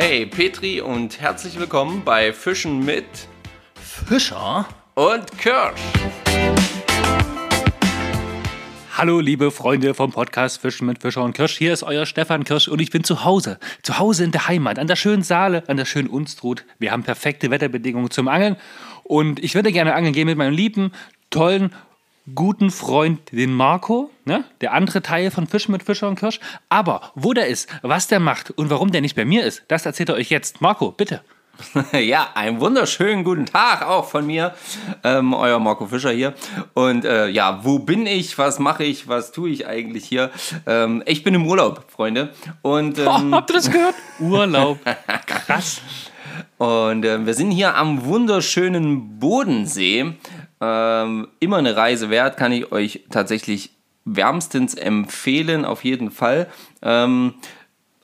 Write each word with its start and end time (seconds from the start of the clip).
Hey 0.00 0.26
Petri 0.26 0.80
und 0.80 1.20
herzlich 1.20 1.58
willkommen 1.58 2.02
bei 2.04 2.32
Fischen 2.32 2.84
mit 2.84 3.04
Fischer 3.74 4.64
und 4.94 5.36
Kirsch. 5.38 5.80
Hallo 8.96 9.18
liebe 9.18 9.50
Freunde 9.50 9.94
vom 9.94 10.12
Podcast 10.12 10.60
Fischen 10.60 10.86
mit 10.86 11.02
Fischer 11.02 11.24
und 11.24 11.32
Kirsch. 11.32 11.58
Hier 11.58 11.72
ist 11.72 11.82
euer 11.82 12.06
Stefan 12.06 12.44
Kirsch 12.44 12.68
und 12.68 12.80
ich 12.80 12.90
bin 12.92 13.02
zu 13.02 13.24
Hause. 13.24 13.58
Zu 13.82 13.98
Hause 13.98 14.22
in 14.22 14.30
der 14.30 14.46
Heimat, 14.46 14.78
an 14.78 14.86
der 14.86 14.94
schönen 14.94 15.24
Saale, 15.24 15.64
an 15.66 15.76
der 15.76 15.84
schönen 15.84 16.08
Unstrut. 16.08 16.64
Wir 16.78 16.92
haben 16.92 17.02
perfekte 17.02 17.50
Wetterbedingungen 17.50 18.12
zum 18.12 18.28
Angeln 18.28 18.54
und 19.02 19.42
ich 19.42 19.56
würde 19.56 19.72
gerne 19.72 19.96
angeln 19.96 20.14
gehen 20.14 20.26
mit 20.26 20.38
meinem 20.38 20.54
lieben, 20.54 20.92
tollen, 21.30 21.74
guten 22.34 22.70
Freund, 22.70 23.32
den 23.32 23.52
Marco, 23.52 24.10
ne? 24.24 24.44
der 24.60 24.72
andere 24.72 25.02
Teil 25.02 25.30
von 25.30 25.46
Fischen 25.46 25.72
mit 25.72 25.82
Fischer 25.82 26.08
und 26.08 26.18
Kirsch. 26.18 26.40
Aber 26.68 27.12
wo 27.14 27.32
der 27.32 27.46
ist, 27.46 27.68
was 27.82 28.08
der 28.08 28.20
macht 28.20 28.50
und 28.50 28.70
warum 28.70 28.90
der 28.90 29.00
nicht 29.00 29.16
bei 29.16 29.24
mir 29.24 29.44
ist, 29.44 29.62
das 29.68 29.86
erzählt 29.86 30.08
er 30.08 30.16
euch 30.16 30.30
jetzt. 30.30 30.60
Marco, 30.60 30.92
bitte. 30.92 31.22
Ja, 31.92 32.28
einen 32.34 32.60
wunderschönen 32.60 33.24
guten 33.24 33.46
Tag 33.46 33.86
auch 33.86 34.08
von 34.08 34.26
mir, 34.26 34.54
ähm, 35.04 35.34
euer 35.34 35.58
Marco 35.58 35.86
Fischer 35.86 36.12
hier. 36.12 36.34
Und 36.74 37.04
äh, 37.04 37.28
ja, 37.28 37.64
wo 37.64 37.80
bin 37.80 38.06
ich? 38.06 38.38
Was 38.38 38.58
mache 38.58 38.84
ich? 38.84 39.08
Was 39.08 39.32
tue 39.32 39.50
ich 39.50 39.66
eigentlich 39.66 40.04
hier? 40.04 40.30
Ähm, 40.66 41.02
ich 41.06 41.24
bin 41.24 41.34
im 41.34 41.46
Urlaub, 41.46 41.84
Freunde. 41.88 42.32
Und 42.62 42.98
ähm, 42.98 43.06
oh, 43.06 43.32
habt 43.32 43.50
ihr 43.50 43.56
das 43.56 43.70
gehört? 43.70 43.94
Urlaub. 44.20 44.78
Krass. 45.26 45.80
Und 46.58 47.04
äh, 47.04 47.24
wir 47.24 47.34
sind 47.34 47.50
hier 47.50 47.76
am 47.76 48.04
wunderschönen 48.04 49.18
Bodensee. 49.18 50.14
Ähm, 50.60 51.28
immer 51.40 51.58
eine 51.58 51.76
Reise 51.76 52.10
wert, 52.10 52.36
kann 52.36 52.52
ich 52.52 52.72
euch 52.72 53.04
tatsächlich 53.10 53.70
wärmstens 54.04 54.74
empfehlen, 54.74 55.64
auf 55.64 55.84
jeden 55.84 56.10
Fall. 56.10 56.48
Ähm, 56.82 57.34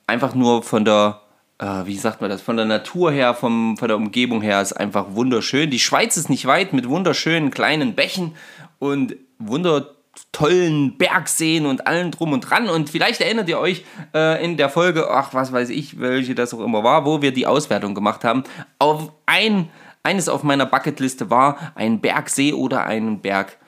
einfach 0.07 0.35
nur 0.35 0.63
von 0.63 0.85
der 0.85 1.21
äh, 1.59 1.87
wie 1.87 1.97
sagt 1.97 2.21
man 2.21 2.31
das, 2.31 2.43
von 2.43 2.57
der 2.57 2.67
Natur 2.67 3.13
her, 3.13 3.35
vom, 3.35 3.77
von 3.77 3.89
der 3.89 3.97
Umgebung 3.97 4.43
her 4.43 4.61
ist 4.61 4.73
einfach 4.73 5.07
wunderschön. 5.11 5.71
Die 5.71 5.79
Schweiz 5.79 6.17
ist 6.17 6.29
nicht 6.29 6.47
weit 6.47 6.73
mit 6.73 6.89
wunderschönen 6.89 7.51
kleinen 7.51 7.95
Bächen 7.95 8.35
und 8.79 9.17
wundertollen 9.39 10.97
Bergseen 10.99 11.67
und 11.67 11.87
allem 11.87 12.11
drum 12.11 12.33
und 12.33 12.41
dran. 12.41 12.69
Und 12.69 12.91
vielleicht 12.91 13.21
erinnert 13.21 13.49
ihr 13.49 13.59
euch 13.59 13.85
äh, 14.15 14.45
in 14.45 14.57
der 14.57 14.69
Folge, 14.69 15.11
ach, 15.11 15.33
was 15.33 15.53
weiß 15.53 15.71
ich, 15.71 16.01
welche 16.01 16.35
das 16.35 16.53
auch 16.55 16.61
immer 16.61 16.83
war, 16.83 17.07
wo 17.07 17.23
wir 17.23 17.33
die 17.33 17.47
Auswertung 17.47 17.95
gemacht 17.95 18.25
haben, 18.25 18.45
auf 18.79 19.13
ein, 19.27 19.71
eines 20.05 20.29
auf 20.29 20.45
meiner 20.45 20.67
Bucketliste 20.67 21.31
war, 21.31 21.73
ein 21.75 22.01
Bergsee 22.01 22.53
oder 22.53 22.85
einen 22.85 23.21
Bergfluss 23.21 23.59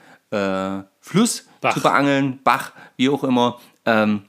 äh, 1.63 1.71
zu 1.73 1.81
beangeln, 1.81 2.39
Bach, 2.45 2.73
wie 2.97 3.09
auch 3.09 3.25
immer. 3.25 3.59
Ähm, 3.85 4.23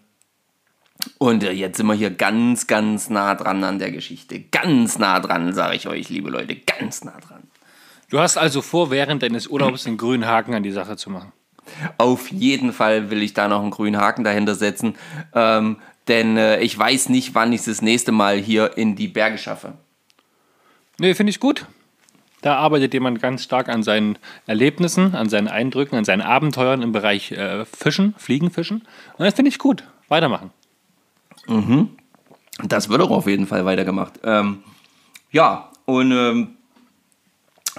und 1.19 1.43
äh, 1.43 1.51
jetzt 1.51 1.77
sind 1.77 1.85
wir 1.85 1.93
hier 1.93 2.09
ganz, 2.09 2.65
ganz 2.65 3.09
nah 3.09 3.35
dran 3.35 3.63
an 3.63 3.77
der 3.77 3.91
Geschichte. 3.91 4.39
Ganz 4.39 4.97
nah 4.97 5.19
dran, 5.19 5.53
sage 5.53 5.75
ich 5.75 5.87
euch, 5.87 6.09
liebe 6.09 6.29
Leute, 6.29 6.55
ganz 6.55 7.03
nah 7.03 7.19
dran. 7.19 7.43
Du 8.09 8.19
hast 8.19 8.37
also 8.37 8.61
vor, 8.61 8.89
während 8.89 9.21
deines 9.21 9.47
Urlaubs 9.47 9.85
einen 9.87 9.97
grünen 9.97 10.25
Haken 10.25 10.53
an 10.53 10.63
die 10.63 10.71
Sache 10.71 10.95
zu 10.95 11.09
machen. 11.09 11.33
Auf 11.97 12.31
jeden 12.31 12.71
Fall 12.71 13.09
will 13.09 13.21
ich 13.21 13.33
da 13.33 13.49
noch 13.49 13.61
einen 13.61 13.71
grünen 13.71 13.99
Haken 13.99 14.23
dahinter 14.23 14.55
setzen, 14.55 14.95
ähm, 15.33 15.77
denn 16.07 16.37
äh, 16.37 16.61
ich 16.61 16.79
weiß 16.79 17.09
nicht, 17.09 17.35
wann 17.35 17.51
ich 17.51 17.59
es 17.59 17.65
das 17.65 17.81
nächste 17.81 18.13
Mal 18.13 18.37
hier 18.37 18.77
in 18.77 18.95
die 18.95 19.09
Berge 19.09 19.37
schaffe. 19.37 19.73
Nee, 20.97 21.13
finde 21.13 21.31
ich 21.31 21.41
gut. 21.41 21.65
Da 22.41 22.55
arbeitet 22.57 22.93
jemand 22.93 23.21
ganz 23.21 23.43
stark 23.43 23.67
an 23.67 23.81
seinen 23.83 24.17
Erlebnissen, 24.45 25.15
an 25.15 25.27
seinen 25.27 25.47
Eindrücken, 25.47 25.97
an 25.97 26.05
seinen 26.05 26.21
Abenteuern 26.21 26.81
im 26.81 26.91
Bereich 26.91 27.31
äh, 27.31 27.65
Fischen, 27.65 28.13
Fliegenfischen. 28.17 28.81
Und 29.17 29.25
das 29.25 29.33
finde 29.33 29.49
ich 29.49 29.57
gut. 29.57 29.83
Weitermachen. 30.07 30.51
Mhm. 31.47 31.89
Das 32.63 32.89
wird 32.89 33.01
auch 33.01 33.11
auf 33.11 33.27
jeden 33.27 33.47
Fall 33.47 33.65
weitergemacht. 33.65 34.19
Ähm, 34.23 34.63
ja, 35.31 35.69
und 35.85 36.11
ähm, 36.11 36.57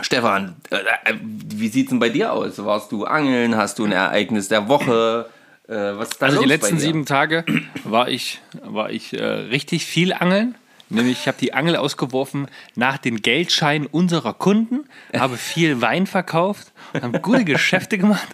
Stefan, 0.01 0.57
äh, 0.71 0.77
äh 0.77 1.15
wie 1.23 1.69
sieht 1.69 1.87
es 1.87 1.91
denn 1.91 1.99
bei 1.99 2.09
dir 2.09 2.33
aus? 2.33 2.63
Warst 2.65 2.93
du 2.93 3.05
angeln? 3.05 3.57
Hast 3.57 3.79
du 3.79 3.85
ein 3.85 3.93
Ereignis 3.93 4.49
der 4.49 4.69
Woche? 4.69 5.29
Äh, 5.69 5.75
was 5.75 6.11
ist 6.11 6.23
da 6.23 6.27
also 6.27 6.41
die 6.41 6.49
letzten 6.49 6.79
sieben 6.79 7.05
Tage 7.05 7.45
war 7.85 8.09
ich, 8.09 8.41
war 8.63 8.91
ich 8.91 9.13
äh, 9.13 9.23
richtig 9.25 9.87
viel 9.87 10.13
angeln. 10.13 10.55
Nämlich, 10.91 11.21
ich 11.21 11.29
habe 11.29 11.39
die 11.39 11.53
Angel 11.53 11.77
ausgeworfen 11.77 12.49
nach 12.75 12.99
den 12.99 13.21
Geldscheinen 13.21 13.87
unserer 13.87 14.35
Kunden, 14.35 14.89
habe 15.15 15.37
viel 15.37 15.81
Wein 15.81 16.07
verkauft 16.07 16.73
und 16.93 17.03
habe 17.03 17.21
gute 17.21 17.45
Geschäfte 17.45 17.99
gemacht. 17.99 18.29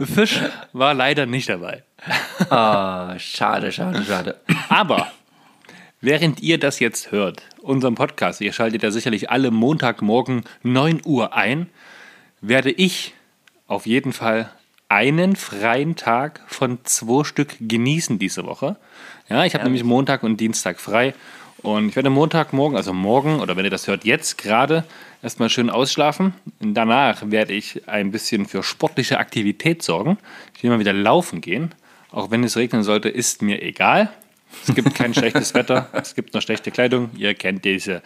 Fisch 0.00 0.40
war 0.72 0.94
leider 0.94 1.26
nicht 1.26 1.48
dabei. 1.48 1.82
Ah, 2.48 3.18
schade, 3.18 3.72
schade, 3.72 4.02
schade. 4.04 4.40
Aber 4.68 5.10
während 6.00 6.40
ihr 6.40 6.58
das 6.58 6.80
jetzt 6.80 7.12
hört, 7.12 7.42
unseren 7.60 7.94
Podcast, 7.94 8.40
ihr 8.40 8.52
schaltet 8.52 8.82
ja 8.82 8.90
sicherlich 8.90 9.30
alle 9.30 9.50
Montagmorgen 9.50 10.44
9 10.62 11.02
Uhr 11.04 11.34
ein, 11.34 11.68
werde 12.40 12.70
ich 12.70 13.14
auf 13.66 13.86
jeden 13.86 14.12
Fall 14.12 14.50
einen 14.88 15.36
freien 15.36 15.94
Tag 15.94 16.42
von 16.48 16.78
zwei 16.84 17.24
Stück 17.24 17.56
genießen 17.60 18.18
diese 18.18 18.44
Woche. 18.44 18.76
Ja, 19.28 19.44
ich 19.44 19.54
habe 19.54 19.62
ja. 19.62 19.64
nämlich 19.66 19.84
Montag 19.84 20.24
und 20.24 20.38
Dienstag 20.38 20.80
frei. 20.80 21.14
Und 21.62 21.90
ich 21.90 21.96
werde 21.96 22.10
Montagmorgen, 22.10 22.76
also 22.76 22.92
morgen, 22.92 23.40
oder 23.40 23.56
wenn 23.56 23.64
ihr 23.64 23.70
das 23.70 23.86
hört, 23.86 24.04
jetzt 24.04 24.38
gerade 24.38 24.84
erstmal 25.22 25.50
schön 25.50 25.68
ausschlafen. 25.68 26.34
Danach 26.60 27.22
werde 27.30 27.52
ich 27.52 27.86
ein 27.88 28.10
bisschen 28.10 28.46
für 28.46 28.62
sportliche 28.62 29.18
Aktivität 29.18 29.82
sorgen. 29.82 30.18
Ich 30.56 30.62
will 30.62 30.70
mal 30.70 30.78
wieder 30.78 30.92
laufen 30.92 31.40
gehen. 31.40 31.74
Auch 32.10 32.30
wenn 32.30 32.42
es 32.44 32.56
regnen 32.56 32.82
sollte, 32.82 33.08
ist 33.08 33.42
mir 33.42 33.62
egal. 33.62 34.10
Es 34.66 34.74
gibt 34.74 34.94
kein 34.94 35.14
schlechtes 35.14 35.54
Wetter, 35.54 35.88
es 35.92 36.14
gibt 36.14 36.34
nur 36.34 36.40
schlechte 36.40 36.70
Kleidung. 36.70 37.10
Ihr 37.16 37.34
kennt 37.34 37.64
diese, 37.64 38.02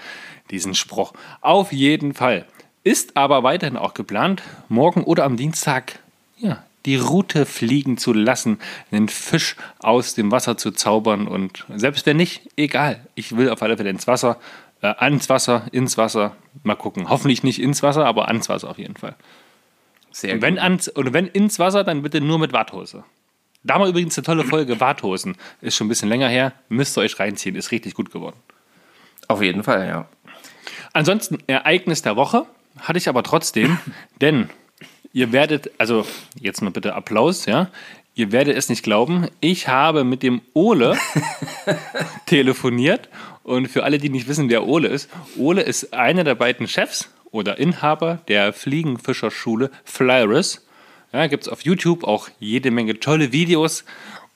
diesen 0.50 0.74
Spruch. 0.74 1.12
Auf 1.40 1.72
jeden 1.72 2.12
Fall. 2.12 2.44
Ist 2.82 3.16
aber 3.16 3.42
weiterhin 3.42 3.78
auch 3.78 3.94
geplant, 3.94 4.42
morgen 4.68 5.04
oder 5.04 5.24
am 5.24 5.36
Dienstag 5.38 6.00
ja, 6.36 6.62
die 6.86 6.96
Route 6.96 7.46
fliegen 7.46 7.96
zu 7.96 8.12
lassen, 8.12 8.58
einen 8.90 9.08
Fisch 9.08 9.56
aus 9.78 10.14
dem 10.14 10.30
Wasser 10.30 10.56
zu 10.56 10.70
zaubern 10.70 11.26
und 11.26 11.64
selbst 11.74 12.06
wenn 12.06 12.16
nicht, 12.16 12.48
egal. 12.56 13.06
Ich 13.14 13.36
will 13.36 13.50
auf 13.50 13.62
alle 13.62 13.76
Fälle 13.76 13.90
ins 13.90 14.06
Wasser, 14.06 14.38
äh, 14.82 14.88
ans 14.98 15.28
Wasser, 15.28 15.66
ins 15.72 15.96
Wasser. 15.96 16.36
Mal 16.62 16.76
gucken. 16.76 17.08
Hoffentlich 17.08 17.42
nicht 17.42 17.60
ins 17.60 17.82
Wasser, 17.82 18.04
aber 18.04 18.28
ans 18.28 18.48
Wasser 18.48 18.68
auf 18.68 18.78
jeden 18.78 18.96
Fall. 18.96 19.14
Sehr 20.10 20.34
und 20.34 20.42
wenn, 20.42 20.58
ans, 20.58 20.88
und 20.88 21.12
wenn 21.12 21.26
ins 21.26 21.58
Wasser, 21.58 21.84
dann 21.84 22.02
bitte 22.02 22.20
nur 22.20 22.38
mit 22.38 22.52
Warthose. 22.52 23.04
Da 23.64 23.78
mal 23.78 23.88
übrigens 23.88 24.16
eine 24.18 24.24
tolle 24.24 24.44
Folge, 24.44 24.78
Warthosen. 24.78 25.36
Ist 25.62 25.76
schon 25.76 25.86
ein 25.86 25.88
bisschen 25.88 26.10
länger 26.10 26.28
her. 26.28 26.52
Müsst 26.68 26.98
ihr 26.98 27.00
euch 27.00 27.18
reinziehen. 27.18 27.56
Ist 27.56 27.72
richtig 27.72 27.94
gut 27.94 28.12
geworden. 28.12 28.36
Auf 29.26 29.42
jeden 29.42 29.62
Fall, 29.62 29.88
ja. 29.88 30.08
Ansonsten, 30.92 31.38
Ereignis 31.46 32.02
der 32.02 32.14
Woche 32.14 32.46
hatte 32.78 32.98
ich 32.98 33.08
aber 33.08 33.22
trotzdem, 33.22 33.78
denn 34.20 34.50
ihr 35.14 35.32
werdet, 35.32 35.70
also 35.78 36.04
jetzt 36.38 36.60
mal 36.60 36.70
bitte 36.70 36.94
Applaus, 36.94 37.46
ja. 37.46 37.70
Ihr 38.16 38.30
werdet 38.30 38.56
es 38.56 38.68
nicht 38.68 38.84
glauben, 38.84 39.26
ich 39.40 39.66
habe 39.66 40.04
mit 40.04 40.22
dem 40.22 40.42
Ole 40.52 40.96
telefoniert 42.26 43.08
und 43.42 43.66
für 43.68 43.82
alle, 43.82 43.98
die 43.98 44.08
nicht 44.08 44.28
wissen, 44.28 44.50
wer 44.50 44.66
Ole 44.68 44.86
ist, 44.86 45.08
Ole 45.36 45.62
ist 45.62 45.94
einer 45.94 46.22
der 46.22 46.36
beiden 46.36 46.68
Chefs 46.68 47.10
oder 47.32 47.58
Inhaber 47.58 48.20
der 48.28 48.52
Fliegenfischerschule 48.52 49.70
Flyris 49.84 50.64
ja, 51.14 51.28
gibt 51.28 51.44
es 51.44 51.48
auf 51.48 51.60
YouTube 51.60 52.02
auch 52.02 52.28
jede 52.40 52.72
Menge 52.72 52.98
tolle 52.98 53.30
Videos 53.30 53.84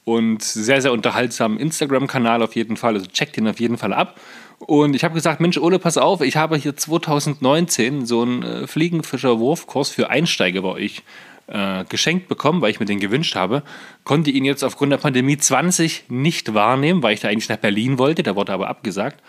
und 0.04 0.44
sehr, 0.44 0.80
sehr 0.80 0.92
unterhaltsamen 0.92 1.58
Instagram-Kanal 1.58 2.40
auf 2.40 2.54
jeden 2.54 2.76
Fall. 2.76 2.94
Also 2.94 3.06
checkt 3.06 3.36
ihn 3.36 3.48
auf 3.48 3.58
jeden 3.58 3.76
Fall 3.76 3.92
ab. 3.92 4.20
Und 4.58 4.94
ich 4.96 5.04
habe 5.04 5.14
gesagt, 5.14 5.40
Mensch, 5.40 5.56
Ole, 5.56 5.78
pass 5.78 5.96
auf, 5.96 6.20
ich 6.20 6.36
habe 6.36 6.56
hier 6.56 6.76
2019 6.76 8.06
so 8.06 8.22
einen 8.22 8.42
äh, 8.42 8.66
Fliegenfischer-Wurfkurs 8.66 9.90
für 9.90 10.10
Einsteiger 10.10 10.62
bei 10.62 10.68
euch 10.68 11.02
äh, 11.46 11.84
geschenkt 11.88 12.28
bekommen, 12.28 12.60
weil 12.60 12.70
ich 12.70 12.80
mir 12.80 12.86
den 12.86 13.00
gewünscht 13.00 13.34
habe. 13.34 13.62
Konnte 14.04 14.30
ihn 14.30 14.44
jetzt 14.44 14.62
aufgrund 14.62 14.92
der 14.92 14.98
Pandemie 14.98 15.38
20 15.38 16.04
nicht 16.08 16.54
wahrnehmen, 16.54 17.02
weil 17.02 17.14
ich 17.14 17.20
da 17.20 17.28
eigentlich 17.28 17.48
nach 17.48 17.56
Berlin 17.56 17.98
wollte. 17.98 18.22
Der 18.22 18.36
wurde 18.36 18.52
aber 18.52 18.68
abgesagt. 18.68 19.22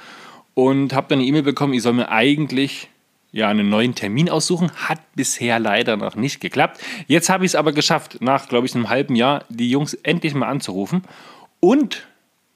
Und 0.53 0.93
habe 0.93 1.07
dann 1.09 1.19
eine 1.19 1.27
E-Mail 1.27 1.43
bekommen, 1.43 1.73
ich 1.73 1.83
soll 1.83 1.93
mir 1.93 2.09
eigentlich 2.09 2.89
ja, 3.31 3.47
einen 3.47 3.69
neuen 3.69 3.95
Termin 3.95 4.29
aussuchen. 4.29 4.71
Hat 4.75 4.99
bisher 5.15 5.59
leider 5.59 5.95
noch 5.95 6.15
nicht 6.15 6.41
geklappt. 6.41 6.81
Jetzt 7.07 7.29
habe 7.29 7.45
ich 7.45 7.51
es 7.51 7.55
aber 7.55 7.71
geschafft, 7.71 8.17
nach, 8.21 8.49
glaube 8.49 8.65
ich, 8.65 8.75
einem 8.75 8.89
halben 8.89 9.15
Jahr 9.15 9.45
die 9.49 9.69
Jungs 9.69 9.93
endlich 9.93 10.33
mal 10.33 10.49
anzurufen. 10.49 11.03
Und 11.59 12.07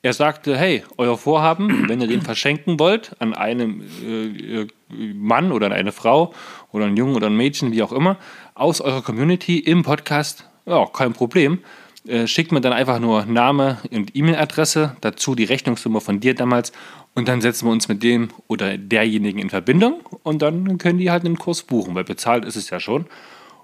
er 0.04 0.12
sagte, 0.12 0.58
hey, 0.58 0.84
euer 0.98 1.18
Vorhaben, 1.18 1.88
wenn 1.88 2.02
ihr 2.02 2.08
den 2.08 2.22
verschenken 2.22 2.78
wollt 2.78 3.16
an 3.20 3.34
einen 3.34 3.82
äh, 4.06 4.68
Mann 4.94 5.54
oder 5.54 5.68
an 5.68 5.72
eine 5.72 5.94
Frau 5.94 6.34
oder 6.74 6.86
einen 6.86 6.98
Jungen 6.98 7.16
oder 7.16 7.28
ein 7.28 7.38
Mädchen, 7.38 7.72
wie 7.72 7.82
auch 7.82 7.94
immer, 7.94 8.18
aus 8.54 8.82
eurer 8.82 9.02
Community 9.02 9.60
im 9.60 9.82
Podcast, 9.84 10.50
ja, 10.66 10.86
kein 10.88 11.14
Problem. 11.14 11.60
Äh, 12.06 12.28
schickt 12.28 12.52
mir 12.52 12.60
dann 12.60 12.74
einfach 12.74 13.00
nur 13.00 13.26
Name 13.26 13.78
und 13.92 14.14
E-Mail-Adresse, 14.14 14.98
dazu 15.00 15.36
die 15.36 15.46
Rechnungsnummer 15.46 16.02
von 16.02 16.20
dir 16.20 16.36
damals 16.36 16.74
und 17.16 17.30
dann 17.30 17.40
setzen 17.40 17.66
wir 17.68 17.72
uns 17.72 17.88
mit 17.88 18.04
dem 18.04 18.28
oder 18.48 18.78
derjenigen 18.78 19.40
in 19.40 19.50
Verbindung 19.50 20.02
und 20.24 20.42
dann 20.42 20.78
können 20.80 21.00
die 21.00 21.12
halt 21.12 21.24
einen 21.24 21.38
Kurs 21.38 21.64
buchen, 21.64 21.96
weil 21.96 22.04
bezahlt 22.04 22.44
ist 22.44 22.58
es 22.58 22.70
ja 22.70 22.82
schon. 22.82 23.06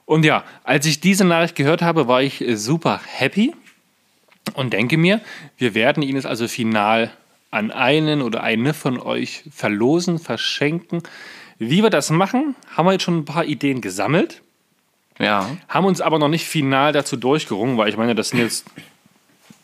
Und 0.06 0.24
ja, 0.24 0.46
als 0.64 0.86
ich 0.86 1.02
diese 1.02 1.26
Nachricht 1.26 1.56
gehört 1.56 1.82
habe, 1.82 2.08
war 2.08 2.22
ich 2.22 2.46
super 2.54 3.02
happy 3.06 3.54
und 4.54 4.74
denke 4.74 4.98
mir, 4.98 5.22
wir 5.58 5.74
werden 5.74 6.04
ihn 6.04 6.16
jetzt 6.16 6.26
also 6.26 6.48
final 6.48 7.12
an 7.52 7.72
einen 7.72 8.22
oder 8.22 8.44
eine 8.44 8.74
von 8.74 9.00
euch 9.00 9.44
verlosen, 9.52 10.20
verschenken. 10.20 11.02
Wie 11.58 11.84
wir 11.84 11.90
das 11.90 12.10
machen, 12.10 12.56
haben 12.76 12.86
wir 12.86 12.94
jetzt 12.94 13.04
schon 13.04 13.20
ein 13.20 13.26
paar 13.26 13.46
Ideen 13.46 13.82
gesammelt. 13.82 14.42
Ja. 15.20 15.50
Haben 15.68 15.86
uns 15.86 16.00
aber 16.00 16.20
noch 16.20 16.30
nicht 16.30 16.46
final 16.46 16.94
dazu 16.94 17.18
durchgerungen, 17.18 17.78
weil 17.78 17.90
ich 17.90 17.98
meine, 17.98 18.16
das 18.16 18.30
sind 18.30 18.40
jetzt, 18.40 18.66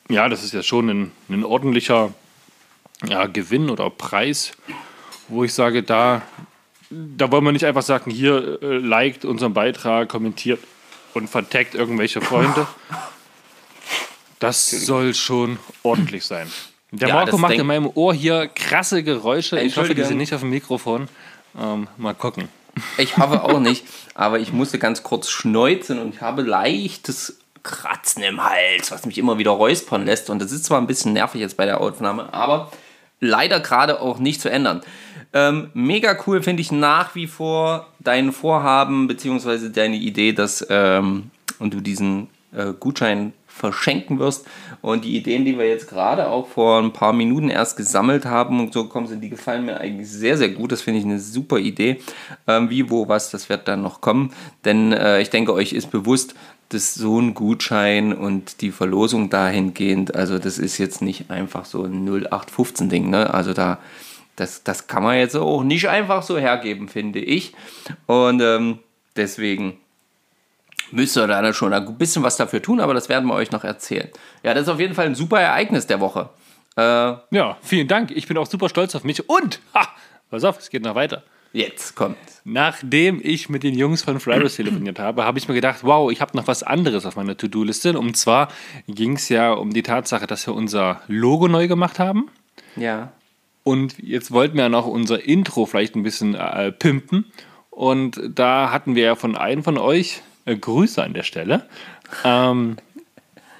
ja, 0.10 0.28
das 0.28 0.44
ist 0.44 0.54
ja 0.54 0.64
schon 0.64 0.90
ein, 0.90 1.12
ein 1.30 1.46
ordentlicher 1.46 2.14
ja, 3.08 3.26
Gewinn 3.28 3.70
oder 3.70 3.90
Preis, 3.90 4.52
wo 5.30 5.44
ich 5.44 5.54
sage, 5.54 5.84
da, 5.84 6.22
da 6.90 7.32
wollen 7.32 7.46
wir 7.46 7.52
nicht 7.52 7.66
einfach 7.66 7.84
sagen, 7.84 8.12
hier 8.12 8.62
äh, 8.62 8.78
liked 8.78 9.24
unseren 9.24 9.54
Beitrag, 9.54 10.10
kommentiert 10.10 10.60
und 11.14 11.30
vertaggt 11.30 11.76
irgendwelche 11.76 12.22
Freunde. 12.22 12.68
Das 14.40 14.70
soll 14.70 15.14
schon 15.14 15.60
ordentlich 15.84 16.26
sein. 16.26 16.52
Der 16.92 17.10
Ja, 17.10 17.16
Marco 17.16 17.38
macht 17.38 17.54
in 17.54 17.66
meinem 17.66 17.90
Ohr 17.94 18.14
hier 18.14 18.48
krasse 18.48 19.04
Geräusche. 19.04 19.60
Ich 19.60 19.76
hoffe, 19.78 19.96
die 19.96 20.04
sind 20.04 20.18
nicht 20.18 20.34
auf 20.34 20.42
dem 20.42 20.50
Mikrofon. 20.50 21.08
Ähm, 21.60 21.88
mal 21.98 22.14
gucken. 22.14 22.50
Ich 22.98 23.18
hoffe 23.18 23.44
auch 23.44 23.60
nicht, 23.60 23.86
aber 24.14 24.40
ich 24.40 24.52
musste 24.52 24.80
ganz 24.80 25.04
kurz 25.04 25.30
schneuzen 25.30 26.00
und 26.00 26.14
ich 26.14 26.22
habe 26.22 26.42
leichtes 26.42 27.40
Kratzen 27.64 28.24
im 28.24 28.44
Hals, 28.44 28.92
was 28.92 29.06
mich 29.06 29.18
immer 29.18 29.38
wieder 29.38 29.52
räuspern 29.52 30.06
lässt. 30.06 30.30
Und 30.30 30.40
das 30.40 30.52
ist 30.52 30.66
zwar 30.66 30.80
ein 30.80 30.88
bisschen 30.88 31.14
nervig 31.14 31.42
jetzt 31.42 31.58
bei 31.58 31.66
der 31.66 31.82
Aufnahme, 31.82 32.34
aber 32.34 32.72
leider 33.20 33.60
gerade 33.60 34.02
auch 34.02 34.20
nicht 34.20 34.42
zu 34.42 34.50
ändern. 34.50 34.82
Ähm, 35.34 35.70
mega 35.74 36.18
cool 36.28 36.44
finde 36.44 36.62
ich 36.62 36.72
nach 36.72 37.16
wie 37.16 37.28
vor 37.28 37.88
dein 38.00 38.32
Vorhaben 38.32 39.08
bzw. 39.08 39.70
deine 39.70 39.96
Idee, 39.96 40.34
dass 40.34 40.66
ähm, 40.70 41.32
und 41.60 41.74
du 41.74 41.82
diesen 41.82 42.30
äh, 42.54 42.74
Gutschein 42.80 43.34
verschenken 43.56 44.20
wirst. 44.20 44.46
Und 44.82 45.06
die 45.06 45.16
Ideen, 45.16 45.46
die 45.46 45.58
wir 45.58 45.68
jetzt 45.68 45.88
gerade 45.88 46.28
auch 46.28 46.48
vor 46.48 46.80
ein 46.80 46.92
paar 46.92 47.14
Minuten 47.14 47.50
erst 47.50 47.78
gesammelt 47.78 48.26
haben 48.26 48.60
und 48.60 48.74
so 48.74 48.84
gekommen 48.84 49.08
sind, 49.08 49.22
die 49.22 49.30
gefallen 49.30 49.66
mir 49.66 49.80
eigentlich 49.80 50.10
sehr, 50.10 50.38
sehr 50.38 50.50
gut. 50.50 50.74
Das 50.74 50.82
finde 50.82 51.00
ich 51.00 51.06
eine 51.06 51.20
super 51.20 51.58
Idee. 51.58 52.02
Ähm, 52.48 52.70
wie, 52.70 52.90
wo, 52.90 53.08
was, 53.08 53.32
das 53.32 53.48
wird 53.48 53.68
dann 53.68 53.82
noch 53.82 54.02
kommen. 54.02 54.34
Denn 54.66 54.92
äh, 54.92 55.22
ich 55.22 55.30
denke, 55.30 55.54
euch 55.54 55.72
ist 55.72 55.90
bewusst, 55.90 56.36
dass 56.70 56.96
so 56.96 57.20
ein 57.20 57.34
Gutschein 57.34 58.12
und 58.12 58.62
die 58.62 58.72
Verlosung 58.72 59.30
dahingehend, 59.30 60.16
also 60.16 60.38
das 60.38 60.58
ist 60.58 60.78
jetzt 60.78 61.02
nicht 61.02 61.32
einfach 61.32 61.64
so 61.64 61.84
ein 61.84 62.08
0815-Ding. 62.08 63.10
Ne? 63.10 63.34
Also 63.34 63.54
da, 63.54 63.80
das, 64.36 64.64
das 64.64 64.88
kann 64.88 65.04
man 65.04 65.18
jetzt 65.18 65.36
auch 65.36 65.64
nicht 65.64 65.88
einfach 65.88 66.24
so 66.24 66.38
hergeben, 66.38 66.90
finde 66.90 67.20
ich. 67.20 67.54
Und 68.06 68.42
ähm, 68.42 68.80
deswegen 69.16 69.78
müsst 70.92 71.18
ihr 71.18 71.54
schon 71.54 71.74
ein 71.74 71.98
bisschen 71.98 72.24
was 72.24 72.38
dafür 72.38 72.62
tun, 72.62 72.80
aber 72.80 72.94
das 72.94 73.10
werden 73.10 73.28
wir 73.28 73.34
euch 73.36 73.52
noch 73.52 73.64
erzählen. 73.64 74.10
Ja, 74.44 74.54
das 74.54 74.64
ist 74.64 74.70
auf 74.70 74.80
jeden 74.80 74.94
Fall 74.96 75.06
ein 75.08 75.16
super 75.16 75.40
Ereignis 75.40 75.88
der 75.88 76.00
Woche. 76.00 76.30
Äh, 76.78 76.82
Ja, 76.82 77.58
vielen 77.62 77.88
Dank. 77.88 78.12
Ich 78.12 78.28
bin 78.28 78.38
auch 78.38 78.48
super 78.48 78.70
stolz 78.70 78.96
auf 78.96 79.04
mich. 79.04 79.28
Und, 79.30 79.60
ha, 79.74 79.88
pass 80.30 80.44
auf, 80.44 80.60
es 80.60 80.70
geht 80.70 80.84
noch 80.84 80.96
weiter. 80.96 81.24
jetzt 81.54 81.96
kommt. 81.96 82.18
Nachdem 82.44 83.20
ich 83.24 83.50
mit 83.50 83.64
den 83.64 83.74
Jungs 83.76 84.04
von 84.04 84.20
Fridays 84.20 84.56
telefoniert 84.58 85.00
habe, 85.00 85.24
habe 85.24 85.40
ich 85.40 85.48
mir 85.48 85.56
gedacht, 85.56 85.80
wow, 85.84 86.12
ich 86.12 86.22
habe 86.22 86.36
noch 86.38 86.48
was 86.48 86.64
anderes 86.64 87.06
auf 87.06 87.16
meiner 87.16 87.38
To-Do-Liste. 87.38 87.98
Und 87.98 88.16
zwar 88.18 88.50
ging 88.88 89.16
es 89.16 89.30
ja 89.30 89.54
um 89.54 89.74
die 89.74 89.84
Tatsache, 89.84 90.28
dass 90.28 90.46
wir 90.46 90.54
unser 90.54 91.02
Logo 91.08 91.48
neu 91.48 91.68
gemacht 91.68 91.98
haben. 92.00 92.30
Ja. 92.76 93.12
Und 93.64 93.98
jetzt 93.98 94.32
wollten 94.32 94.58
wir 94.58 94.64
ja 94.66 94.70
noch 94.70 94.86
unser 94.86 95.24
Intro 95.24 95.66
vielleicht 95.66 95.96
ein 95.96 96.04
bisschen 96.04 96.36
äh, 96.36 96.72
pimpen. 96.72 97.26
Und 97.72 98.20
da 98.30 98.72
hatten 98.72 98.94
wir 98.96 99.04
ja 99.04 99.16
von 99.16 99.36
einem 99.36 99.64
von 99.64 99.78
euch, 99.78 100.22
äh, 100.46 100.56
Grüße 100.56 101.04
an 101.04 101.14
der 101.14 101.24
Stelle, 101.24 101.68
ähm, 102.24 102.78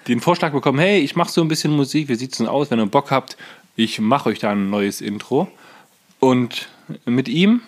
den 0.08 0.22
Vorschlag 0.22 0.52
bekommen, 0.52 0.80
hey, 0.80 1.00
ich 1.00 1.16
mache 1.16 1.32
so 1.32 1.42
ein 1.42 1.48
bisschen 1.48 1.76
Musik, 1.76 2.08
wie 2.08 2.16
sieht's 2.16 2.38
denn 2.38 2.48
aus, 2.48 2.72
wenn 2.72 2.80
ihr 2.80 2.86
Bock 2.86 3.12
habt, 3.12 3.38
ich 3.76 4.00
mache 4.00 4.30
euch 4.30 4.40
da 4.40 4.52
ein 4.52 4.70
neues 4.70 5.02
Intro. 5.02 5.50
Und 6.20 6.70
mit 7.06 7.28
ihm, 7.28 7.62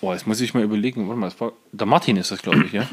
boah, 0.00 0.14
jetzt 0.14 0.26
muss 0.26 0.40
ich 0.40 0.54
mal 0.54 0.62
überlegen, 0.62 1.08
warte 1.08 1.20
mal, 1.20 1.30
das 1.30 1.40
war, 1.40 1.52
der 1.72 1.86
Martin 1.86 2.16
ist 2.16 2.30
das, 2.30 2.42
glaube 2.42 2.64
ich, 2.64 2.72
ja? 2.72 2.88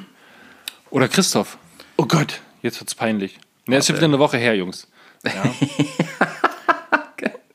Oder 0.89 1.07
Christoph. 1.07 1.57
Oh 1.97 2.05
Gott, 2.05 2.41
jetzt 2.61 2.79
wird's 2.79 2.95
peinlich. 2.95 3.39
Ne, 3.67 3.77
ist 3.77 3.87
schon 3.87 3.95
wieder 3.95 4.07
eine 4.07 4.19
Woche 4.19 4.37
her, 4.37 4.55
Jungs. 4.55 4.87
Ja. 5.23 5.43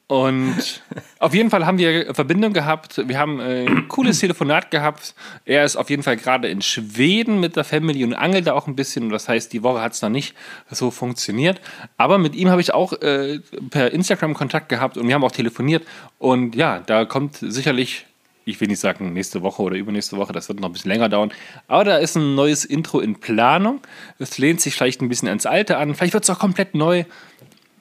Und 0.09 0.83
auf 1.19 1.35
jeden 1.35 1.51
Fall 1.51 1.67
haben 1.67 1.79
wir 1.79 2.15
Verbindung 2.15 2.53
gehabt. 2.53 3.03
Wir 3.09 3.19
haben 3.19 3.41
äh, 3.41 3.67
ein 3.67 3.89
cooles 3.89 4.21
Telefonat 4.21 4.71
gehabt. 4.71 5.17
Er 5.45 5.65
ist 5.65 5.75
auf 5.75 5.91
jeden 5.91 6.05
Fall 6.05 6.17
gerade 6.17 6.49
in 6.49 6.63
Schweden 6.63 7.41
mit 7.41 7.57
der 7.57 7.65
Family 7.65 8.05
und 8.05 8.15
angelt 8.15 8.47
da 8.47 8.53
auch 8.53 8.69
ein 8.69 8.77
bisschen. 8.77 9.05
Und 9.05 9.11
das 9.11 9.29
heißt, 9.29 9.53
die 9.53 9.65
Woche 9.65 9.81
hat 9.81 9.95
es 9.95 10.03
noch 10.03 10.09
nicht 10.09 10.37
so 10.71 10.93
funktioniert. 10.93 11.61
Aber 11.97 12.19
mit 12.19 12.37
ihm 12.37 12.51
habe 12.51 12.61
ich 12.61 12.73
auch 12.73 12.93
äh, 13.03 13.41
per 13.71 13.93
Instagram 13.93 14.35
Kontakt 14.35 14.69
gehabt 14.69 14.97
und 14.97 15.09
wir 15.09 15.15
haben 15.15 15.25
auch 15.25 15.33
telefoniert. 15.33 15.85
Und 16.21 16.55
ja, 16.55 16.79
da 16.87 17.05
kommt 17.05 17.39
sicherlich, 17.41 18.07
ich 18.45 18.61
will 18.61 18.69
nicht 18.69 18.79
sagen 18.79 19.13
nächste 19.13 19.43
Woche 19.43 19.61
oder 19.61 19.75
übernächste 19.75 20.17
Woche, 20.17 20.33
das 20.33 20.49
wird 20.49 20.61
noch 20.61 20.69
ein 20.69 20.73
bisschen 20.73 20.93
länger 20.93 21.09
dauern. 21.09 21.33
Aber 21.67 21.83
da 21.83 21.97
ist 21.97 22.17
ein 22.17 22.37
neues 22.37 22.65
Intro 22.65 23.01
in 23.01 23.19
Planung. 23.19 23.81
Es 24.21 24.39
lehnt 24.39 24.61
sich 24.61 24.77
vielleicht 24.77 25.03
ein 25.03 25.09
bisschen 25.09 25.27
ans 25.27 25.47
Alte 25.47 25.79
an. 25.79 25.97
Vielleicht 25.97 26.15
wird 26.15 26.23
es 26.23 26.31
auch 26.31 26.39
komplett 26.39 26.77
neu. 26.77 27.05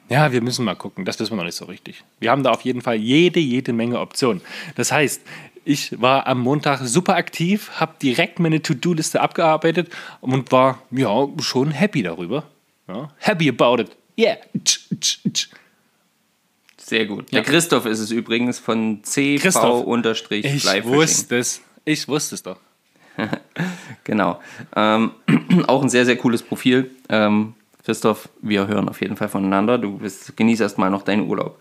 Ja, 0.10 0.31
wir 0.31 0.42
müssen 0.42 0.66
mal 0.66 0.75
gucken. 0.75 1.06
Das 1.06 1.19
wissen 1.19 1.31
wir 1.31 1.38
noch 1.38 1.46
nicht 1.46 1.56
so 1.56 1.66
richtig. 1.66 2.04
Wir 2.19 2.31
haben 2.31 2.44
da 2.44 2.52
auf 2.52 2.62
jeden 2.62 2.81
Fall 2.81 2.96
jede, 2.96 3.40
jede 3.40 3.74
Menge 3.74 4.00
Optionen. 4.00 4.42
Das 4.75 4.92
heißt, 4.92 5.22
ich 5.63 6.00
war 6.00 6.28
am 6.28 6.42
Montag 6.42 6.80
super 6.84 7.16
aktiv, 7.16 7.72
habe 7.75 7.96
direkt 8.02 8.40
meine 8.40 8.62
To-Do-Liste 8.62 9.19
abgearbeitet 9.19 9.90
und 10.22 10.52
war 10.52 10.80
ja 10.92 11.28
schon 11.40 11.72
happy 11.72 12.04
darüber. 12.04 12.44
Ja, 12.88 13.10
happy 13.18 13.50
about 13.50 13.81
it. 13.81 13.92
Yeah. 14.18 14.38
Sehr 16.78 17.07
gut. 17.07 17.31
Der 17.31 17.42
Christoph 17.42 17.88
ist 17.88 18.00
es 18.00 18.12
übrigens 18.12 18.60
von 18.60 19.02
Christoph. 19.02 19.86
CV-Flyfishing. 19.88 20.78
Ich 20.78 20.86
wusste 20.86 21.38
es. 21.38 21.62
Ich 21.84 22.07
wusste 22.07 22.36
es 22.36 22.44
doch. 22.44 22.57
Genau. 24.04 24.40
Ähm, 24.75 25.12
auch 25.68 25.81
ein 25.81 25.90
sehr, 25.90 26.06
sehr 26.06 26.16
cooles 26.16 26.44
Profil. 26.44 26.92
Ähm, 27.10 27.56
Christoph, 27.86 28.30
wir 28.42 28.68
hören 28.68 28.90
auf 28.90 29.00
jeden 29.02 29.16
Fall 29.16 29.30
voneinander. 29.30 29.78
Du 29.78 30.00
bist, 30.00 30.36
genieß 30.36 30.60
erstmal 30.60 30.90
noch 30.90 31.04
deinen 31.04 31.30
Urlaub. 31.30 31.60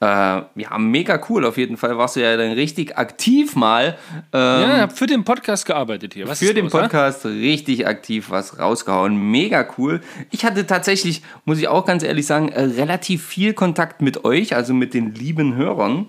Äh, 0.00 0.04
ja, 0.04 0.78
mega 0.78 1.20
cool. 1.28 1.44
Auf 1.46 1.56
jeden 1.56 1.76
Fall 1.76 1.96
warst 1.96 2.16
du 2.16 2.20
ja 2.20 2.36
dann 2.36 2.50
richtig 2.50 2.98
aktiv 2.98 3.54
mal. 3.54 3.96
Ähm, 4.32 4.60
Ja, 4.60 4.74
ich 4.74 4.80
habe 4.82 4.94
für 4.96 5.06
den 5.06 5.22
Podcast 5.22 5.64
gearbeitet 5.64 6.14
hier. 6.14 6.26
Was 6.26 6.40
für 6.40 6.52
den 6.52 6.64
los? 6.64 6.72
Podcast 6.72 7.24
richtig 7.24 7.86
aktiv 7.86 8.28
was 8.30 8.58
rausgehauen. 8.58 9.16
Mega 9.30 9.64
cool. 9.78 10.00
Ich 10.32 10.44
hatte 10.44 10.66
tatsächlich, 10.66 11.22
muss 11.44 11.58
ich 11.58 11.68
auch 11.68 11.84
ganz 11.84 12.02
ehrlich 12.02 12.26
sagen, 12.26 12.48
äh, 12.48 12.62
relativ 12.62 13.24
viel 13.24 13.54
Kontakt 13.54 14.02
mit 14.02 14.24
euch, 14.24 14.56
also 14.56 14.74
mit 14.74 14.92
den 14.92 15.14
lieben 15.14 15.54
Hörern. 15.54 16.06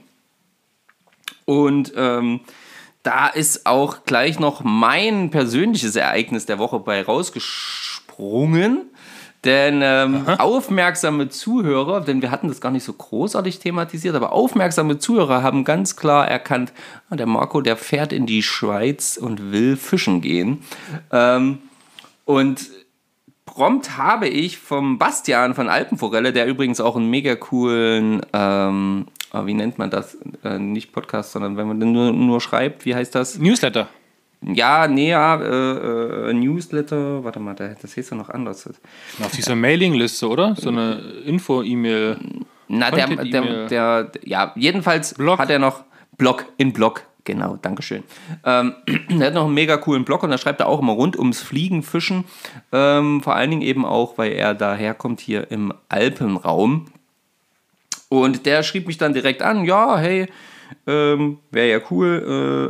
Und 1.45 1.93
ähm, 1.95 2.39
da 3.03 3.27
ist 3.27 3.67
auch 3.67 4.05
gleich 4.05 4.39
noch 4.39 4.63
mein 4.63 5.29
persönliches 5.29 5.95
Ereignis 5.95 6.47
der 6.47 6.57
Woche 6.57 6.79
bei 6.79 7.03
rausgesprungen. 7.03 8.89
Denn 9.45 9.81
ähm, 9.83 10.27
aufmerksame 10.37 11.27
Zuhörer, 11.27 12.01
denn 12.01 12.21
wir 12.21 12.31
hatten 12.31 12.47
das 12.47 12.61
gar 12.61 12.71
nicht 12.71 12.85
so 12.85 12.93
großartig 12.93 13.59
thematisiert, 13.59 14.15
aber 14.15 14.31
aufmerksame 14.31 14.99
Zuhörer 14.99 15.43
haben 15.43 15.65
ganz 15.65 15.95
klar 15.95 16.27
erkannt, 16.27 16.71
ah, 17.09 17.15
der 17.15 17.25
Marco, 17.25 17.59
der 17.59 17.75
fährt 17.75 18.13
in 18.13 18.25
die 18.25 18.41
Schweiz 18.41 19.17
und 19.17 19.51
will 19.51 19.75
fischen 19.75 20.21
gehen. 20.21 20.63
Ähm, 21.11 21.59
und 22.25 22.69
prompt 23.45 23.97
habe 23.97 24.29
ich 24.29 24.57
vom 24.57 24.97
Bastian 24.97 25.55
von 25.55 25.67
Alpenforelle, 25.67 26.31
der 26.31 26.47
übrigens 26.47 26.79
auch 26.79 26.95
einen 26.95 27.09
mega 27.09 27.35
coolen, 27.35 28.21
ähm, 28.31 29.07
ah, 29.31 29.45
wie 29.45 29.53
nennt 29.53 29.77
man 29.77 29.89
das? 29.89 30.17
Äh, 30.45 30.57
nicht 30.57 30.93
Podcast, 30.93 31.33
sondern 31.33 31.57
wenn 31.57 31.67
man 31.67 31.81
den 31.81 31.91
nur, 31.91 32.13
nur 32.13 32.39
schreibt, 32.39 32.85
wie 32.85 32.95
heißt 32.95 33.13
das? 33.13 33.37
Newsletter. 33.37 33.89
Ja, 34.45 34.87
nee, 34.87 35.09
ja, 35.11 35.35
äh, 35.41 36.29
äh, 36.29 36.33
Newsletter, 36.33 37.23
warte 37.23 37.39
mal, 37.39 37.53
da- 37.55 37.75
das 37.81 37.93
hieß 37.93 38.09
ja 38.11 38.17
noch 38.17 38.29
anders. 38.29 38.69
Auf 39.23 39.31
dieser 39.31 39.55
Mailingliste, 39.55 40.27
oder? 40.27 40.55
So 40.57 40.69
eine 40.69 40.95
Info-E-Mail. 41.25 42.17
Na, 42.67 42.91
der, 42.91 43.07
der, 43.07 43.67
der, 43.67 44.11
ja, 44.23 44.51
jedenfalls 44.55 45.13
Blog. 45.13 45.39
hat 45.39 45.49
er 45.49 45.59
noch 45.59 45.83
Blog 46.17 46.45
in 46.57 46.73
Blog. 46.73 47.03
Genau, 47.25 47.57
Dankeschön. 47.61 48.03
Ähm, 48.43 48.73
er 49.19 49.27
hat 49.27 49.33
noch 49.33 49.45
einen 49.45 49.53
mega 49.53 49.77
coolen 49.77 50.03
Blog 50.03 50.23
und 50.23 50.29
da 50.31 50.37
schreibt 50.37 50.59
er 50.59 50.67
auch 50.67 50.81
immer 50.81 50.91
rund 50.93 51.17
ums 51.17 51.41
Fliegen, 51.41 51.81
Fischen. 51.83 52.25
Ähm, 52.73 53.21
vor 53.23 53.35
allen 53.35 53.49
Dingen 53.49 53.61
eben 53.61 53.85
auch, 53.85 54.17
weil 54.17 54.33
er 54.33 54.53
daherkommt 54.53 55.21
hier 55.21 55.49
im 55.51 55.73
Alpenraum. 55.87 56.87
Und 58.09 58.45
der 58.45 58.61
schrieb 58.63 58.87
mich 58.87 58.97
dann 58.97 59.13
direkt 59.13 59.41
an, 59.41 59.63
ja, 59.65 59.97
hey, 59.97 60.27
ähm, 60.87 61.39
wäre 61.51 61.69
ja 61.69 61.79
cool, 61.91 62.23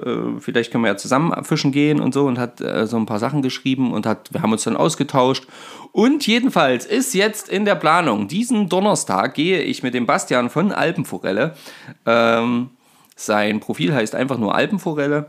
äh, 0.06 0.10
äh, 0.10 0.40
vielleicht 0.40 0.72
können 0.72 0.84
wir 0.84 0.92
ja 0.92 0.98
zusammen 0.98 1.44
fischen 1.44 1.72
gehen 1.72 2.00
und 2.00 2.14
so 2.14 2.26
und 2.26 2.38
hat 2.40 2.62
äh, 2.62 2.86
so 2.88 2.98
ein 2.98 3.06
paar 3.06 3.20
Sachen 3.20 3.42
geschrieben 3.42 3.94
und 3.94 4.06
hat, 4.06 4.34
wir 4.34 4.42
haben 4.42 4.52
uns 4.52 4.64
dann 4.64 4.78
ausgetauscht. 4.78 5.48
Und 5.92 6.26
jedenfalls 6.26 6.86
ist 6.86 7.14
jetzt 7.14 7.50
in 7.50 7.66
der 7.66 7.76
Planung, 7.76 8.28
diesen 8.28 8.70
Donnerstag 8.70 9.34
gehe 9.36 9.62
ich 9.62 9.84
mit 9.84 9.94
dem 9.94 10.06
Bastian 10.06 10.50
von 10.50 10.72
Alpenforelle. 10.72 11.56
Ähm, 12.06 12.70
sein 13.16 13.60
Profil 13.60 13.94
heißt 13.94 14.16
einfach 14.16 14.38
nur 14.38 14.56
Alpenforelle. 14.56 15.28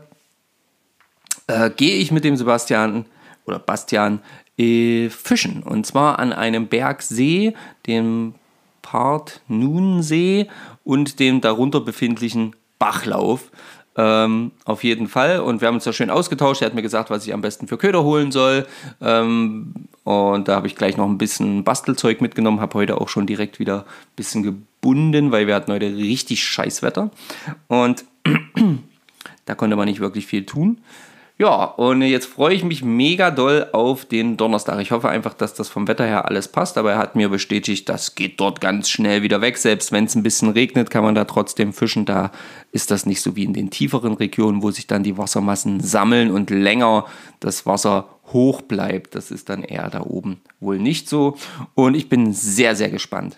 Äh, 1.47 1.69
gehe 1.69 1.97
ich 1.97 2.11
mit 2.11 2.23
dem 2.23 2.35
Sebastian 2.35 3.05
oder 3.45 3.59
Bastian 3.59 4.21
äh, 4.57 5.09
fischen 5.09 5.63
und 5.63 5.85
zwar 5.85 6.17
an 6.19 6.33
einem 6.33 6.67
Bergsee, 6.67 7.53
dem 7.85 8.35
Part 8.81 9.41
Nunensee 9.47 10.47
und 10.83 11.19
dem 11.19 11.41
darunter 11.41 11.81
befindlichen 11.81 12.55
Bachlauf. 12.79 13.51
Ähm, 13.97 14.51
auf 14.65 14.83
jeden 14.83 15.07
Fall. 15.07 15.39
Und 15.39 15.61
wir 15.61 15.67
haben 15.67 15.75
uns 15.75 15.85
da 15.85 15.93
schön 15.93 16.09
ausgetauscht. 16.09 16.61
Er 16.61 16.65
hat 16.67 16.75
mir 16.75 16.81
gesagt, 16.81 17.09
was 17.09 17.25
ich 17.25 17.33
am 17.33 17.41
besten 17.41 17.67
für 17.67 17.77
Köder 17.77 18.03
holen 18.03 18.31
soll. 18.31 18.67
Ähm, 19.01 19.73
und 20.03 20.47
da 20.47 20.55
habe 20.55 20.67
ich 20.67 20.75
gleich 20.75 20.97
noch 20.97 21.07
ein 21.07 21.17
bisschen 21.17 21.63
Bastelzeug 21.63 22.19
mitgenommen. 22.19 22.59
Habe 22.59 22.77
heute 22.77 22.99
auch 22.99 23.07
schon 23.07 23.25
direkt 23.25 23.57
wieder 23.57 23.79
ein 23.79 24.15
bisschen 24.15 24.43
gebunden, 24.43 25.31
weil 25.31 25.47
wir 25.47 25.55
hatten 25.55 25.71
heute 25.71 25.95
richtig 25.95 26.43
Scheißwetter. 26.43 27.09
Und 27.67 28.03
da 29.45 29.55
konnte 29.55 29.77
man 29.77 29.87
nicht 29.87 30.01
wirklich 30.01 30.27
viel 30.27 30.45
tun. 30.45 30.81
Ja, 31.37 31.65
und 31.65 32.01
jetzt 32.01 32.27
freue 32.27 32.55
ich 32.55 32.63
mich 32.63 32.81
mega 32.81 33.29
doll 33.29 33.67
auf 33.73 34.05
den 34.05 34.37
Donnerstag. 34.37 34.79
Ich 34.79 34.91
hoffe 34.91 35.09
einfach, 35.09 35.33
dass 35.33 35.53
das 35.53 35.67
vom 35.67 35.85
Wetter 35.85 36.05
her 36.05 36.25
alles 36.29 36.47
passt, 36.47 36.77
aber 36.77 36.93
er 36.93 36.97
hat 36.97 37.17
mir 37.17 37.27
bestätigt, 37.27 37.89
das 37.89 38.15
geht 38.15 38.39
dort 38.39 38.61
ganz 38.61 38.89
schnell 38.89 39.21
wieder 39.21 39.41
weg. 39.41 39.57
Selbst 39.57 39.91
wenn 39.91 40.05
es 40.05 40.15
ein 40.15 40.23
bisschen 40.23 40.49
regnet, 40.51 40.89
kann 40.89 41.03
man 41.03 41.13
da 41.13 41.25
trotzdem 41.25 41.73
fischen. 41.73 42.05
Da 42.05 42.31
ist 42.71 42.89
das 42.89 43.05
nicht 43.05 43.21
so 43.21 43.35
wie 43.35 43.43
in 43.43 43.51
den 43.51 43.69
tieferen 43.69 44.13
Regionen, 44.13 44.63
wo 44.63 44.71
sich 44.71 44.87
dann 44.87 45.03
die 45.03 45.17
Wassermassen 45.17 45.81
sammeln 45.81 46.31
und 46.31 46.51
länger 46.51 47.05
das 47.41 47.65
Wasser 47.65 48.07
hoch 48.31 48.61
bleibt. 48.61 49.13
Das 49.13 49.29
ist 49.29 49.49
dann 49.49 49.61
eher 49.61 49.89
da 49.89 50.03
oben 50.03 50.39
wohl 50.61 50.79
nicht 50.79 51.09
so. 51.09 51.35
Und 51.73 51.95
ich 51.95 52.07
bin 52.07 52.31
sehr, 52.31 52.77
sehr 52.77 52.89
gespannt. 52.89 53.37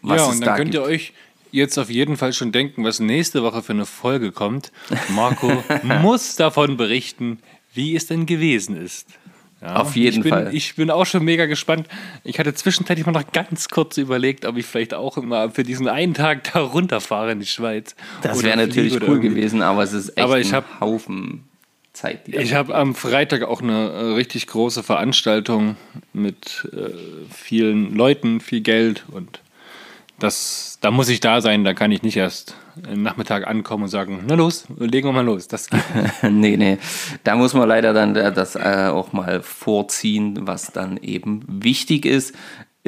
Was 0.00 0.20
ja, 0.20 0.26
und 0.28 0.40
dann 0.46 0.56
könnt 0.56 0.70
gibt. 0.70 0.74
ihr 0.74 0.82
euch 0.82 1.12
jetzt 1.50 1.78
auf 1.78 1.90
jeden 1.90 2.16
Fall 2.16 2.32
schon 2.32 2.52
denken, 2.52 2.84
was 2.84 3.00
nächste 3.00 3.42
Woche 3.42 3.62
für 3.62 3.72
eine 3.72 3.86
Folge 3.86 4.32
kommt. 4.32 4.72
Marco 5.08 5.64
muss 5.82 6.36
davon 6.36 6.76
berichten, 6.76 7.38
wie 7.74 7.96
es 7.96 8.06
denn 8.06 8.26
gewesen 8.26 8.76
ist. 8.76 9.06
Ja, 9.60 9.76
auf 9.76 9.96
jeden 9.96 10.18
ich 10.18 10.22
bin, 10.22 10.30
Fall. 10.30 10.54
Ich 10.54 10.76
bin 10.76 10.90
auch 10.90 11.04
schon 11.04 11.24
mega 11.24 11.46
gespannt. 11.46 11.88
Ich 12.22 12.38
hatte 12.38 12.54
zwischenzeitlich 12.54 13.04
mal 13.06 13.12
noch 13.12 13.32
ganz 13.32 13.68
kurz 13.68 13.96
überlegt, 13.96 14.44
ob 14.44 14.56
ich 14.56 14.66
vielleicht 14.66 14.94
auch 14.94 15.16
immer 15.18 15.50
für 15.50 15.64
diesen 15.64 15.88
einen 15.88 16.14
Tag 16.14 16.52
da 16.52 16.60
runterfahre 16.60 17.32
in 17.32 17.40
die 17.40 17.46
Schweiz. 17.46 17.96
Das 18.22 18.42
wäre 18.42 18.56
natürlich 18.56 18.94
cool 18.94 19.02
irgendwie. 19.02 19.30
gewesen, 19.30 19.62
aber 19.62 19.82
es 19.82 19.92
ist 19.92 20.10
echt 20.10 20.20
aber 20.20 20.38
ich 20.38 20.48
ein 20.48 20.56
hab, 20.56 20.80
Haufen 20.80 21.44
Zeit. 21.92 22.28
ich 22.28 22.54
habe 22.54 22.72
am 22.76 22.94
Freitag 22.94 23.42
auch 23.42 23.60
eine 23.60 23.90
äh, 23.90 24.00
richtig 24.12 24.46
große 24.46 24.84
Veranstaltung 24.84 25.76
mit 26.12 26.68
äh, 26.72 26.90
vielen 27.34 27.96
Leuten, 27.96 28.40
viel 28.40 28.60
Geld 28.60 29.04
und 29.10 29.40
das, 30.18 30.78
da 30.80 30.90
muss 30.90 31.08
ich 31.08 31.20
da 31.20 31.40
sein, 31.40 31.64
da 31.64 31.74
kann 31.74 31.92
ich 31.92 32.02
nicht 32.02 32.16
erst 32.16 32.54
am 32.88 33.02
Nachmittag 33.02 33.46
ankommen 33.46 33.84
und 33.84 33.88
sagen, 33.88 34.24
na 34.26 34.34
los, 34.34 34.66
legen 34.76 35.08
wir 35.08 35.12
mal 35.12 35.24
los. 35.24 35.48
Das 35.48 35.68
nee, 36.22 36.56
nee, 36.56 36.78
da 37.24 37.36
muss 37.36 37.54
man 37.54 37.68
leider 37.68 37.92
dann 37.92 38.16
äh, 38.16 38.32
das 38.32 38.56
äh, 38.56 38.88
auch 38.90 39.12
mal 39.12 39.42
vorziehen, 39.42 40.46
was 40.46 40.72
dann 40.72 40.96
eben 40.96 41.44
wichtig 41.46 42.04
ist 42.04 42.34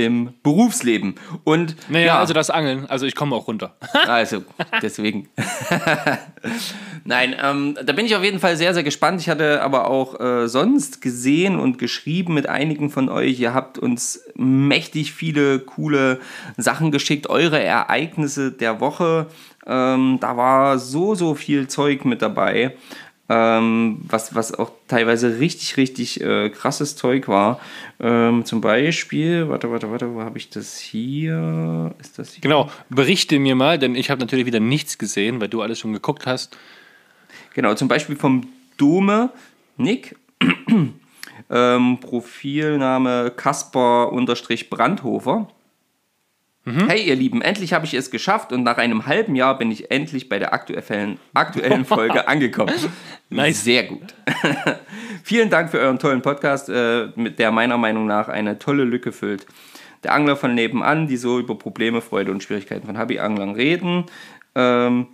im 0.04 0.35
Berufsleben. 0.42 1.14
Und 1.45 1.76
naja, 1.88 2.07
ja, 2.07 2.19
also 2.19 2.35
das 2.35 2.50
Angeln, 2.50 2.87
also 2.88 3.07
ich 3.07 3.14
komme 3.14 3.37
auch 3.37 3.47
runter. 3.47 3.76
also, 4.07 4.45
deswegen. 4.83 5.28
Nein, 7.04 7.35
ähm, 7.42 7.78
da 7.83 7.92
bin 7.92 8.07
ich 8.07 8.14
auf 8.14 8.23
jeden 8.23 8.40
Fall 8.40 8.57
sehr, 8.57 8.75
sehr 8.75 8.83
gespannt. 8.83 9.21
Ich 9.21 9.28
hatte 9.28 9.62
aber 9.62 9.88
auch 9.88 10.21
äh, 10.21 10.49
sonst 10.49 11.00
gesehen 11.00 11.59
und 11.59 11.78
geschrieben 11.78 12.35
mit 12.35 12.49
einigen 12.49 12.90
von 12.90 13.09
euch. 13.09 13.40
Ihr 13.40 13.54
habt 13.54 13.78
uns 13.78 14.21
mächtig 14.35 15.12
viele 15.12 15.61
coole 15.61 16.21
Sachen 16.57 16.90
geschickt, 16.90 17.28
eure 17.28 17.62
Ereignisse 17.62 18.52
der 18.52 18.80
Woche. 18.80 19.26
Ähm, 19.66 20.19
da 20.21 20.37
war 20.37 20.78
so, 20.78 21.14
so 21.14 21.35
viel 21.35 21.69
Zeug 21.69 22.04
mit 22.04 22.23
dabei 22.23 22.76
ähm, 23.30 23.99
was, 24.08 24.34
was 24.34 24.52
auch 24.52 24.72
teilweise 24.88 25.38
richtig, 25.38 25.76
richtig 25.76 26.20
äh, 26.20 26.50
krasses 26.50 26.96
Zeug 26.96 27.28
war. 27.28 27.60
Ähm, 28.00 28.44
zum 28.44 28.60
Beispiel, 28.60 29.49
warte, 29.49 29.70
warte, 29.70 29.88
warte, 29.92 30.12
wo 30.12 30.22
habe 30.22 30.37
ich 30.37 30.50
das 30.50 30.76
hier? 30.76 31.94
Ist 32.00 32.18
das 32.18 32.32
hier? 32.32 32.40
Genau, 32.40 32.68
berichte 32.88 33.38
mir 33.38 33.54
mal, 33.54 33.78
denn 33.78 33.94
ich 33.94 34.10
habe 34.10 34.20
natürlich 34.20 34.46
wieder 34.46 34.58
nichts 34.58 34.99
gesehen, 34.99 35.40
weil 35.40 35.46
du 35.46 35.62
alles 35.62 35.78
schon 35.78 35.92
geguckt 35.92 36.26
hast. 36.26 36.58
Genau, 37.54 37.75
zum 37.75 37.87
Beispiel 37.87 38.16
vom 38.16 38.49
Dome 38.76 39.30
Nick. 39.76 40.16
ähm, 41.50 41.99
Profilname 42.00 43.32
Kasper-Brandhofer. 43.37 45.46
Mhm. 46.64 46.88
Hey 46.88 47.09
ihr 47.09 47.17
Lieben, 47.17 47.40
endlich 47.40 47.73
habe 47.73 47.87
ich 47.87 47.95
es 47.95 48.11
geschafft 48.11 48.52
und 48.52 48.62
nach 48.62 48.76
einem 48.76 49.07
halben 49.07 49.35
Jahr 49.35 49.57
bin 49.57 49.71
ich 49.71 49.90
endlich 49.90 50.29
bei 50.29 50.38
der 50.38 50.52
aktuellen, 50.52 51.19
aktuellen 51.33 51.85
Folge 51.87 52.29
angekommen. 52.29 52.75
Nice. 53.31 53.64
Sehr 53.64 53.85
gut. 53.85 54.14
Vielen 55.25 55.49
Dank 55.49 55.71
für 55.71 55.79
euren 55.79 55.99
tollen 55.99 56.21
Podcast, 56.21 56.69
äh, 56.69 57.09
mit 57.17 57.38
der 57.38 57.50
meiner 57.50 57.79
Meinung 57.79 58.07
nach 58.07 58.29
eine 58.29 58.59
tolle 58.59 58.85
Lücke 58.85 59.12
füllt. 59.12 59.47
Der 60.05 60.12
Angler 60.12 60.37
von 60.37 60.55
nebenan, 60.55 61.07
die 61.07 61.17
so 61.17 61.38
über 61.38 61.57
Probleme, 61.59 62.02
Freude 62.02 62.31
und 62.31 62.43
Schwierigkeiten 62.43 62.87
von 62.87 62.99
Hobby-Anglern 62.99 63.55
reden. 63.55 64.05
Ähm, 64.55 65.09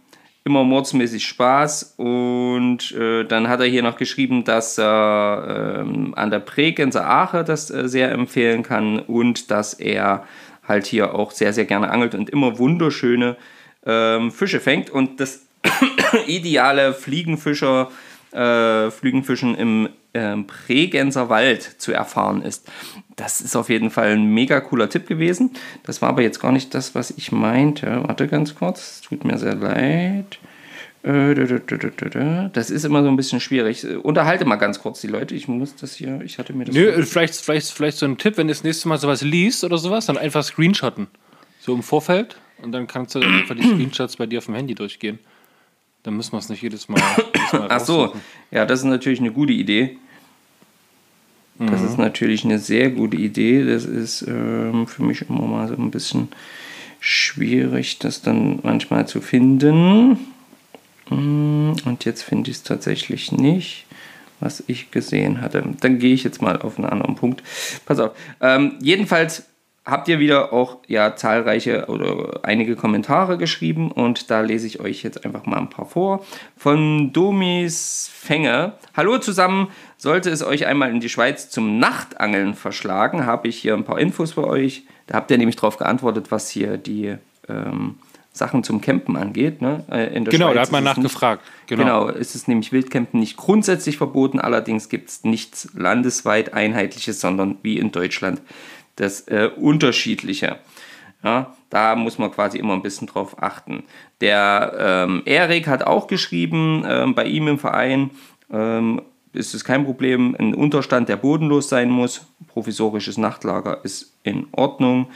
immer 0.46 0.62
mordsmäßig 0.62 1.26
Spaß. 1.26 1.94
Und 1.96 2.92
äh, 2.92 3.24
dann 3.24 3.48
hat 3.48 3.60
er 3.60 3.66
hier 3.66 3.82
noch 3.82 3.96
geschrieben, 3.96 4.44
dass 4.44 4.78
er 4.78 5.80
ähm, 5.80 6.14
an 6.16 6.30
der 6.30 6.38
Bregenzer 6.38 7.08
Ache 7.08 7.42
das 7.42 7.70
äh, 7.70 7.88
sehr 7.88 8.12
empfehlen 8.12 8.62
kann 8.62 9.00
und 9.00 9.50
dass 9.50 9.74
er 9.74 10.24
halt 10.66 10.86
hier 10.86 11.14
auch 11.14 11.30
sehr, 11.30 11.52
sehr 11.52 11.64
gerne 11.64 11.90
angelt 11.90 12.14
und 12.14 12.30
immer 12.30 12.58
wunderschöne 12.58 13.36
ähm, 13.84 14.30
Fische 14.30 14.60
fängt. 14.60 14.90
Und 14.90 15.20
das 15.20 15.46
ideale 16.26 16.94
Fliegenfischer, 16.94 17.90
äh, 18.32 18.90
Fliegenfischen 18.90 19.54
im 19.56 19.88
äh, 20.12 20.36
Bregenzer 20.36 21.28
Wald 21.28 21.62
zu 21.62 21.92
erfahren 21.92 22.42
ist. 22.42 22.68
Das 23.16 23.40
ist 23.40 23.56
auf 23.56 23.68
jeden 23.68 23.90
Fall 23.90 24.10
ein 24.10 24.26
mega 24.26 24.60
cooler 24.60 24.90
Tipp 24.90 25.06
gewesen. 25.06 25.52
Das 25.84 26.02
war 26.02 26.10
aber 26.10 26.22
jetzt 26.22 26.40
gar 26.40 26.52
nicht 26.52 26.74
das, 26.74 26.94
was 26.94 27.10
ich 27.10 27.32
meinte. 27.32 28.02
Warte 28.06 28.28
ganz 28.28 28.54
kurz, 28.54 29.00
tut 29.00 29.24
mir 29.24 29.38
sehr 29.38 29.54
leid. 29.54 30.38
Das 32.52 32.70
ist 32.70 32.84
immer 32.84 33.02
so 33.02 33.08
ein 33.08 33.16
bisschen 33.16 33.40
schwierig. 33.40 33.86
Unterhalte 34.02 34.44
mal 34.44 34.56
ganz 34.56 34.80
kurz 34.80 35.00
die 35.00 35.06
Leute. 35.06 35.34
Ich 35.34 35.46
muss 35.46 35.76
das 35.76 35.94
hier, 35.94 36.20
ich 36.22 36.38
hatte 36.38 36.52
mir 36.52 36.64
das. 36.64 36.74
Nö, 36.74 37.02
vielleicht, 37.04 37.36
vielleicht, 37.36 37.70
vielleicht 37.70 37.98
so 37.98 38.06
ein 38.06 38.18
Tipp, 38.18 38.36
wenn 38.36 38.48
du 38.48 38.52
das 38.52 38.64
nächste 38.64 38.88
Mal 38.88 38.98
sowas 38.98 39.22
liest 39.22 39.62
oder 39.62 39.78
sowas, 39.78 40.06
dann 40.06 40.18
einfach 40.18 40.42
screenshotten. 40.42 41.06
So 41.60 41.74
im 41.74 41.82
Vorfeld. 41.82 42.36
Und 42.62 42.72
dann 42.72 42.86
kannst 42.86 43.14
du 43.14 43.20
einfach 43.20 43.54
die 43.54 43.62
Screenshots 43.74 44.16
bei 44.16 44.26
dir 44.26 44.38
auf 44.38 44.46
dem 44.46 44.54
Handy 44.54 44.74
durchgehen. 44.74 45.18
Dann 46.02 46.16
müssen 46.16 46.32
wir 46.32 46.38
es 46.38 46.48
nicht 46.48 46.62
jedes 46.62 46.88
Mal. 46.88 47.00
Jedes 47.34 47.52
Mal 47.52 47.66
Ach 47.70 47.80
so, 47.80 48.14
ja, 48.50 48.64
das 48.64 48.80
ist 48.80 48.86
natürlich 48.86 49.20
eine 49.20 49.32
gute 49.32 49.52
Idee. 49.52 49.98
Das 51.58 51.80
mhm. 51.80 51.86
ist 51.86 51.98
natürlich 51.98 52.44
eine 52.44 52.58
sehr 52.58 52.90
gute 52.90 53.16
Idee. 53.16 53.64
Das 53.64 53.84
ist 53.84 54.22
ähm, 54.22 54.86
für 54.86 55.02
mich 55.02 55.28
immer 55.28 55.42
mal 55.42 55.68
so 55.68 55.74
ein 55.74 55.90
bisschen 55.90 56.28
schwierig, 57.00 57.98
das 57.98 58.22
dann 58.22 58.60
manchmal 58.62 59.08
zu 59.08 59.20
finden. 59.20 60.18
Mm, 61.10 61.72
und 61.84 62.04
jetzt 62.04 62.22
finde 62.22 62.50
ich 62.50 62.58
es 62.58 62.62
tatsächlich 62.62 63.32
nicht, 63.32 63.86
was 64.40 64.62
ich 64.66 64.90
gesehen 64.90 65.40
hatte. 65.40 65.62
Dann 65.80 65.98
gehe 65.98 66.14
ich 66.14 66.24
jetzt 66.24 66.42
mal 66.42 66.60
auf 66.60 66.78
einen 66.78 66.88
anderen 66.88 67.14
Punkt. 67.14 67.42
Pass 67.84 67.98
auf. 67.98 68.12
Ähm, 68.40 68.74
jedenfalls 68.80 69.44
habt 69.86 70.08
ihr 70.08 70.18
wieder 70.18 70.52
auch 70.52 70.78
ja 70.88 71.14
zahlreiche 71.14 71.86
oder 71.86 72.40
einige 72.42 72.74
Kommentare 72.74 73.38
geschrieben 73.38 73.92
und 73.92 74.30
da 74.30 74.40
lese 74.40 74.66
ich 74.66 74.80
euch 74.80 75.04
jetzt 75.04 75.24
einfach 75.24 75.46
mal 75.46 75.58
ein 75.58 75.70
paar 75.70 75.86
vor. 75.86 76.26
Von 76.56 77.12
Domis 77.12 78.10
Fänge. 78.12 78.72
Hallo 78.96 79.18
zusammen. 79.18 79.68
Sollte 79.96 80.30
es 80.30 80.42
euch 80.42 80.66
einmal 80.66 80.90
in 80.90 81.00
die 81.00 81.08
Schweiz 81.08 81.48
zum 81.48 81.78
Nachtangeln 81.78 82.54
verschlagen, 82.54 83.24
habe 83.24 83.48
ich 83.48 83.56
hier 83.56 83.74
ein 83.74 83.84
paar 83.84 84.00
Infos 84.00 84.32
für 84.32 84.46
euch. 84.46 84.82
Da 85.06 85.14
habt 85.14 85.30
ihr 85.30 85.38
nämlich 85.38 85.56
darauf 85.56 85.78
geantwortet, 85.78 86.32
was 86.32 86.50
hier 86.50 86.76
die 86.76 87.16
ähm, 87.48 87.94
Sachen 88.36 88.64
zum 88.64 88.80
Campen 88.80 89.16
angeht. 89.16 89.62
Ne? 89.62 89.84
Äh, 89.90 90.20
genau, 90.20 90.46
Schweiz 90.46 90.54
da 90.54 90.60
hat 90.60 90.72
man 90.72 90.84
nachgefragt. 90.84 91.42
Nicht, 91.44 91.68
genau. 91.68 92.06
genau, 92.06 92.18
ist 92.18 92.34
es 92.34 92.48
nämlich 92.48 92.72
Wildcampen 92.72 93.20
nicht 93.20 93.36
grundsätzlich 93.36 93.96
verboten, 93.96 94.38
allerdings 94.40 94.88
gibt 94.88 95.08
es 95.08 95.24
nichts 95.24 95.68
landesweit 95.74 96.54
einheitliches, 96.54 97.20
sondern 97.20 97.58
wie 97.62 97.78
in 97.78 97.92
Deutschland 97.92 98.42
das 98.96 99.22
äh, 99.28 99.50
unterschiedliche. 99.56 100.58
Ja, 101.24 101.54
da 101.70 101.96
muss 101.96 102.18
man 102.18 102.30
quasi 102.30 102.58
immer 102.58 102.74
ein 102.74 102.82
bisschen 102.82 103.08
drauf 103.08 103.42
achten. 103.42 103.84
Der 104.20 104.74
ähm, 104.78 105.22
Erik 105.24 105.66
hat 105.66 105.82
auch 105.82 106.06
geschrieben, 106.06 106.84
ähm, 106.86 107.14
bei 107.14 107.24
ihm 107.24 107.48
im 107.48 107.58
Verein 107.58 108.10
ähm, 108.52 109.02
ist 109.32 109.54
es 109.54 109.64
kein 109.64 109.84
Problem, 109.84 110.36
ein 110.38 110.54
Unterstand, 110.54 111.08
der 111.08 111.16
bodenlos 111.16 111.68
sein 111.68 111.90
muss. 111.90 112.26
Provisorisches 112.48 113.18
Nachtlager 113.18 113.84
ist 113.84 114.14
in 114.22 114.46
Ordnung. 114.52 115.08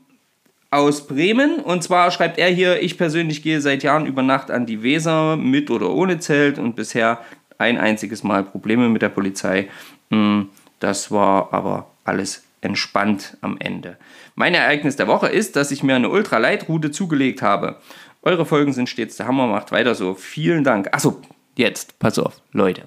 aus 0.70 1.06
Bremen. 1.06 1.56
Und 1.56 1.82
zwar 1.82 2.10
schreibt 2.10 2.38
er 2.38 2.48
hier, 2.48 2.82
ich 2.82 2.98
persönlich 2.98 3.42
gehe 3.42 3.60
seit 3.60 3.82
Jahren 3.82 4.06
über 4.06 4.22
Nacht 4.22 4.50
an 4.50 4.66
die 4.66 4.82
Weser 4.82 5.36
mit 5.36 5.70
oder 5.70 5.90
ohne 5.90 6.18
Zelt 6.18 6.58
und 6.58 6.76
bisher 6.76 7.20
ein 7.58 7.78
einziges 7.78 8.22
Mal 8.22 8.42
Probleme 8.42 8.88
mit 8.88 9.02
der 9.02 9.10
Polizei. 9.10 9.68
Hm, 10.10 10.48
das 10.80 11.10
war 11.10 11.52
aber 11.52 11.90
alles 12.04 12.44
entspannt 12.60 13.36
am 13.40 13.56
Ende. 13.58 13.96
Mein 14.34 14.54
Ereignis 14.54 14.96
der 14.96 15.08
Woche 15.08 15.28
ist, 15.28 15.56
dass 15.56 15.70
ich 15.70 15.82
mir 15.82 15.94
eine 15.94 16.08
Ultralight-Route 16.08 16.90
zugelegt 16.90 17.42
habe. 17.42 17.76
Eure 18.22 18.46
Folgen 18.46 18.72
sind 18.72 18.88
stets 18.88 19.16
der 19.16 19.26
Hammer, 19.26 19.46
macht 19.46 19.72
weiter 19.72 19.94
so. 19.94 20.14
Vielen 20.14 20.64
Dank. 20.64 20.88
Achso, 20.92 21.20
jetzt, 21.56 21.98
pass 21.98 22.18
auf, 22.18 22.40
Leute. 22.52 22.82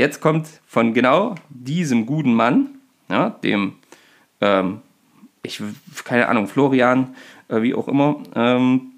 Jetzt 0.00 0.20
kommt 0.20 0.48
von 0.66 0.92
genau 0.94 1.36
diesem 1.48 2.06
guten 2.06 2.34
Mann, 2.34 2.80
ja, 3.08 3.30
dem, 3.30 3.74
ähm, 4.40 4.80
ich, 5.42 5.62
keine 6.04 6.28
Ahnung, 6.28 6.48
Florian, 6.48 7.14
äh, 7.48 7.62
wie 7.62 7.74
auch 7.74 7.86
immer, 7.86 8.16
ähm, 8.34 8.92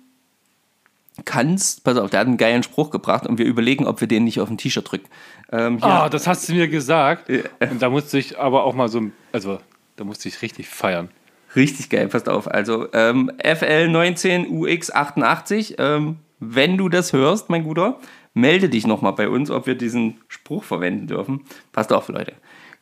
kannst, 1.25 1.85
pass 1.85 1.99
auf, 1.99 2.11
der 2.11 2.21
hat 2.21 2.27
einen 2.27 2.39
geilen 2.39 2.63
Spruch 2.63 2.91
gebracht 2.91 3.27
und 3.27 3.39
wir 3.39 3.47
überlegen, 3.47 3.87
ob 3.87 4.01
wir 4.01 4.09
den 4.09 4.25
nicht 4.25 4.41
auf 4.41 4.49
ein 4.49 4.59
T-Shirt 4.59 4.91
drücken. 4.91 5.09
Ähm, 5.51 5.79
ah, 5.83 6.09
das 6.09 6.27
hast 6.27 6.49
du 6.49 6.55
mir 6.55 6.69
gesagt. 6.69 7.29
Und 7.29 7.83
da 7.83 7.91
musste 7.91 8.19
ich 8.19 8.39
aber 8.39 8.65
auch 8.65 8.73
mal 8.75 8.89
so, 8.89 9.03
also 9.31 9.59
da 9.97 10.05
musste 10.05 10.29
ich 10.29 10.41
richtig 10.41 10.69
feiern. 10.69 11.11
Richtig 11.55 11.91
geil, 11.91 12.09
passt 12.09 12.31
auf. 12.31 12.51
Also 12.51 12.91
ähm, 12.95 13.31
FL19UX88, 13.39 15.75
ähm, 15.79 16.17
wenn 16.41 16.79
du 16.79 16.89
das 16.89 17.13
hörst, 17.13 17.51
mein 17.51 17.65
Guter, 17.65 17.99
melde 18.35 18.69
dich 18.69 18.87
nochmal 18.87 19.13
bei 19.13 19.29
uns, 19.29 19.51
ob 19.51 19.67
wir 19.67 19.75
diesen 19.75 20.21
Spruch 20.29 20.65
verwenden 20.65 21.07
dürfen. 21.07 21.45
Passt 21.73 21.93
auf, 21.93 22.09
Leute. 22.09 22.35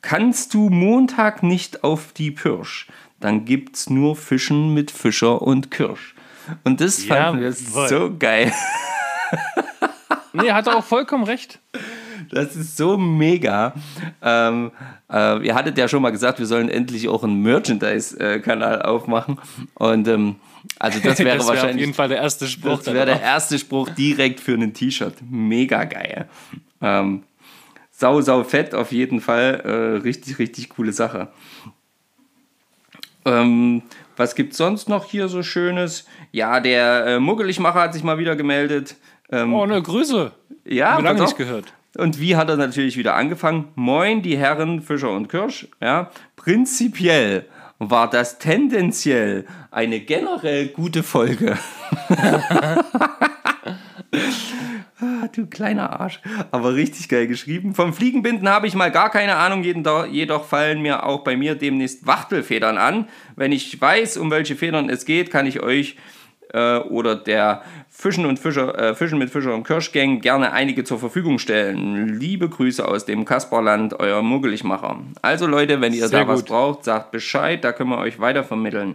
Kannst 0.02 0.54
du 0.54 0.70
Montag 0.70 1.42
nicht 1.42 1.84
auf 1.84 2.12
die 2.12 2.30
Pirsch, 2.30 2.88
dann 3.20 3.44
gibt's 3.44 3.90
nur 3.90 4.16
Fischen 4.16 4.72
mit 4.72 4.90
Fischer 4.90 5.42
und 5.42 5.70
Kirsch. 5.70 6.14
Und 6.64 6.80
das 6.80 7.04
fanden 7.04 7.42
wir 7.42 7.52
so 7.52 8.16
geil. 8.18 8.52
nee, 10.32 10.50
hat 10.50 10.66
er 10.66 10.76
auch 10.76 10.84
vollkommen 10.84 11.24
recht. 11.24 11.58
Das 12.30 12.54
ist 12.54 12.76
so 12.76 12.96
mega. 12.96 13.74
Ähm, 14.22 14.70
äh, 15.12 15.44
ihr 15.46 15.54
hattet 15.54 15.76
ja 15.76 15.88
schon 15.88 16.00
mal 16.00 16.10
gesagt, 16.10 16.38
wir 16.38 16.46
sollen 16.46 16.68
endlich 16.68 17.08
auch 17.08 17.24
einen 17.24 17.42
Merchandise-Kanal 17.42 18.82
aufmachen. 18.82 19.38
Und 19.74 20.06
ähm, 20.06 20.36
also 20.78 21.00
das 21.00 21.18
wäre 21.18 21.38
das 21.38 21.46
wär 21.46 21.54
wahrscheinlich. 21.54 21.74
auf 21.74 21.80
jeden 21.80 21.94
Fall 21.94 22.08
der 22.08 22.18
erste 22.18 22.46
Spruch. 22.46 22.82
Das 22.82 22.94
wäre 22.94 23.06
der 23.06 23.20
erste 23.20 23.58
Spruch 23.58 23.88
direkt 23.90 24.40
für 24.40 24.54
ein 24.54 24.72
T-Shirt. 24.72 25.14
Mega 25.28 25.84
geil. 25.84 26.28
Ähm, 26.80 27.24
sau, 27.90 28.20
sau 28.20 28.44
fett 28.44 28.74
auf 28.74 28.92
jeden 28.92 29.20
Fall. 29.20 29.60
Äh, 29.64 30.02
richtig, 30.02 30.38
richtig 30.38 30.68
coole 30.70 30.92
Sache. 30.92 31.28
Ähm, 33.24 33.82
was 34.16 34.34
gibt 34.34 34.52
es 34.52 34.58
sonst 34.58 34.88
noch 34.88 35.04
hier 35.04 35.28
so 35.28 35.42
Schönes? 35.42 36.06
Ja, 36.30 36.60
der 36.60 37.06
äh, 37.06 37.18
Muggeligmacher 37.18 37.80
hat 37.80 37.94
sich 37.94 38.04
mal 38.04 38.18
wieder 38.18 38.36
gemeldet. 38.36 38.96
Ähm, 39.32 39.52
oh, 39.52 39.66
ne 39.66 39.82
Grüße. 39.82 40.32
Ja, 40.64 40.98
lange 40.98 41.22
nicht 41.22 41.36
gehört. 41.36 41.72
Und 41.96 42.20
wie 42.20 42.36
hat 42.36 42.48
er 42.48 42.56
natürlich 42.56 42.96
wieder 42.96 43.14
angefangen? 43.14 43.68
Moin, 43.74 44.22
die 44.22 44.38
Herren 44.38 44.80
Fischer 44.80 45.10
und 45.10 45.28
Kirsch. 45.28 45.66
Ja, 45.80 46.10
prinzipiell 46.36 47.46
war 47.78 48.08
das 48.08 48.38
tendenziell 48.38 49.44
eine 49.70 50.00
generell 50.00 50.68
gute 50.68 51.02
Folge. 51.02 51.58
ah, 55.00 55.28
du 55.32 55.46
kleiner 55.46 55.98
Arsch. 55.98 56.20
Aber 56.52 56.74
richtig 56.74 57.08
geil 57.08 57.26
geschrieben. 57.26 57.74
Vom 57.74 57.92
Fliegenbinden 57.92 58.48
habe 58.48 58.68
ich 58.68 58.74
mal 58.76 58.92
gar 58.92 59.10
keine 59.10 59.36
Ahnung, 59.36 59.64
jedoch 59.64 60.44
fallen 60.44 60.82
mir 60.82 61.04
auch 61.04 61.24
bei 61.24 61.36
mir 61.36 61.56
demnächst 61.56 62.06
Wachtelfedern 62.06 62.78
an. 62.78 63.08
Wenn 63.34 63.50
ich 63.50 63.80
weiß, 63.80 64.18
um 64.18 64.30
welche 64.30 64.54
Federn 64.54 64.90
es 64.90 65.06
geht, 65.06 65.32
kann 65.32 65.46
ich 65.46 65.60
euch 65.60 65.96
äh, 66.52 66.78
oder 66.78 67.16
der 67.16 67.62
Fischen 67.88 68.26
und 68.26 68.38
Fischer, 68.38 68.78
äh, 68.78 68.94
Fischen 68.94 69.18
mit 69.18 69.30
Fischer 69.30 69.54
und 69.54 69.64
Kirschgang 69.64 70.20
gerne 70.20 70.52
einige 70.52 70.84
zur 70.84 70.98
Verfügung 70.98 71.38
stellen. 71.38 72.18
Liebe 72.18 72.48
Grüße 72.48 72.86
aus 72.86 73.04
dem 73.04 73.24
Kasperland, 73.24 73.98
euer 74.00 74.22
Muggeligmacher. 74.22 75.00
Also 75.22 75.46
Leute, 75.46 75.80
wenn 75.80 75.92
ihr 75.92 76.08
Sehr 76.08 76.20
da 76.20 76.24
gut. 76.24 76.34
was 76.34 76.42
braucht, 76.44 76.84
sagt 76.84 77.10
Bescheid, 77.10 77.62
da 77.62 77.72
können 77.72 77.90
wir 77.90 77.98
euch 77.98 78.18
weitervermitteln. 78.20 78.94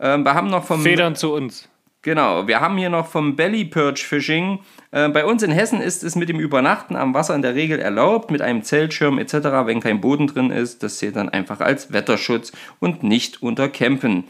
Ähm, 0.00 0.24
wir 0.24 0.34
haben 0.34 0.50
noch 0.50 0.64
vom 0.64 0.82
Federn 0.82 1.14
zu 1.16 1.32
uns. 1.32 1.68
Genau, 2.02 2.48
wir 2.48 2.60
haben 2.60 2.78
hier 2.78 2.88
noch 2.88 3.08
vom 3.08 3.36
Belly 3.36 3.66
Perch 3.66 4.06
Fishing. 4.06 4.60
Äh, 4.90 5.10
bei 5.10 5.26
uns 5.26 5.42
in 5.42 5.50
Hessen 5.50 5.82
ist 5.82 6.02
es 6.02 6.16
mit 6.16 6.30
dem 6.30 6.40
Übernachten 6.40 6.96
am 6.96 7.12
Wasser 7.12 7.34
in 7.34 7.42
der 7.42 7.54
Regel 7.54 7.78
erlaubt, 7.78 8.30
mit 8.30 8.40
einem 8.40 8.62
Zeltschirm 8.62 9.18
etc., 9.18 9.34
wenn 9.66 9.80
kein 9.80 10.00
Boden 10.00 10.26
drin 10.26 10.50
ist. 10.50 10.82
Das 10.82 10.96
zählt 10.96 11.16
dann 11.16 11.28
einfach 11.28 11.60
als 11.60 11.92
Wetterschutz 11.92 12.52
und 12.78 13.02
nicht 13.02 13.42
unter 13.42 13.68
Campen. 13.68 14.24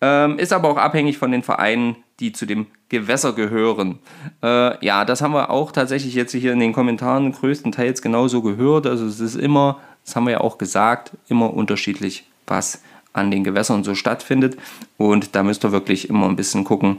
Ähm, 0.00 0.38
ist 0.38 0.52
aber 0.52 0.68
auch 0.68 0.76
abhängig 0.76 1.18
von 1.18 1.32
den 1.32 1.42
Vereinen, 1.42 1.96
die 2.20 2.32
zu 2.32 2.46
dem 2.46 2.66
Gewässer 2.88 3.32
gehören. 3.32 3.98
Äh, 4.42 4.84
ja, 4.84 5.04
das 5.04 5.20
haben 5.20 5.34
wir 5.34 5.50
auch 5.50 5.72
tatsächlich 5.72 6.14
jetzt 6.14 6.32
hier 6.32 6.52
in 6.52 6.60
den 6.60 6.72
Kommentaren 6.72 7.32
größtenteils 7.32 8.02
genauso 8.02 8.42
gehört. 8.42 8.86
Also 8.86 9.06
es 9.06 9.20
ist 9.20 9.34
immer, 9.34 9.80
das 10.04 10.14
haben 10.16 10.26
wir 10.26 10.32
ja 10.32 10.40
auch 10.40 10.58
gesagt, 10.58 11.12
immer 11.28 11.52
unterschiedlich, 11.52 12.24
was 12.46 12.82
an 13.12 13.30
den 13.30 13.44
Gewässern 13.44 13.84
so 13.84 13.94
stattfindet. 13.94 14.56
Und 14.96 15.34
da 15.34 15.42
müsst 15.42 15.64
ihr 15.64 15.72
wirklich 15.72 16.08
immer 16.08 16.28
ein 16.28 16.36
bisschen 16.36 16.64
gucken, 16.64 16.98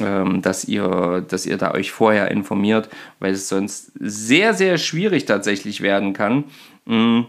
ähm, 0.00 0.42
dass, 0.42 0.64
ihr, 0.64 1.24
dass 1.28 1.46
ihr 1.46 1.56
da 1.56 1.72
euch 1.72 1.92
vorher 1.92 2.30
informiert, 2.30 2.88
weil 3.20 3.32
es 3.32 3.48
sonst 3.48 3.92
sehr, 3.98 4.54
sehr 4.54 4.78
schwierig 4.78 5.24
tatsächlich 5.24 5.80
werden 5.80 6.12
kann. 6.12 6.44
Mm, 6.84 7.22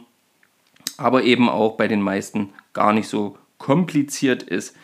aber 0.98 1.24
eben 1.24 1.50
auch 1.50 1.76
bei 1.76 1.88
den 1.88 2.02
meisten 2.02 2.50
gar 2.74 2.94
nicht 2.94 3.08
so 3.08 3.38
kompliziert 3.58 4.44
ist. 4.44 4.76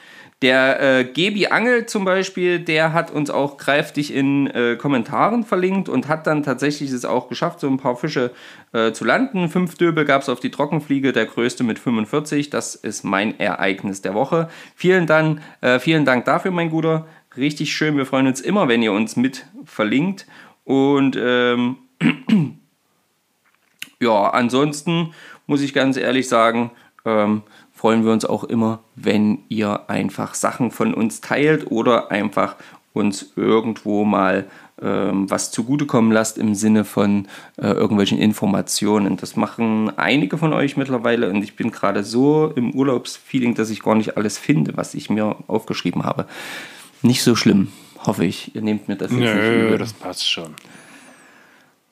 Der 0.42 1.00
äh, 1.00 1.04
Gebi 1.04 1.48
Angel 1.48 1.86
zum 1.86 2.04
Beispiel, 2.04 2.60
der 2.60 2.94
hat 2.94 3.12
uns 3.12 3.30
auch 3.30 3.58
kräftig 3.58 4.12
in 4.12 4.48
äh, 4.48 4.76
Kommentaren 4.76 5.44
verlinkt 5.44 5.88
und 5.88 6.08
hat 6.08 6.26
dann 6.26 6.42
tatsächlich 6.42 6.90
es 6.92 7.06
auch 7.06 7.30
geschafft, 7.30 7.60
so 7.60 7.68
ein 7.68 7.78
paar 7.78 7.96
Fische 7.96 8.32
äh, 8.74 8.92
zu 8.92 9.06
landen. 9.06 9.50
Fünf 9.50 9.76
Döbel 9.76 10.04
gab 10.04 10.24
es 10.24 10.30
auf 10.30 10.40
die 10.40 10.50
Trockenfliege, 10.50 11.12
der 11.12 11.28
größte 11.28 11.64
mit 11.64 11.78
45. 11.78 12.50
Das 12.50 12.74
ist 12.74 13.04
mein 13.04 13.40
Ereignis 13.40 14.02
der 14.02 14.16
Woche. 14.16 14.50
Vielen 14.76 15.06
Dank, 15.06 15.42
äh, 15.62 15.78
vielen 15.78 16.06
Dank 16.06 16.26
dafür, 16.26 16.50
mein 16.50 16.72
Guter. 16.72 17.06
Richtig 17.38 17.72
schön. 17.74 17.96
Wir 17.96 18.08
freuen 18.08 18.26
uns 18.26 18.42
immer, 18.42 18.68
wenn 18.68 18.82
ihr 18.82 18.94
uns 18.94 19.16
mit 19.16 19.46
verlinkt. 19.64 20.26
Und 20.64 21.16
ähm, 21.22 21.78
ja, 24.00 24.30
ansonsten 24.32 25.14
muss 25.46 25.62
ich 25.62 25.76
ganz 25.76 25.98
ehrlich 25.98 26.28
sagen, 26.28 26.72
ähm, 27.06 27.44
freuen 27.82 28.06
wir 28.06 28.12
uns 28.12 28.26
auch 28.26 28.44
immer, 28.44 28.78
wenn 28.96 29.40
ihr 29.50 29.90
einfach 29.90 30.36
Sachen 30.36 30.70
von 30.70 30.94
uns 30.94 31.20
teilt 31.20 31.72
oder 31.72 32.12
einfach 32.12 32.56
uns 32.94 33.34
irgendwo 33.36 34.06
mal 34.06 34.46
ähm, 34.80 35.28
was 35.32 35.50
zugutekommen 35.50 36.12
lasst 36.12 36.38
im 36.38 36.54
Sinne 36.54 36.86
von 36.86 37.28
äh, 37.58 37.72
irgendwelchen 37.72 38.20
Informationen. 38.20 39.18
Das 39.18 39.36
machen 39.36 39.92
einige 39.98 40.38
von 40.38 40.54
euch 40.54 40.78
mittlerweile 40.78 41.28
und 41.32 41.42
ich 41.42 41.56
bin 41.56 41.72
gerade 41.72 42.04
so 42.04 42.54
im 42.56 42.70
Urlaubsfeeling, 42.70 43.56
dass 43.56 43.72
ich 43.72 43.82
gar 43.82 43.96
nicht 43.96 44.16
alles 44.16 44.38
finde, 44.38 44.78
was 44.78 44.94
ich 44.94 45.10
mir 45.10 45.38
aufgeschrieben 45.48 46.04
habe. 46.04 46.28
Nicht 47.02 47.24
so 47.24 47.36
schlimm, 47.36 47.70
hoffe 48.06 48.26
ich. 48.26 48.54
Ihr 48.54 48.62
nehmt 48.62 48.90
mir 48.90 48.96
das 48.96 49.10
jetzt 49.10 49.20
Nö, 49.20 49.34
nicht 49.34 49.66
übel. 49.66 49.78
das 49.80 49.94
passt 49.94 50.30
schon. 50.30 50.54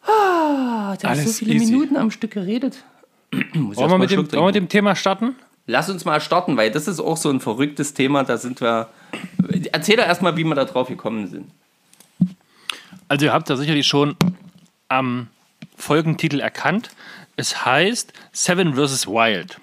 Ah, 0.04 0.96
da 1.02 1.10
hast 1.10 1.26
so 1.26 1.32
viele 1.32 1.56
easy. 1.56 1.72
Minuten 1.72 1.98
am 1.98 2.12
Stück 2.12 2.30
geredet. 2.30 2.84
wollen, 3.32 3.90
wir 3.90 3.98
mit 3.98 4.12
dem, 4.12 4.18
wollen 4.18 4.32
wir 4.32 4.46
mit 4.46 4.56
dem 4.56 4.70
Thema 4.70 4.96
starten? 4.96 5.36
Lass 5.70 5.88
uns 5.88 6.04
mal 6.04 6.20
starten, 6.20 6.58
weil 6.58 6.72
das 6.72 6.88
ist 6.88 7.00
auch 7.00 7.16
so 7.16 7.30
ein 7.30 7.40
verrücktes 7.40 7.94
Thema. 7.94 8.24
Da 8.24 8.40
sind 8.40 8.60
wir. 8.60 8.90
Erzähl 9.72 9.98
doch 9.98 10.04
erstmal, 10.04 10.36
wie 10.36 10.44
wir 10.44 10.56
da 10.56 10.66
drauf 10.66 10.88
gekommen 10.88 11.28
sind. 11.28 11.52
Also, 13.08 13.28
ihr 13.28 13.34
habt 13.34 13.52
da 13.52 13.56
sicherlich 13.56 13.86
schon 13.86 14.16
am 14.88 15.28
Folgentitel 15.78 16.40
erkannt. 16.40 16.90
Es 17.36 17.68
heißt 17.68 18.14
Seven 18.32 18.74
vs. 18.74 19.06
Wild. 19.06 19.60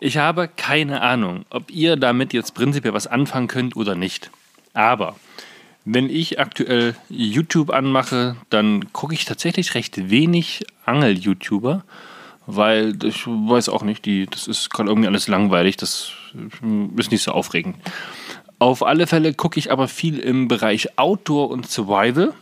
Ich 0.00 0.16
habe 0.16 0.48
keine 0.48 1.02
Ahnung, 1.02 1.44
ob 1.50 1.70
ihr 1.70 1.96
damit 1.96 2.32
jetzt 2.32 2.54
prinzipiell 2.54 2.94
was 2.94 3.06
anfangen 3.06 3.48
könnt 3.48 3.76
oder 3.76 3.94
nicht. 3.94 4.30
Aber 4.72 5.16
wenn 5.84 6.08
ich 6.08 6.40
aktuell 6.40 6.96
YouTube 7.10 7.68
anmache, 7.68 8.36
dann 8.48 8.94
gucke 8.94 9.12
ich 9.12 9.26
tatsächlich 9.26 9.74
recht 9.74 10.08
wenig 10.08 10.64
Angel-YouTuber 10.86 11.84
weil 12.50 12.96
ich 13.04 13.26
weiß 13.26 13.68
auch 13.68 13.82
nicht, 13.82 14.06
die, 14.06 14.24
das 14.24 14.48
ist 14.48 14.70
gerade 14.70 14.88
irgendwie 14.88 15.06
alles 15.06 15.28
langweilig, 15.28 15.76
das 15.76 16.12
ist 16.96 17.10
nicht 17.10 17.22
so 17.22 17.32
aufregend. 17.32 17.76
Auf 18.58 18.82
alle 18.82 19.06
Fälle 19.06 19.34
gucke 19.34 19.58
ich 19.58 19.70
aber 19.70 19.86
viel 19.86 20.18
im 20.18 20.48
Bereich 20.48 20.98
Outdoor 20.98 21.50
und 21.50 21.68
Survival. 21.68 22.32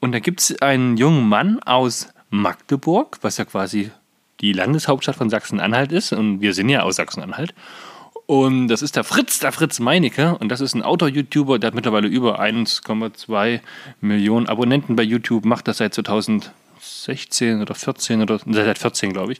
Und 0.00 0.12
da 0.12 0.18
gibt 0.18 0.40
es 0.40 0.62
einen 0.62 0.96
jungen 0.96 1.28
Mann 1.28 1.62
aus 1.62 2.08
Magdeburg, 2.30 3.18
was 3.20 3.36
ja 3.36 3.44
quasi 3.44 3.90
die 4.40 4.54
Landeshauptstadt 4.54 5.16
von 5.16 5.28
Sachsen-Anhalt 5.28 5.92
ist. 5.92 6.12
Und 6.14 6.40
wir 6.40 6.54
sind 6.54 6.70
ja 6.70 6.82
aus 6.82 6.96
Sachsen-Anhalt. 6.96 7.54
Und 8.26 8.68
das 8.68 8.80
ist 8.80 8.96
der 8.96 9.04
Fritz, 9.04 9.40
der 9.40 9.52
Fritz 9.52 9.78
Meinecke. 9.78 10.38
Und 10.38 10.48
das 10.48 10.62
ist 10.62 10.74
ein 10.74 10.82
Outdoor-YouTuber, 10.82 11.58
der 11.58 11.68
hat 11.68 11.74
mittlerweile 11.74 12.08
über 12.08 12.40
1,2 12.40 13.60
Millionen 14.00 14.48
Abonnenten 14.48 14.96
bei 14.96 15.02
YouTube, 15.02 15.44
macht 15.44 15.68
das 15.68 15.76
seit 15.76 15.92
2000. 15.92 16.50
16 17.04 17.60
oder 17.62 17.74
14 17.74 18.22
oder 18.22 18.40
seit 18.46 18.78
14, 18.78 19.12
glaube 19.12 19.32
ich. 19.32 19.38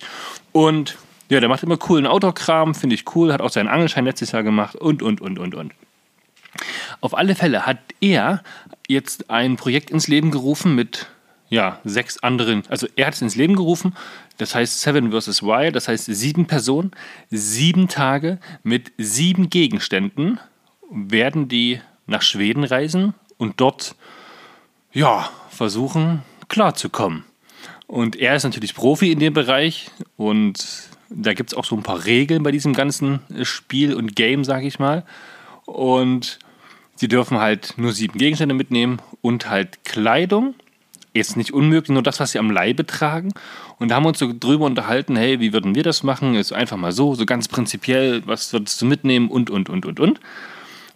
Und 0.52 0.96
ja, 1.30 1.40
der 1.40 1.48
macht 1.48 1.62
immer 1.62 1.76
coolen 1.76 2.06
Autokram, 2.06 2.74
finde 2.74 2.94
ich 2.94 3.04
cool, 3.14 3.32
hat 3.32 3.40
auch 3.40 3.50
seinen 3.50 3.68
Angelschein 3.68 4.04
letztes 4.04 4.32
Jahr 4.32 4.42
gemacht 4.42 4.76
und, 4.76 5.02
und, 5.02 5.20
und, 5.20 5.38
und, 5.38 5.54
und. 5.54 5.72
Auf 7.00 7.16
alle 7.16 7.34
Fälle 7.34 7.66
hat 7.66 7.78
er 8.00 8.42
jetzt 8.88 9.30
ein 9.30 9.56
Projekt 9.56 9.90
ins 9.90 10.08
Leben 10.08 10.30
gerufen 10.30 10.74
mit 10.74 11.08
ja, 11.48 11.80
sechs 11.84 12.22
anderen, 12.22 12.62
also 12.68 12.86
er 12.96 13.06
hat 13.06 13.14
es 13.14 13.22
ins 13.22 13.36
Leben 13.36 13.54
gerufen, 13.54 13.94
das 14.38 14.54
heißt 14.54 14.80
Seven 14.80 15.12
vs. 15.12 15.42
Wild, 15.42 15.76
das 15.76 15.88
heißt 15.88 16.06
sieben 16.06 16.46
Personen, 16.46 16.90
sieben 17.30 17.88
Tage 17.88 18.38
mit 18.62 18.92
sieben 18.98 19.50
Gegenständen 19.50 20.40
werden 20.90 21.48
die 21.48 21.80
nach 22.06 22.22
Schweden 22.22 22.64
reisen 22.64 23.14
und 23.36 23.60
dort 23.60 23.94
ja, 24.92 25.28
versuchen 25.50 26.22
klarzukommen. 26.48 27.24
Und 27.94 28.16
er 28.16 28.34
ist 28.34 28.42
natürlich 28.42 28.74
Profi 28.74 29.12
in 29.12 29.20
dem 29.20 29.34
Bereich 29.34 29.88
und 30.16 30.88
da 31.10 31.32
gibt 31.32 31.52
es 31.52 31.56
auch 31.56 31.64
so 31.64 31.76
ein 31.76 31.84
paar 31.84 32.06
Regeln 32.06 32.42
bei 32.42 32.50
diesem 32.50 32.72
ganzen 32.72 33.20
Spiel 33.42 33.94
und 33.94 34.16
Game, 34.16 34.42
sag 34.42 34.64
ich 34.64 34.80
mal. 34.80 35.04
Und 35.64 36.40
sie 36.96 37.06
dürfen 37.06 37.38
halt 37.38 37.74
nur 37.76 37.92
sieben 37.92 38.18
Gegenstände 38.18 38.52
mitnehmen 38.52 39.00
und 39.22 39.48
halt 39.48 39.84
Kleidung. 39.84 40.56
Jetzt 41.12 41.36
nicht 41.36 41.52
unmöglich, 41.52 41.90
nur 41.90 42.02
das, 42.02 42.18
was 42.18 42.32
sie 42.32 42.40
am 42.40 42.50
Leibe 42.50 42.84
tragen. 42.84 43.32
Und 43.78 43.90
da 43.92 43.94
haben 43.94 44.02
wir 44.02 44.08
uns 44.08 44.18
so 44.18 44.32
drüber 44.40 44.64
unterhalten, 44.64 45.14
hey, 45.14 45.38
wie 45.38 45.52
würden 45.52 45.76
wir 45.76 45.84
das 45.84 46.02
machen? 46.02 46.34
Ist 46.34 46.52
einfach 46.52 46.76
mal 46.76 46.90
so, 46.90 47.14
so 47.14 47.24
ganz 47.24 47.46
prinzipiell, 47.46 48.26
was 48.26 48.52
würdest 48.52 48.82
du 48.82 48.86
mitnehmen 48.86 49.28
und, 49.28 49.50
und, 49.50 49.70
und, 49.70 49.86
und, 49.86 50.00
und. 50.00 50.20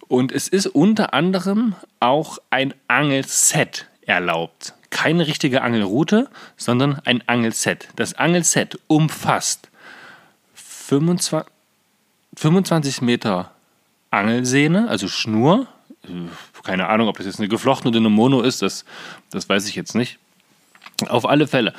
Und 0.09 0.33
es 0.33 0.49
ist 0.49 0.67
unter 0.67 1.13
anderem 1.13 1.75
auch 2.01 2.39
ein 2.49 2.73
Angelset 2.89 3.87
erlaubt. 4.01 4.73
Keine 4.89 5.27
richtige 5.27 5.61
Angelroute, 5.61 6.29
sondern 6.57 6.99
ein 7.05 7.23
Angelset. 7.27 7.89
Das 7.95 8.15
Angelset 8.15 8.79
umfasst 8.87 9.69
25, 10.55 11.51
25 12.35 13.01
Meter 13.01 13.51
Angelsehne, 14.11 14.89
also 14.89 15.07
Schnur. 15.07 15.67
Keine 16.63 16.87
Ahnung, 16.87 17.07
ob 17.07 17.17
das 17.17 17.25
jetzt 17.25 17.39
eine 17.39 17.49
geflochtene 17.49 17.89
oder 17.89 17.99
eine 17.99 18.09
Mono 18.09 18.41
ist, 18.41 18.61
das, 18.61 18.85
das 19.29 19.47
weiß 19.47 19.67
ich 19.67 19.75
jetzt 19.75 19.95
nicht. 19.95 20.17
Auf 21.07 21.25
alle 21.25 21.47
Fälle 21.47 21.73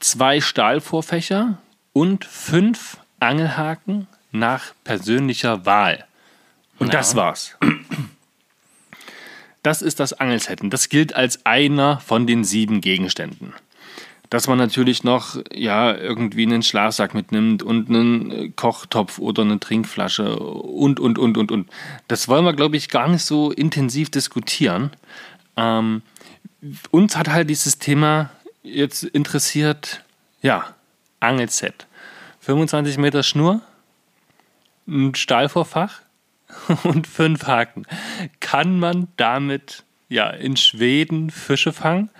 zwei 0.00 0.40
Stahlvorfächer 0.40 1.58
und 1.92 2.24
fünf 2.24 2.98
Angelhaken 3.20 4.06
nach 4.30 4.72
persönlicher 4.84 5.66
Wahl. 5.66 6.04
Und 6.78 6.88
ja. 6.88 6.92
das 6.98 7.16
war's. 7.16 7.56
Das 9.68 9.82
ist 9.82 10.00
das 10.00 10.14
Angelset 10.14 10.62
und 10.62 10.70
das 10.70 10.88
gilt 10.88 11.14
als 11.14 11.44
einer 11.44 12.00
von 12.00 12.26
den 12.26 12.42
sieben 12.42 12.80
Gegenständen. 12.80 13.52
Dass 14.30 14.48
man 14.48 14.56
natürlich 14.56 15.04
noch 15.04 15.36
ja, 15.52 15.94
irgendwie 15.94 16.44
einen 16.44 16.62
Schlafsack 16.62 17.12
mitnimmt 17.12 17.62
und 17.62 17.90
einen 17.90 18.56
Kochtopf 18.56 19.18
oder 19.18 19.42
eine 19.42 19.60
Trinkflasche 19.60 20.38
und, 20.38 20.98
und, 20.98 21.18
und, 21.18 21.36
und, 21.36 21.52
und. 21.52 21.68
Das 22.08 22.28
wollen 22.28 22.46
wir, 22.46 22.54
glaube 22.54 22.78
ich, 22.78 22.88
gar 22.88 23.08
nicht 23.08 23.24
so 23.24 23.50
intensiv 23.50 24.08
diskutieren. 24.08 24.90
Ähm, 25.58 26.00
uns 26.90 27.14
hat 27.18 27.28
halt 27.28 27.50
dieses 27.50 27.78
Thema 27.78 28.30
jetzt 28.62 29.02
interessiert, 29.02 30.02
ja, 30.40 30.74
Angelset. 31.20 31.86
25 32.40 32.96
Meter 32.96 33.22
Schnur, 33.22 33.60
ein 34.86 35.14
Stahlvorfach, 35.14 36.00
und 36.84 37.06
fünf 37.06 37.46
Haken. 37.46 37.84
Kann 38.40 38.78
man 38.78 39.08
damit 39.16 39.84
ja 40.08 40.30
in 40.30 40.56
Schweden 40.56 41.30
Fische 41.30 41.72
fangen? 41.72 42.10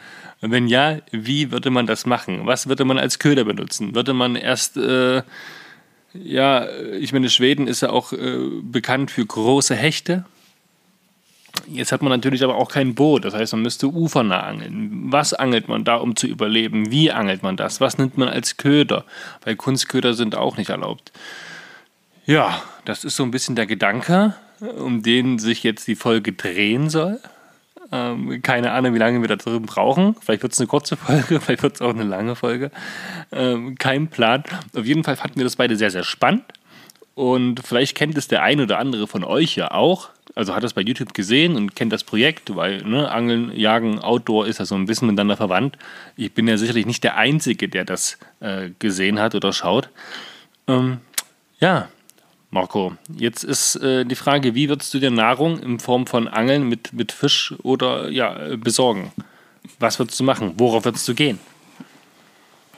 Wenn 0.41 0.69
ja, 0.69 0.99
wie 1.11 1.51
würde 1.51 1.71
man 1.71 1.87
das 1.87 2.07
machen? 2.07 2.47
Was 2.47 2.69
würde 2.69 2.85
man 2.85 2.99
als 2.99 3.19
Köder 3.19 3.45
benutzen? 3.45 3.95
Würde 3.95 4.15
man 4.15 4.37
erst, 4.37 4.77
äh, 4.77 5.23
ja, 6.15 6.69
ich 6.93 7.13
meine, 7.13 7.29
Schweden 7.29 7.67
ist 7.67 7.81
ja 7.81 7.91
auch 7.91 8.13
äh, 8.13 8.39
bekannt 8.63 9.11
für 9.11 9.27
große 9.27 9.75
Hechte. 9.75 10.25
Jetzt 11.67 11.91
hat 11.91 12.03
man 12.03 12.13
natürlich 12.13 12.45
aber 12.45 12.55
auch 12.55 12.71
kein 12.71 12.95
Boot, 12.95 13.25
das 13.25 13.35
heißt, 13.35 13.53
man 13.53 13.63
müsste 13.63 13.89
ufernah 13.89 14.41
angeln. 14.41 15.11
Was 15.11 15.35
angelt 15.35 15.67
man 15.67 15.83
da, 15.83 15.97
um 15.97 16.15
zu 16.15 16.29
überleben? 16.29 16.93
Wie 16.93 17.11
angelt 17.11 17.43
man 17.43 17.57
das? 17.57 17.81
Was 17.81 17.99
nimmt 17.99 18.17
man 18.17 18.29
als 18.29 18.57
Köder? 18.59 19.05
Weil 19.45 19.57
Kunstköder 19.57 20.15
sind 20.15 20.37
auch 20.37 20.57
nicht 20.57 20.71
erlaubt. 20.71 21.11
Ja, 22.29 22.63
das 22.85 23.05
ist 23.05 23.17
so 23.17 23.23
ein 23.23 23.31
bisschen 23.31 23.57
der 23.57 23.65
Gedanke, 23.65 24.35
um 24.61 25.03
den 25.03 25.39
sich 25.39 25.63
jetzt 25.63 25.89
die 25.89 25.95
Folge 25.95 26.35
drehen 26.35 26.91
soll. 26.91 27.19
Ähm, 27.91 28.43
keine 28.43 28.73
Ahnung, 28.73 28.93
wie 28.93 28.99
lange 28.99 29.23
wir 29.23 29.29
da 29.29 29.37
drin 29.37 29.63
brauchen. 29.63 30.15
Vielleicht 30.21 30.43
wird 30.43 30.53
es 30.53 30.61
eine 30.61 30.67
kurze 30.67 30.99
Folge, 30.99 31.41
vielleicht 31.41 31.63
wird 31.63 31.77
es 31.77 31.81
auch 31.81 31.95
eine 31.95 32.05
lange 32.05 32.37
Folge. 32.37 32.71
Ähm, 33.33 33.77
kein 33.79 34.09
Plan. 34.09 34.45
Auf 34.77 34.85
jeden 34.85 35.05
Fall 35.05 35.17
fanden 35.17 35.37
wir 35.37 35.45
das 35.45 35.57
beide 35.57 35.77
sehr, 35.77 35.91
sehr 35.91 36.05
spannend. 36.05 36.45
Und 37.15 37.67
vielleicht 37.67 37.97
kennt 37.97 38.19
es 38.19 38.29
der 38.29 38.43
ein 38.43 38.61
oder 38.61 38.79
andere 38.79 39.07
von 39.07 39.25
euch 39.25 39.57
ja 39.57 39.71
auch. 39.71 40.11
Also 40.35 40.55
hat 40.55 40.65
es 40.65 40.75
bei 40.75 40.83
YouTube 40.83 41.15
gesehen 41.15 41.57
und 41.57 41.77
kennt 41.77 41.95
das 41.95 42.05
Projekt, 42.05 42.55
weil 42.55 42.83
ne, 42.83 43.11
Angeln, 43.11 43.57
Jagen, 43.57 44.01
Outdoor 44.01 44.47
ist 44.47 44.59
ja 44.59 44.67
so 44.67 44.75
ein 44.75 44.85
bisschen 44.85 45.09
miteinander 45.09 45.39
verwandt. 45.39 45.79
Ich 46.15 46.35
bin 46.35 46.47
ja 46.47 46.59
sicherlich 46.59 46.85
nicht 46.85 47.03
der 47.05 47.17
Einzige, 47.17 47.71
der 47.71 47.87
das 47.87 48.19
äh, 48.41 48.69
gesehen 48.79 49.19
hat 49.19 49.35
oder 49.35 49.55
schaut. 49.55 49.89
Ähm, 50.67 50.99
ja, 51.59 51.89
Marco, 52.51 52.95
jetzt 53.15 53.45
ist 53.45 53.77
äh, 53.77 54.05
die 54.05 54.15
Frage, 54.15 54.55
wie 54.55 54.69
würdest 54.69 54.95
du 54.95 54.99
dir 54.99 55.11
Nahrung 55.11 55.59
in 55.59 55.81
Form 55.81 56.07
von 56.07 56.29
Angeln 56.29 56.67
mit, 56.69 56.95
mit 56.95 57.13
Fisch 57.13 57.55
oder 57.63 58.09
ja, 58.09 58.57
besorgen? 58.57 59.13
Was 59.79 59.99
würdest 59.99 60.19
du 60.19 60.25
machen? 60.25 60.55
Worauf 60.57 60.87
würdest 60.87 61.07
du 61.09 61.15
gehen? 61.15 61.39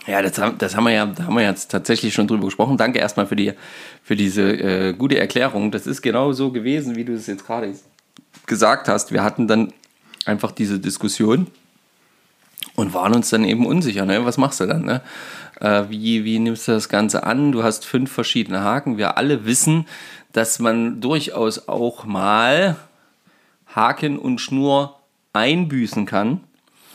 Ja, 0.06 0.22
das, 0.22 0.40
das 0.58 0.74
haben 0.74 0.84
wir 0.84 0.92
ja, 0.92 1.06
da 1.06 1.24
haben 1.24 1.34
wir 1.34 1.44
jetzt 1.44 1.70
tatsächlich 1.70 2.12
schon 2.12 2.26
drüber 2.26 2.46
gesprochen. 2.46 2.76
Danke 2.76 2.98
erstmal 2.98 3.26
für, 3.26 3.36
die, 3.36 3.52
für 4.02 4.16
diese 4.16 4.42
äh, 4.42 4.92
gute 4.92 5.18
Erklärung. 5.18 5.70
Das 5.70 5.86
ist 5.86 6.02
genau 6.02 6.32
so 6.32 6.50
gewesen, 6.50 6.96
wie 6.96 7.04
du 7.04 7.12
es 7.12 7.28
jetzt 7.28 7.46
gerade 7.46 7.72
gesagt 8.46 8.88
hast. 8.88 9.12
Wir 9.12 9.22
hatten 9.22 9.46
dann 9.46 9.72
einfach 10.24 10.50
diese 10.50 10.80
Diskussion 10.80 11.46
und 12.74 12.92
waren 12.92 13.14
uns 13.14 13.30
dann 13.30 13.44
eben 13.44 13.66
unsicher. 13.66 14.04
Ne? 14.04 14.24
Was 14.24 14.36
machst 14.36 14.58
du 14.58 14.66
dann? 14.66 14.84
Ne? 14.84 15.02
Äh, 15.60 15.84
wie, 15.88 16.24
wie 16.24 16.38
nimmst 16.38 16.66
du 16.68 16.72
das 16.72 16.88
Ganze 16.88 17.24
an? 17.24 17.52
Du 17.52 17.62
hast 17.62 17.84
fünf 17.84 18.10
verschiedene 18.10 18.60
Haken. 18.60 18.98
Wir 18.98 19.16
alle 19.16 19.44
wissen, 19.44 19.86
dass 20.32 20.58
man 20.58 21.00
durchaus 21.00 21.68
auch 21.68 22.04
mal 22.04 22.76
Haken 23.74 24.18
und 24.18 24.40
Schnur 24.40 24.96
einbüßen 25.32 26.06
kann. 26.06 26.40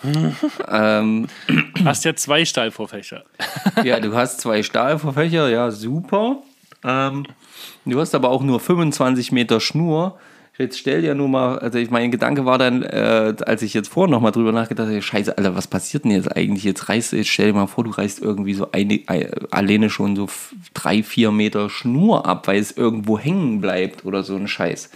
ähm, 0.67 1.27
hast 1.83 2.05
ja 2.05 2.15
zwei 2.15 2.45
Stahlvorfächer. 2.45 3.23
ja, 3.83 3.99
du 3.99 4.15
hast 4.15 4.41
zwei 4.41 4.61
Stahlvorfächer, 4.61 5.49
ja, 5.49 5.71
super. 5.71 6.37
Ähm, 6.83 7.25
du 7.85 7.99
hast 7.99 8.13
aber 8.13 8.29
auch 8.29 8.43
nur 8.43 8.59
25 8.59 9.31
Meter 9.31 9.59
Schnur. 9.59 10.19
Jetzt 10.57 10.79
stell 10.79 11.01
dir 11.01 11.15
nur 11.15 11.27
mal, 11.27 11.59
also 11.59 11.77
ich, 11.77 11.89
mein 11.89 12.11
Gedanke 12.11 12.45
war 12.45 12.57
dann, 12.57 12.81
äh, 12.81 13.35
als 13.45 13.61
ich 13.61 13.73
jetzt 13.73 13.89
vorhin 13.89 14.11
nochmal 14.11 14.31
drüber 14.31 14.53
nachgedacht 14.53 14.87
habe, 14.87 15.01
scheiße, 15.01 15.37
Alter, 15.37 15.53
was 15.53 15.67
passiert 15.67 16.05
denn 16.05 16.11
jetzt 16.11 16.33
eigentlich? 16.33 16.63
Jetzt 16.63 16.87
reißt, 16.87 17.11
jetzt 17.11 17.27
stell 17.27 17.47
dir 17.47 17.53
mal 17.53 17.67
vor, 17.67 17.83
du 17.83 17.89
reißt 17.89 18.21
irgendwie 18.21 18.53
so 18.53 18.71
eine, 18.71 19.01
eine, 19.07 19.31
alleine 19.51 19.89
schon 19.89 20.15
so 20.15 20.29
drei, 20.73 21.03
vier 21.03 21.31
Meter 21.31 21.69
Schnur 21.69 22.25
ab, 22.25 22.47
weil 22.47 22.59
es 22.59 22.71
irgendwo 22.71 23.19
hängen 23.19 23.59
bleibt 23.59 24.05
oder 24.05 24.23
so 24.23 24.37
ein 24.37 24.47
Scheiß. 24.47 24.91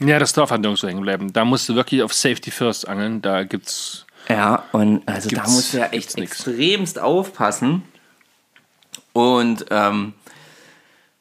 Ja, 0.00 0.18
das 0.18 0.32
darf 0.32 0.50
halt 0.50 0.62
nirgendwo 0.62 0.88
hängen 0.88 1.02
bleiben. 1.02 1.32
Da 1.32 1.44
musst 1.44 1.68
du 1.68 1.76
wirklich 1.76 2.02
auf 2.02 2.12
Safety 2.12 2.50
First 2.50 2.88
angeln. 2.88 3.22
Da 3.22 3.44
gibt's. 3.44 4.06
Ja, 4.28 4.64
und 4.72 5.02
also 5.06 5.28
da 5.28 5.42
musst 5.42 5.72
du 5.72 5.78
ja 5.78 5.86
echt 5.86 6.18
extremst 6.18 6.98
aufpassen. 6.98 7.82
Und 9.12 9.66
ähm, 9.70 10.14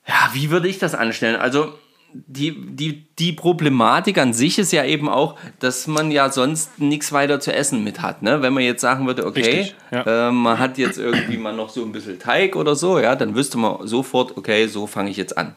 ja, 0.07 0.31
wie 0.33 0.49
würde 0.49 0.67
ich 0.67 0.79
das 0.79 0.95
anstellen? 0.95 1.35
Also 1.35 1.73
die, 2.13 2.56
die, 2.76 3.06
die 3.19 3.34
Problematik 3.34 4.17
an 4.17 4.34
sich 4.34 4.60
ist 4.60 4.71
ja 4.71 4.86
eben 4.86 5.10
auch, 5.10 5.36
dass 5.60 5.88
man 5.88 6.12
ja 6.12 6.30
sonst 6.30 6.80
nichts 6.80 7.12
weiter 7.12 7.39
zu 7.39 7.54
essen 7.54 7.84
mit 7.84 8.02
hat. 8.02 8.21
Ne? 8.21 8.41
Wenn 8.41 8.54
man 8.54 8.63
jetzt 8.63 8.82
sagen 8.82 9.08
würde, 9.08 9.26
okay, 9.26 9.41
Richtig, 9.41 9.76
ja. 9.91 10.30
äh, 10.30 10.32
man 10.32 10.60
hat 10.60 10.78
jetzt 10.78 10.97
irgendwie 10.97 11.38
mal 11.38 11.56
noch 11.56 11.69
so 11.69 11.84
ein 11.84 11.91
bisschen 11.91 12.19
Teig 12.19 12.56
oder 12.56 12.76
so, 12.76 12.99
ja, 12.99 13.15
dann 13.15 13.36
wüsste 13.36 13.58
man 13.58 13.88
sofort, 13.88 14.38
okay, 14.38 14.67
so 14.67 14.88
fange 14.88 15.10
ich 15.10 15.17
jetzt 15.17 15.38
an. 15.38 15.56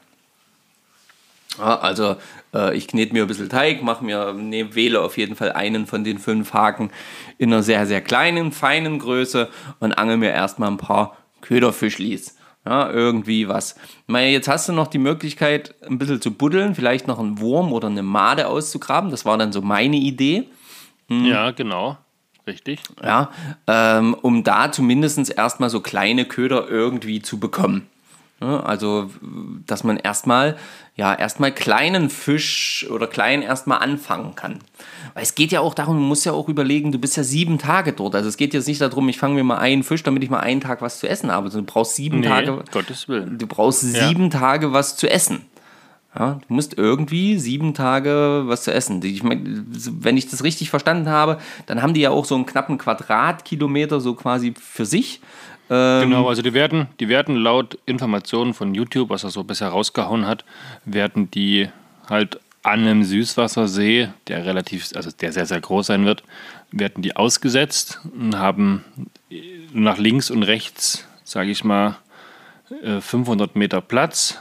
Ja, 1.59 1.79
also 1.79 2.17
äh, 2.55 2.77
ich 2.77 2.89
knete 2.89 3.13
mir 3.13 3.23
ein 3.23 3.29
bisschen 3.29 3.49
Teig, 3.49 3.83
mache 3.83 4.05
mir, 4.05 4.33
ne, 4.33 4.75
wähle 4.75 5.01
auf 5.01 5.17
jeden 5.17 5.37
Fall 5.37 5.53
einen 5.53 5.87
von 5.87 6.05
den 6.05 6.19
fünf 6.19 6.53
Haken 6.53 6.91
in 7.39 7.53
einer 7.53 7.63
sehr, 7.63 7.87
sehr 7.87 8.01
kleinen, 8.01 8.53
feinen 8.53 8.99
Größe 8.99 9.49
und 9.81 9.93
angel 9.99 10.17
mir 10.17 10.31
erstmal 10.31 10.71
ein 10.71 10.77
paar 10.77 11.17
Köderfischlis. 11.41 12.36
Ja, 12.67 12.91
irgendwie 12.91 13.49
was. 13.49 13.77
Meine, 14.09 14.31
jetzt 14.31 14.49
hast 14.49 14.69
du 14.69 14.73
noch 14.73 14.89
die 14.89 14.99
Möglichkeit, 14.99 15.75
ein 15.89 15.99
bisschen 15.99 16.21
zu 16.21 16.33
buddeln, 16.33 16.75
vielleicht 16.75 17.07
noch 17.07 17.21
einen 17.21 17.39
Wurm 17.39 17.73
oder 17.73 17.87
eine 17.87 18.03
Made 18.03 18.49
auszugraben. 18.49 19.11
Das 19.11 19.25
war 19.25 19.39
dann 19.39 19.53
so 19.53 19.63
meine 19.63 19.97
Idee. 19.97 20.49
Hm. 21.09 21.25
Ja, 21.27 21.53
genau. 21.53 21.97
Richtig. 22.47 22.81
Ja, 23.03 23.31
ähm, 23.67 24.15
um 24.15 24.45
da 24.45 24.71
zumindest 24.71 25.31
erstmal 25.37 25.71
so 25.71 25.81
kleine 25.81 26.25
Köder 26.25 26.69
irgendwie 26.69 27.23
zu 27.23 27.39
bekommen. 27.39 27.89
Ja, 28.41 28.61
also, 28.61 29.11
dass 29.67 29.83
man 29.83 29.97
erstmal, 29.97 30.59
ja, 30.95 31.15
erstmal 31.15 31.53
kleinen 31.53 32.11
Fisch 32.11 32.87
oder 32.91 33.07
klein 33.07 33.41
erstmal 33.41 33.79
anfangen 33.79 34.35
kann. 34.35 34.59
Weil 35.15 35.23
es 35.23 35.35
geht 35.35 35.53
ja 35.53 35.61
auch 35.61 35.73
darum, 35.73 35.97
du 35.97 36.03
musst 36.03 36.27
ja 36.27 36.33
auch 36.33 36.49
überlegen, 36.51 36.93
du 36.93 36.99
bist 36.99 37.17
ja 37.17 37.25
sieben 37.25 37.59
Tage 37.59 37.95
dort. 37.95 38.15
Also 38.15 38.29
es 38.29 38.37
geht 38.37 38.53
jetzt 38.53 38.69
nicht 38.69 38.83
darum, 38.83 39.09
ich 39.09 39.17
fange 39.19 39.37
mir 39.37 39.45
mal 39.45 39.57
einen 39.57 39.83
Fisch, 39.83 40.03
damit 40.03 40.23
ich 40.23 40.29
mal 40.29 40.41
einen 40.41 40.61
Tag 40.61 40.83
was 40.83 40.99
zu 40.99 41.09
essen 41.09 41.33
habe. 41.33 41.47
Also 41.47 41.61
du 41.61 41.65
brauchst 41.65 41.97
sieben 41.97 42.21
nee, 42.21 42.27
Tage. 42.27 42.63
Gottes 42.71 43.09
Willen. 43.09 43.39
Du 43.39 43.47
brauchst 43.47 43.81
sieben 43.81 44.25
ja. 44.25 44.39
Tage 44.39 44.75
was 44.75 44.97
zu 44.97 45.11
essen. 45.11 45.47
Ja, 46.19 46.41
du 46.47 46.55
musst 46.55 46.77
irgendwie 46.77 47.39
sieben 47.39 47.73
Tage 47.73 48.45
was 48.47 48.65
zu 48.65 48.73
essen. 48.73 49.03
Ich 49.03 49.23
mein, 49.23 49.67
wenn 49.69 50.17
ich 50.17 50.29
das 50.29 50.45
richtig 50.45 50.71
verstanden 50.71 51.09
habe, 51.09 51.39
dann 51.67 51.83
haben 51.83 51.95
die 51.95 52.01
ja 52.01 52.11
auch 52.11 52.25
so 52.25 52.35
einen 52.35 52.47
knappen 52.47 52.79
Quadratkilometer 52.79 54.01
so 54.01 54.15
quasi 54.15 54.55
für 54.59 54.87
sich. 54.87 55.21
Ähm, 55.69 56.11
genau, 56.11 56.29
also 56.29 56.43
die 56.43 56.55
werden, 56.55 56.89
die 57.01 57.09
werden 57.09 57.37
laut 57.37 57.79
Informationen 57.87 58.55
von 58.55 58.75
YouTube, 58.75 59.11
was 59.11 59.25
er 59.25 59.31
so 59.31 59.45
bisher 59.45 59.69
rausgehauen 59.69 60.27
hat, 60.27 60.45
werden 60.85 61.31
die 61.31 61.69
halt 62.09 62.41
an 62.63 62.81
einem 62.81 63.05
Süßwassersee, 63.05 64.09
der 64.27 64.45
relativ, 64.45 64.91
also 64.95 65.11
der 65.11 65.33
sehr, 65.33 65.47
sehr 65.47 65.61
groß 65.61 65.87
sein 65.87 66.05
wird, 66.05 66.25
werden 66.73 67.03
die 67.03 67.15
ausgesetzt 67.15 68.01
und 68.13 68.39
haben 68.39 68.85
nach 69.73 69.99
links 69.99 70.31
und 70.31 70.43
rechts, 70.43 71.07
sage 71.25 71.51
ich 71.51 71.63
mal, 71.63 71.97
500 73.01 73.55
äh, 73.55 73.59
Meter 73.59 73.81
Platz, 73.81 74.41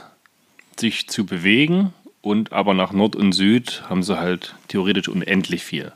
sich 0.78 1.08
zu 1.08 1.24
bewegen 1.24 1.92
und 2.20 2.52
aber 2.52 2.74
nach 2.74 2.92
Nord 2.92 3.14
und 3.14 3.32
Süd 3.32 3.84
haben 3.88 4.02
sie 4.02 4.18
halt 4.18 4.56
theoretisch 4.68 5.08
unendlich 5.08 5.62
viel. 5.62 5.92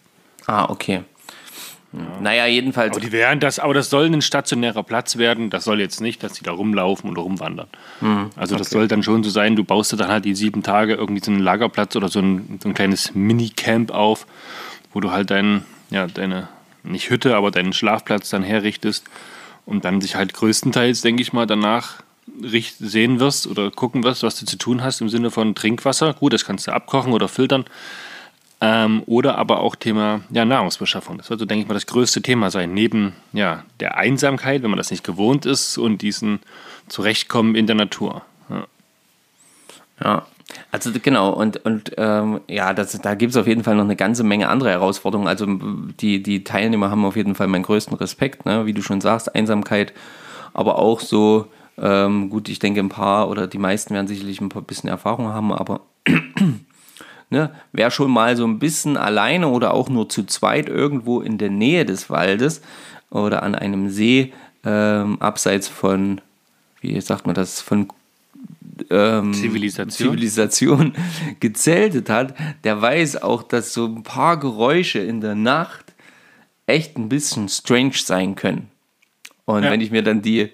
Ah, 0.47 0.71
okay. 0.71 1.03
Ja. 1.93 2.01
Naja, 2.21 2.47
jedenfalls. 2.47 2.93
Aber, 2.93 3.01
die 3.01 3.13
werden 3.13 3.41
das, 3.41 3.59
aber 3.59 3.75
das 3.75 3.91
soll 3.91 4.07
ein 4.07 4.23
stationärer 4.23 4.83
Platz 4.83 5.17
werden. 5.17 5.51
Das 5.51 5.65
soll 5.65 5.81
jetzt 5.81 6.01
nicht, 6.01 6.23
dass 6.23 6.35
die 6.35 6.45
da 6.45 6.53
rumlaufen 6.53 7.11
oder 7.11 7.23
rumwandern. 7.23 7.67
Mhm. 8.01 8.31
Also, 8.37 8.57
das 8.57 8.69
okay. 8.69 8.79
soll 8.79 8.89
dann 8.89 9.03
schon 9.03 9.25
so 9.25 9.31
sein, 9.31 9.57
du 9.57 9.65
baust 9.65 9.93
dir 9.93 9.97
dann 9.97 10.09
halt 10.09 10.25
die 10.25 10.35
sieben 10.35 10.63
Tage 10.63 10.95
irgendwie 10.95 11.23
so 11.25 11.33
einen 11.33 11.41
Lagerplatz 11.41 11.97
oder 11.97 12.09
so 12.09 12.21
ein, 12.21 12.61
so 12.63 12.69
ein 12.69 12.75
kleines 12.75 13.15
Minicamp 13.15 13.91
auf, 13.91 14.27
wo 14.93 15.01
du 15.01 15.11
halt 15.11 15.31
dein, 15.31 15.65
ja, 15.91 16.07
deine, 16.07 16.49
nicht 16.85 17.11
Hütte, 17.11 17.35
aber 17.35 17.51
deinen 17.51 17.73
Schlafplatz 17.73 18.31
dann 18.31 18.45
herrichtest 18.45 19.05
und 19.67 19.85
dann 19.85 20.01
sich 20.01 20.15
halt 20.15 20.33
größtenteils, 20.33 21.01
denke 21.01 21.23
ich 21.23 21.33
mal, 21.33 21.47
danach 21.47 22.03
sehen 22.43 23.21
wirst 23.21 23.47
oder 23.47 23.71
gucken 23.71 24.05
wirst, 24.05 24.23
was 24.23 24.39
du 24.39 24.47
zu 24.47 24.57
tun 24.57 24.83
hast 24.83 25.01
im 25.01 25.09
Sinne 25.09 25.31
von 25.31 25.55
Trinkwasser. 25.55 26.15
Gut, 26.15 26.33
das 26.33 26.45
kannst 26.45 26.67
du 26.67 26.73
abkochen 26.73 27.13
oder 27.13 27.29
filtern. 27.29 27.65
Ähm, 28.63 29.03
oder 29.07 29.39
aber 29.39 29.61
auch 29.61 29.75
Thema 29.75 30.21
ja, 30.31 30.45
Nahrungsbeschaffung. 30.45 31.17
Das 31.17 31.31
wird 31.31 31.41
denke 31.41 31.63
ich 31.63 31.69
mal, 31.69 31.75
das 31.75 31.87
größte 31.87 32.21
Thema 32.21 32.51
sein. 32.51 32.75
Neben 32.75 33.15
ja, 33.33 33.65
der 33.81 33.97
Einsamkeit, 33.97 34.63
wenn 34.63 34.71
man 34.71 34.77
das 34.77 34.91
nicht 34.91 35.03
gewohnt 35.03 35.47
ist, 35.47 35.79
und 35.79 36.03
diesen 36.03 36.41
Zurechtkommen 36.89 37.55
in 37.55 37.67
der 37.67 37.77
Natur. 37.77 38.23
Ja, 38.51 38.67
ja. 40.05 40.27
also 40.71 40.91
genau. 41.03 41.31
Und, 41.31 41.65
und 41.65 41.93
ähm, 41.97 42.41
ja, 42.49 42.75
das, 42.75 43.01
da 43.01 43.15
gibt 43.15 43.31
es 43.31 43.39
auf 43.39 43.47
jeden 43.47 43.65
Fall 43.65 43.77
noch 43.77 43.85
eine 43.85 43.97
ganze 43.97 44.25
Menge 44.25 44.51
andere 44.51 44.71
Herausforderungen. 44.71 45.29
Also 45.29 45.47
die, 45.47 46.23
die 46.23 46.45
Teilnehmer 46.45 46.91
haben 46.91 47.07
auf 47.07 47.17
jeden 47.17 47.35
Fall 47.35 47.47
meinen 47.47 47.63
größten 47.63 47.97
Respekt, 47.97 48.45
ne? 48.45 48.67
wie 48.67 48.75
du 48.75 48.83
schon 48.83 49.01
sagst, 49.01 49.35
Einsamkeit, 49.35 49.95
aber 50.53 50.79
auch 50.79 51.01
so 51.01 51.47
ähm, 51.79 52.29
gut, 52.29 52.51
ich 52.51 52.59
denke, 52.59 52.81
ein 52.81 52.91
paar 52.91 53.31
oder 53.31 53.47
die 53.47 53.59
meisten 53.59 53.95
werden 53.95 54.07
sicherlich 54.07 54.43
ein 54.43 54.51
paar 54.51 54.61
bisschen 54.61 54.91
Erfahrung 54.91 55.29
haben, 55.29 55.51
aber 55.51 55.81
ne, 57.31 57.51
wer 57.73 57.91
schon 57.91 58.11
mal 58.11 58.37
so 58.37 58.47
ein 58.47 58.59
bisschen 58.59 58.97
alleine 58.97 59.49
oder 59.49 59.73
auch 59.73 59.89
nur 59.89 60.09
zu 60.09 60.25
zweit 60.25 60.69
irgendwo 60.69 61.21
in 61.21 61.39
der 61.39 61.51
Nähe 61.51 61.85
des 61.85 62.11
Waldes 62.11 62.61
oder 63.11 63.43
an 63.43 63.55
einem 63.55 63.89
See 63.89 64.33
ähm, 64.65 65.21
abseits 65.21 65.69
von, 65.69 66.21
wie 66.81 67.01
sagt 67.01 67.27
man 67.27 67.35
das, 67.35 67.61
von 67.61 67.89
ähm, 68.91 69.33
Zivilisation. 69.33 69.91
Zivilisation 69.91 70.95
gezeltet 71.41 72.11
hat, 72.11 72.35
der 72.65 72.81
weiß 72.81 73.23
auch, 73.23 73.43
dass 73.43 73.73
so 73.73 73.87
ein 73.87 74.03
paar 74.03 74.39
Geräusche 74.39 74.99
in 74.99 75.21
der 75.21 75.35
Nacht 75.35 75.95
echt 76.67 76.97
ein 76.97 77.09
bisschen 77.09 77.49
strange 77.49 77.95
sein 77.95 78.35
können. 78.35 78.69
Und 79.45 79.65
ja. 79.65 79.71
wenn 79.71 79.81
ich 79.81 79.91
mir 79.91 80.03
dann 80.03 80.23
die 80.23 80.51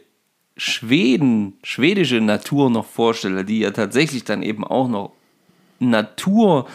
Schweden, 0.57 1.55
schwedische 1.63 2.21
Natur 2.21 2.71
noch 2.71 2.87
vorstelle, 2.87 3.45
die 3.45 3.61
ja 3.61 3.71
tatsächlich 3.71 4.25
dann 4.25 4.43
eben 4.43 4.65
auch 4.65 4.89
noch 4.89 5.13
Natur 5.79 6.67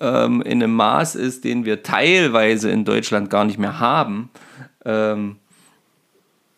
ähm, 0.00 0.42
in 0.42 0.62
einem 0.62 0.74
Maß 0.74 1.14
ist, 1.14 1.44
den 1.44 1.64
wir 1.64 1.82
teilweise 1.82 2.70
in 2.70 2.84
Deutschland 2.84 3.30
gar 3.30 3.44
nicht 3.44 3.58
mehr 3.58 3.78
haben, 3.78 4.30
ähm, 4.84 5.36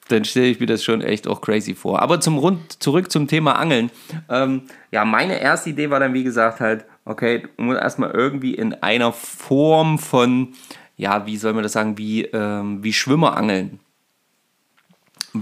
dann 0.08 0.24
stelle 0.24 0.46
ich 0.46 0.60
mir 0.60 0.66
das 0.66 0.84
schon 0.84 1.00
echt 1.00 1.26
auch 1.26 1.40
crazy 1.40 1.74
vor. 1.74 2.00
Aber 2.00 2.20
zum 2.20 2.38
Rund, 2.38 2.80
zurück 2.82 3.10
zum 3.10 3.26
Thema 3.26 3.56
Angeln. 3.56 3.90
Ähm, 4.28 4.62
ja, 4.92 5.04
meine 5.04 5.40
erste 5.40 5.70
Idee 5.70 5.90
war 5.90 5.98
dann, 5.98 6.14
wie 6.14 6.24
gesagt, 6.24 6.60
halt, 6.60 6.84
okay, 7.04 7.42
du 7.56 7.62
musst 7.62 7.80
erstmal 7.80 8.10
irgendwie 8.12 8.54
in 8.54 8.74
einer 8.74 9.12
Form 9.12 9.98
von, 9.98 10.54
ja, 10.96 11.26
wie 11.26 11.36
soll 11.36 11.54
man 11.54 11.64
das 11.64 11.72
sagen, 11.72 11.98
wie, 11.98 12.22
ähm, 12.26 12.84
wie 12.84 12.92
Schwimmer 12.92 13.36
angeln 13.36 13.80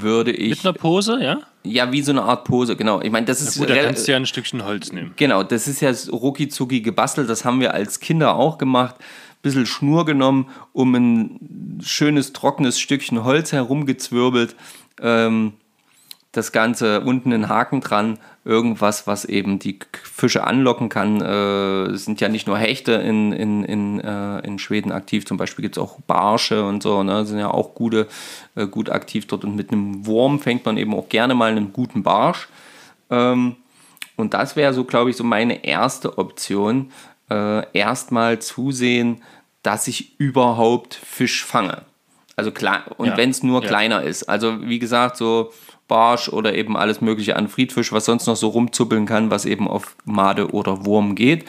würde 0.02 0.32
ich. 0.32 0.50
Mit 0.50 0.64
einer 0.64 0.72
Pose, 0.72 1.22
ja? 1.22 1.40
Ja, 1.62 1.90
wie 1.92 2.02
so 2.02 2.12
eine 2.12 2.22
Art 2.22 2.44
Pose, 2.44 2.76
genau. 2.76 3.00
Ich 3.00 3.10
meine, 3.10 3.26
das 3.26 3.40
ist. 3.40 3.56
Ja, 3.56 3.60
gut, 3.62 3.70
da 3.70 3.82
kannst 3.82 4.06
du 4.06 4.12
ja 4.12 4.16
ein 4.16 4.26
Stückchen 4.26 4.64
Holz 4.64 4.92
nehmen. 4.92 5.14
Genau, 5.16 5.42
das 5.42 5.66
ist 5.68 5.80
ja 5.80 5.92
rucki 6.12 6.48
zucki 6.48 6.80
gebastelt. 6.80 7.28
Das 7.28 7.44
haben 7.44 7.60
wir 7.60 7.74
als 7.74 8.00
Kinder 8.00 8.36
auch 8.36 8.58
gemacht. 8.58 8.96
Bisschen 9.42 9.66
Schnur 9.66 10.06
genommen, 10.06 10.48
um 10.72 10.94
ein 10.94 11.78
schönes, 11.82 12.32
trockenes 12.32 12.78
Stückchen 12.78 13.24
Holz 13.24 13.52
herumgezwirbelt. 13.52 14.56
Ähm, 15.00 15.54
das 16.36 16.52
Ganze 16.52 17.00
unten 17.00 17.32
einen 17.32 17.48
Haken 17.48 17.80
dran, 17.80 18.18
irgendwas, 18.44 19.06
was 19.06 19.24
eben 19.24 19.58
die 19.58 19.78
Fische 20.02 20.44
anlocken 20.44 20.88
kann. 20.88 21.20
Äh, 21.20 21.92
es 21.92 22.04
sind 22.04 22.20
ja 22.20 22.28
nicht 22.28 22.46
nur 22.46 22.58
Hechte 22.58 22.92
in, 22.92 23.32
in, 23.32 23.64
in, 23.64 24.00
äh, 24.00 24.40
in 24.40 24.58
Schweden 24.58 24.92
aktiv, 24.92 25.24
zum 25.24 25.36
Beispiel 25.36 25.62
gibt 25.62 25.76
es 25.76 25.82
auch 25.82 26.00
Barsche 26.06 26.64
und 26.64 26.82
so, 26.82 27.02
ne? 27.02 27.24
sind 27.24 27.38
ja 27.38 27.50
auch 27.50 27.74
gute, 27.74 28.06
äh, 28.54 28.66
gut 28.66 28.90
aktiv 28.90 29.26
dort. 29.26 29.44
Und 29.44 29.56
mit 29.56 29.72
einem 29.72 30.06
Wurm 30.06 30.40
fängt 30.40 30.66
man 30.66 30.76
eben 30.76 30.94
auch 30.94 31.08
gerne 31.08 31.34
mal 31.34 31.50
einen 31.50 31.72
guten 31.72 32.02
Barsch. 32.02 32.48
Ähm, 33.10 33.56
und 34.16 34.34
das 34.34 34.56
wäre 34.56 34.74
so, 34.74 34.84
glaube 34.84 35.10
ich, 35.10 35.16
so 35.16 35.24
meine 35.24 35.64
erste 35.64 36.18
Option. 36.18 36.92
Äh, 37.30 37.66
Erstmal 37.72 38.40
zusehen, 38.40 39.22
dass 39.62 39.88
ich 39.88 40.18
überhaupt 40.20 40.94
Fisch 40.94 41.44
fange. 41.44 41.82
Also 42.36 42.50
klar, 42.50 42.84
und 42.96 43.08
ja. 43.08 43.16
wenn 43.16 43.30
es 43.30 43.42
nur 43.42 43.62
ja. 43.62 43.68
kleiner 43.68 44.02
ist. 44.02 44.24
Also 44.24 44.68
wie 44.68 44.78
gesagt, 44.78 45.16
so 45.16 45.52
Barsch 45.88 46.28
oder 46.28 46.54
eben 46.54 46.76
alles 46.76 47.00
mögliche 47.00 47.36
an 47.36 47.48
Friedfisch, 47.48 47.92
was 47.92 48.06
sonst 48.06 48.26
noch 48.26 48.36
so 48.36 48.48
rumzuppeln 48.48 49.06
kann, 49.06 49.30
was 49.30 49.44
eben 49.44 49.68
auf 49.68 49.96
Made 50.04 50.52
oder 50.52 50.86
Wurm 50.86 51.14
geht. 51.14 51.44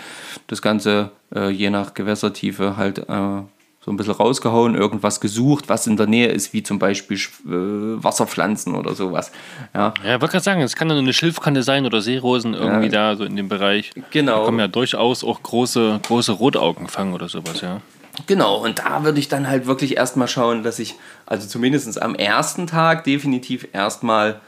Das 0.48 0.62
Ganze 0.62 1.12
äh, 1.34 1.50
je 1.50 1.70
nach 1.70 1.94
Gewässertiefe 1.94 2.78
halt 2.78 3.00
äh, 3.10 3.42
so 3.86 3.92
ein 3.92 3.98
bisschen 3.98 4.16
rausgehauen, 4.16 4.74
irgendwas 4.74 5.22
gesucht, 5.22 5.70
was 5.70 5.86
in 5.86 5.96
der 5.96 6.08
Nähe 6.08 6.28
ist, 6.30 6.54
wie 6.54 6.64
zum 6.64 6.80
Beispiel 6.80 7.18
äh, 7.18 8.04
Wasserpflanzen 8.04 8.74
oder 8.74 8.96
sowas. 8.96 9.32
Ja, 9.76 9.94
ja 10.04 10.16
ich 10.16 10.22
wollte 10.22 10.34
gerade 10.34 10.44
sagen, 10.44 10.62
es 10.62 10.76
kann 10.76 10.90
ja 10.90 10.96
nur 10.96 11.04
eine 11.04 11.14
Schilfkante 11.14 11.62
sein 11.62 11.86
oder 11.86 12.02
Seerosen 12.02 12.56
irgendwie 12.56 12.88
ja. 12.88 13.12
da 13.12 13.16
so 13.16 13.26
in 13.26 13.36
dem 13.36 13.48
Bereich. 13.48 13.92
Genau. 14.10 14.40
Da 14.40 14.46
kommen 14.46 14.60
ja 14.60 14.68
durchaus 14.68 15.24
auch 15.24 15.42
große, 15.44 16.00
große 16.02 16.32
Rotaugen 16.32 16.88
fangen 16.88 17.14
oder 17.14 17.30
sowas, 17.30 17.62
ja. 17.62 17.82
Genau, 18.28 18.64
und 18.64 18.80
da 18.80 19.04
würde 19.04 19.20
ich 19.20 19.28
dann 19.28 19.48
halt 19.48 19.66
wirklich 19.66 19.98
erstmal 19.98 20.28
schauen, 20.28 20.64
dass 20.64 20.80
ich, 20.80 20.96
also 21.26 21.48
zumindest 21.48 22.02
am 22.02 22.16
ersten 22.16 22.68
Tag 22.68 23.04
definitiv 23.04 23.68
erstmal, 23.74 24.42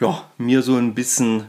ja, 0.00 0.24
mir 0.38 0.62
so 0.62 0.76
ein 0.76 0.94
bisschen, 0.94 1.46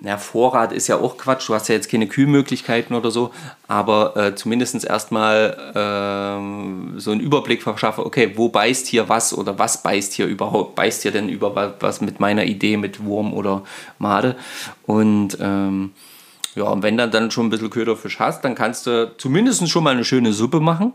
na, 0.00 0.16
Vorrat 0.16 0.72
ist 0.72 0.88
ja 0.88 0.96
auch 0.96 1.18
Quatsch, 1.18 1.48
du 1.48 1.54
hast 1.54 1.68
ja 1.68 1.74
jetzt 1.74 1.90
keine 1.90 2.06
Kühlmöglichkeiten 2.06 2.96
oder 2.96 3.10
so, 3.10 3.32
aber 3.68 4.16
äh, 4.16 4.34
zumindest 4.34 4.84
erstmal 4.84 5.56
äh, 5.74 6.98
so 7.00 7.10
einen 7.10 7.20
Überblick 7.20 7.62
verschaffe, 7.62 8.04
okay, 8.04 8.32
wo 8.36 8.48
beißt 8.48 8.86
hier 8.86 9.08
was 9.08 9.32
oder 9.32 9.58
was 9.58 9.82
beißt 9.82 10.14
hier 10.14 10.26
überhaupt, 10.26 10.74
beißt 10.74 11.02
hier 11.02 11.12
denn 11.12 11.28
über 11.28 11.74
was 11.80 12.00
mit 12.00 12.18
meiner 12.18 12.44
Idee 12.44 12.76
mit 12.76 13.04
Wurm 13.04 13.34
oder 13.34 13.62
Made 13.98 14.36
und 14.86 15.36
ähm, 15.40 15.92
ja, 16.54 16.64
und 16.64 16.82
wenn 16.82 16.96
du 16.96 17.08
dann 17.08 17.30
schon 17.30 17.46
ein 17.46 17.50
bisschen 17.50 17.70
Köderfisch 17.70 18.18
hast, 18.18 18.44
dann 18.44 18.54
kannst 18.54 18.86
du 18.86 19.14
zumindest 19.18 19.68
schon 19.68 19.84
mal 19.84 19.90
eine 19.90 20.04
schöne 20.04 20.32
Suppe 20.32 20.60
machen. 20.60 20.92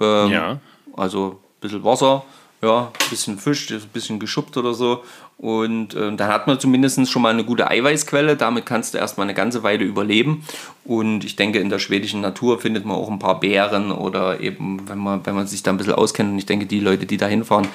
Ähm, 0.00 0.30
ja. 0.30 0.60
Also 0.96 1.40
ein 1.40 1.60
bisschen 1.60 1.84
Wasser, 1.84 2.24
ja, 2.62 2.86
ein 2.86 3.10
bisschen 3.10 3.38
Fisch, 3.38 3.70
ein 3.70 3.80
bisschen 3.92 4.18
geschuppt 4.18 4.56
oder 4.56 4.74
so. 4.74 5.04
Und 5.36 5.94
äh, 5.94 6.16
dann 6.16 6.28
hat 6.28 6.46
man 6.48 6.58
zumindest 6.58 7.08
schon 7.08 7.22
mal 7.22 7.32
eine 7.32 7.44
gute 7.44 7.70
Eiweißquelle. 7.70 8.36
Damit 8.36 8.66
kannst 8.66 8.94
du 8.94 8.98
erstmal 8.98 9.26
eine 9.26 9.34
ganze 9.34 9.62
Weile 9.62 9.84
überleben. 9.84 10.44
Und 10.84 11.24
ich 11.24 11.36
denke, 11.36 11.60
in 11.60 11.68
der 11.68 11.78
schwedischen 11.78 12.20
Natur 12.20 12.60
findet 12.60 12.84
man 12.84 12.96
auch 12.96 13.10
ein 13.10 13.20
paar 13.20 13.38
Beeren 13.38 13.92
oder 13.92 14.40
eben, 14.40 14.88
wenn 14.88 14.98
man, 14.98 15.24
wenn 15.26 15.36
man 15.36 15.46
sich 15.46 15.62
da 15.62 15.70
ein 15.70 15.76
bisschen 15.76 15.92
auskennt. 15.92 16.32
Und 16.32 16.38
ich 16.38 16.46
denke, 16.46 16.66
die 16.66 16.80
Leute, 16.80 17.06
die 17.06 17.18
da 17.18 17.26
hinfahren, 17.26 17.68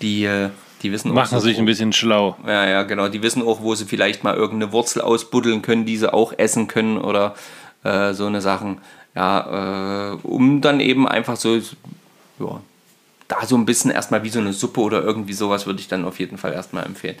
die. 0.00 0.24
Äh, 0.24 0.50
die 0.82 0.92
wissen 0.92 1.12
Machen 1.12 1.38
auch, 1.38 1.42
sich 1.42 1.58
ein 1.58 1.66
bisschen 1.66 1.92
schlau. 1.92 2.36
Ja, 2.46 2.66
ja, 2.66 2.82
genau. 2.84 3.08
Die 3.08 3.22
wissen 3.22 3.42
auch, 3.42 3.62
wo 3.62 3.74
sie 3.74 3.84
vielleicht 3.84 4.24
mal 4.24 4.34
irgendeine 4.34 4.72
Wurzel 4.72 5.02
ausbuddeln 5.02 5.62
können, 5.62 5.84
die 5.84 5.96
sie 5.96 6.12
auch 6.12 6.32
essen 6.36 6.68
können 6.68 6.98
oder 6.98 7.34
äh, 7.84 8.12
so 8.12 8.26
eine 8.26 8.40
Sachen. 8.40 8.78
Ja, 9.14 10.12
äh, 10.12 10.16
um 10.22 10.60
dann 10.60 10.80
eben 10.80 11.06
einfach 11.06 11.36
so, 11.36 11.56
ja, 11.56 12.60
da 13.28 13.46
so 13.46 13.56
ein 13.56 13.66
bisschen 13.66 13.90
erstmal 13.90 14.22
wie 14.22 14.30
so 14.30 14.40
eine 14.40 14.52
Suppe 14.52 14.80
oder 14.80 15.02
irgendwie 15.02 15.32
sowas 15.32 15.66
würde 15.66 15.80
ich 15.80 15.88
dann 15.88 16.04
auf 16.04 16.18
jeden 16.18 16.38
Fall 16.38 16.52
erstmal 16.52 16.84
empfehlen. 16.84 17.16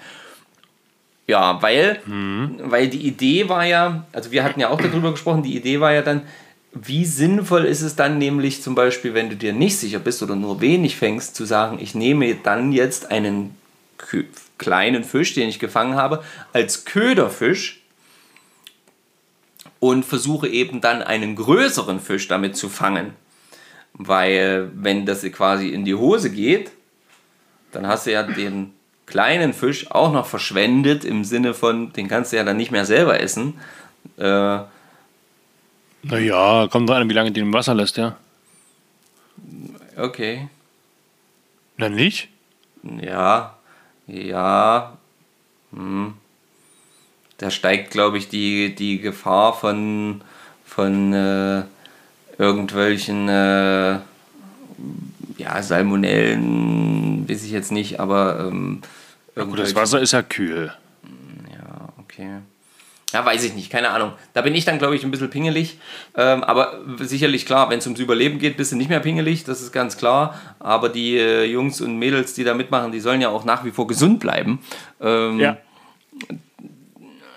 Ja, 1.26 1.62
weil, 1.62 2.00
mhm. 2.06 2.56
weil 2.64 2.88
die 2.88 3.06
Idee 3.06 3.48
war 3.48 3.64
ja, 3.64 4.04
also 4.12 4.32
wir 4.32 4.42
hatten 4.42 4.58
ja 4.58 4.70
auch 4.70 4.80
darüber 4.80 5.12
gesprochen, 5.12 5.44
die 5.44 5.56
Idee 5.56 5.78
war 5.78 5.92
ja 5.92 6.02
dann, 6.02 6.22
wie 6.72 7.04
sinnvoll 7.04 7.64
ist 7.64 7.82
es 7.82 7.96
dann 7.96 8.18
nämlich 8.18 8.62
zum 8.62 8.74
Beispiel, 8.74 9.14
wenn 9.14 9.28
du 9.28 9.36
dir 9.36 9.52
nicht 9.52 9.78
sicher 9.78 9.98
bist 9.98 10.22
oder 10.22 10.36
nur 10.36 10.60
wenig 10.60 10.96
fängst, 10.96 11.34
zu 11.34 11.44
sagen, 11.44 11.78
ich 11.80 11.94
nehme 11.94 12.34
dann 12.36 12.72
jetzt 12.72 13.10
einen 13.10 13.56
kleinen 14.58 15.04
Fisch, 15.04 15.34
den 15.34 15.48
ich 15.48 15.58
gefangen 15.58 15.96
habe, 15.96 16.22
als 16.52 16.84
Köderfisch 16.84 17.82
und 19.80 20.04
versuche 20.04 20.48
eben 20.48 20.80
dann 20.80 21.02
einen 21.02 21.34
größeren 21.34 22.00
Fisch 22.00 22.28
damit 22.28 22.56
zu 22.56 22.68
fangen. 22.68 23.14
Weil 23.94 24.70
wenn 24.74 25.06
das 25.06 25.22
quasi 25.32 25.68
in 25.68 25.84
die 25.84 25.94
Hose 25.94 26.30
geht, 26.30 26.70
dann 27.72 27.86
hast 27.86 28.06
du 28.06 28.12
ja 28.12 28.22
den 28.22 28.72
kleinen 29.06 29.52
Fisch 29.52 29.90
auch 29.90 30.12
noch 30.12 30.26
verschwendet 30.26 31.04
im 31.04 31.24
Sinne 31.24 31.52
von, 31.52 31.92
den 31.92 32.08
kannst 32.08 32.32
du 32.32 32.36
ja 32.36 32.44
dann 32.44 32.56
nicht 32.56 32.70
mehr 32.70 32.84
selber 32.84 33.20
essen. 33.20 33.54
Äh, 34.16 34.60
Naja, 36.02 36.68
kommt 36.68 36.88
drauf 36.88 36.96
an, 36.96 37.08
wie 37.08 37.14
lange 37.14 37.32
die 37.32 37.40
im 37.40 37.52
Wasser 37.52 37.74
lässt, 37.74 37.96
ja. 37.96 38.16
Okay. 39.96 40.48
Na 41.76 41.88
nicht? 41.88 42.28
Ja, 42.82 43.56
ja. 44.06 44.96
Hm. 45.72 46.14
Da 47.38 47.50
steigt, 47.50 47.90
glaube 47.90 48.18
ich, 48.18 48.28
die, 48.28 48.74
die 48.74 49.00
Gefahr 49.00 49.54
von, 49.54 50.22
von 50.64 51.12
äh, 51.12 51.62
irgendwelchen 52.38 53.28
äh, 53.28 53.98
ja, 55.38 55.62
Salmonellen, 55.62 57.28
weiß 57.28 57.44
ich 57.44 57.50
jetzt 57.50 57.72
nicht, 57.72 57.98
aber 57.98 58.40
ähm, 58.40 58.82
Gut, 59.34 59.58
das 59.58 59.74
Wasser 59.74 60.00
ist 60.00 60.12
ja 60.12 60.22
kühl. 60.22 60.72
Ja, 61.50 61.88
okay. 61.98 62.40
Ja, 63.12 63.24
weiß 63.24 63.42
ich 63.44 63.54
nicht, 63.54 63.70
keine 63.70 63.90
Ahnung. 63.90 64.12
Da 64.34 64.42
bin 64.42 64.54
ich 64.54 64.64
dann, 64.64 64.78
glaube 64.78 64.94
ich, 64.94 65.02
ein 65.04 65.10
bisschen 65.10 65.30
pingelig. 65.30 65.78
Ähm, 66.16 66.44
aber 66.44 66.80
sicherlich 66.98 67.44
klar, 67.44 67.68
wenn 67.70 67.78
es 67.78 67.86
ums 67.86 67.98
Überleben 68.00 68.38
geht, 68.38 68.56
bist 68.56 68.70
du 68.72 68.76
nicht 68.76 68.88
mehr 68.88 69.00
pingelig, 69.00 69.44
das 69.44 69.60
ist 69.60 69.72
ganz 69.72 69.96
klar. 69.96 70.38
Aber 70.60 70.88
die 70.88 71.16
äh, 71.18 71.44
Jungs 71.44 71.80
und 71.80 71.96
Mädels, 71.98 72.34
die 72.34 72.44
da 72.44 72.54
mitmachen, 72.54 72.92
die 72.92 73.00
sollen 73.00 73.20
ja 73.20 73.28
auch 73.30 73.44
nach 73.44 73.64
wie 73.64 73.70
vor 73.72 73.86
gesund 73.86 74.20
bleiben. 74.20 74.60
Ähm, 75.00 75.40
Ja. 75.40 75.56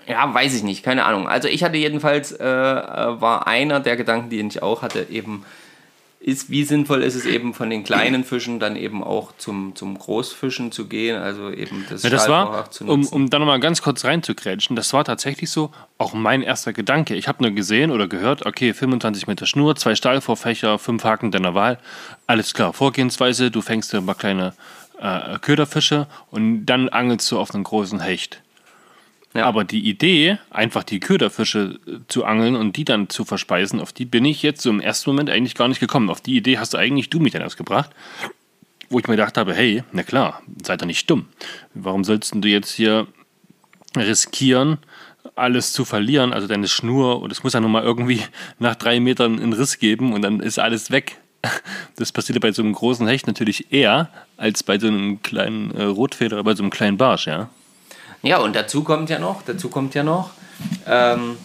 ja, 0.06 0.32
weiß 0.32 0.54
ich 0.54 0.62
nicht, 0.62 0.84
keine 0.84 1.04
Ahnung. 1.04 1.28
Also 1.28 1.48
ich 1.48 1.64
hatte 1.64 1.76
jedenfalls, 1.76 2.32
äh, 2.32 2.44
äh, 2.44 3.20
war 3.20 3.46
einer 3.46 3.80
der 3.80 3.96
Gedanken, 3.96 4.30
die 4.30 4.40
ich 4.40 4.62
auch 4.62 4.82
hatte, 4.82 5.06
eben, 5.10 5.44
ist, 6.24 6.48
wie 6.48 6.64
sinnvoll 6.64 7.02
ist 7.02 7.16
es 7.16 7.26
eben 7.26 7.52
von 7.52 7.68
den 7.68 7.84
kleinen 7.84 8.24
Fischen 8.24 8.58
dann 8.58 8.76
eben 8.76 9.04
auch 9.04 9.32
zum, 9.36 9.76
zum 9.76 9.98
Großfischen 9.98 10.72
zu 10.72 10.86
gehen, 10.86 11.20
also 11.20 11.50
eben 11.50 11.84
das 11.90 12.02
Ja, 12.02 12.08
das 12.08 12.28
war, 12.30 12.70
zu 12.70 12.84
um, 12.84 13.00
nutzen. 13.00 13.14
um 13.14 13.28
da 13.30 13.38
nochmal 13.38 13.60
ganz 13.60 13.82
kurz 13.82 14.06
reinzugrätschen, 14.06 14.74
das 14.74 14.94
war 14.94 15.04
tatsächlich 15.04 15.50
so 15.50 15.70
auch 15.98 16.14
mein 16.14 16.40
erster 16.40 16.72
Gedanke. 16.72 17.14
Ich 17.14 17.28
habe 17.28 17.42
nur 17.42 17.52
gesehen 17.52 17.90
oder 17.90 18.08
gehört, 18.08 18.46
okay, 18.46 18.72
25 18.72 19.26
Meter 19.26 19.44
Schnur, 19.44 19.76
zwei 19.76 19.94
Stahlvorfächer, 19.94 20.78
fünf 20.78 21.04
Haken 21.04 21.30
deiner 21.30 21.54
Wahl. 21.54 21.78
Alles 22.26 22.54
klar, 22.54 22.72
Vorgehensweise, 22.72 23.50
du 23.50 23.60
fängst 23.60 23.92
dir 23.92 24.00
mal 24.00 24.14
kleine 24.14 24.54
äh, 24.98 25.38
Köderfische 25.40 26.06
und 26.30 26.64
dann 26.64 26.88
angelst 26.88 27.30
du 27.30 27.38
auf 27.38 27.54
einen 27.54 27.64
großen 27.64 28.00
Hecht. 28.00 28.40
Ja. 29.34 29.46
Aber 29.46 29.64
die 29.64 29.88
Idee, 29.88 30.38
einfach 30.50 30.84
die 30.84 31.00
Köderfische 31.00 31.80
äh, 31.86 31.98
zu 32.06 32.24
angeln 32.24 32.54
und 32.54 32.76
die 32.76 32.84
dann 32.84 33.08
zu 33.08 33.24
verspeisen, 33.24 33.80
auf 33.80 33.92
die 33.92 34.04
bin 34.04 34.24
ich 34.24 34.42
jetzt 34.42 34.62
so 34.62 34.70
im 34.70 34.80
ersten 34.80 35.10
Moment 35.10 35.28
eigentlich 35.28 35.56
gar 35.56 35.66
nicht 35.66 35.80
gekommen. 35.80 36.08
Auf 36.08 36.20
die 36.20 36.36
Idee 36.36 36.58
hast 36.58 36.72
du 36.72 36.78
eigentlich 36.78 37.10
du 37.10 37.18
mich 37.18 37.32
dann 37.32 37.42
erst 37.42 37.56
gebracht. 37.56 37.90
Wo 38.90 38.98
ich 39.00 39.08
mir 39.08 39.16
gedacht 39.16 39.36
habe, 39.36 39.54
hey, 39.54 39.82
na 39.92 40.04
klar, 40.04 40.40
seid 40.62 40.82
doch 40.82 40.86
nicht 40.86 41.10
dumm. 41.10 41.26
Warum 41.74 42.04
sollst 42.04 42.32
du 42.34 42.48
jetzt 42.48 42.72
hier 42.72 43.08
riskieren, 43.96 44.78
alles 45.34 45.72
zu 45.72 45.84
verlieren, 45.84 46.32
also 46.32 46.46
deine 46.46 46.68
Schnur, 46.68 47.20
und 47.20 47.32
es 47.32 47.42
muss 47.42 47.54
ja 47.54 47.60
nun 47.60 47.72
mal 47.72 47.82
irgendwie 47.82 48.20
nach 48.60 48.76
drei 48.76 49.00
Metern 49.00 49.40
einen 49.40 49.52
Riss 49.52 49.78
geben 49.78 50.12
und 50.12 50.22
dann 50.22 50.40
ist 50.40 50.58
alles 50.58 50.90
weg. 50.90 51.18
Das 51.96 52.10
passiert 52.10 52.40
bei 52.40 52.50
so 52.50 52.62
einem 52.62 52.72
großen 52.72 53.06
Hecht 53.06 53.28
natürlich 53.28 53.72
eher 53.72 54.08
als 54.36 54.64
bei 54.64 54.80
so 54.80 54.88
einem 54.88 55.22
kleinen 55.22 55.70
äh, 55.72 55.84
Rotfeder 55.84 56.36
oder 56.36 56.44
bei 56.44 56.54
so 56.56 56.62
einem 56.62 56.70
kleinen 56.70 56.96
Barsch, 56.96 57.26
ja. 57.28 57.50
Ja, 58.24 58.38
und 58.38 58.56
dazu 58.56 58.82
kommt 58.82 59.10
ja 59.10 59.18
noch, 59.18 59.42
dazu 59.42 59.68
kommt 59.68 59.94
ja 59.94 60.02
noch, 60.02 60.30
ähm, 60.86 61.36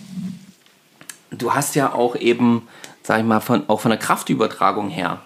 du 1.31 1.53
hast 1.53 1.75
ja 1.75 1.93
auch 1.93 2.15
eben, 2.15 2.67
sag 3.03 3.19
ich 3.19 3.25
mal, 3.25 3.39
von, 3.41 3.63
auch 3.67 3.79
von 3.81 3.89
der 3.91 3.99
Kraftübertragung 3.99 4.89
her, 4.89 5.19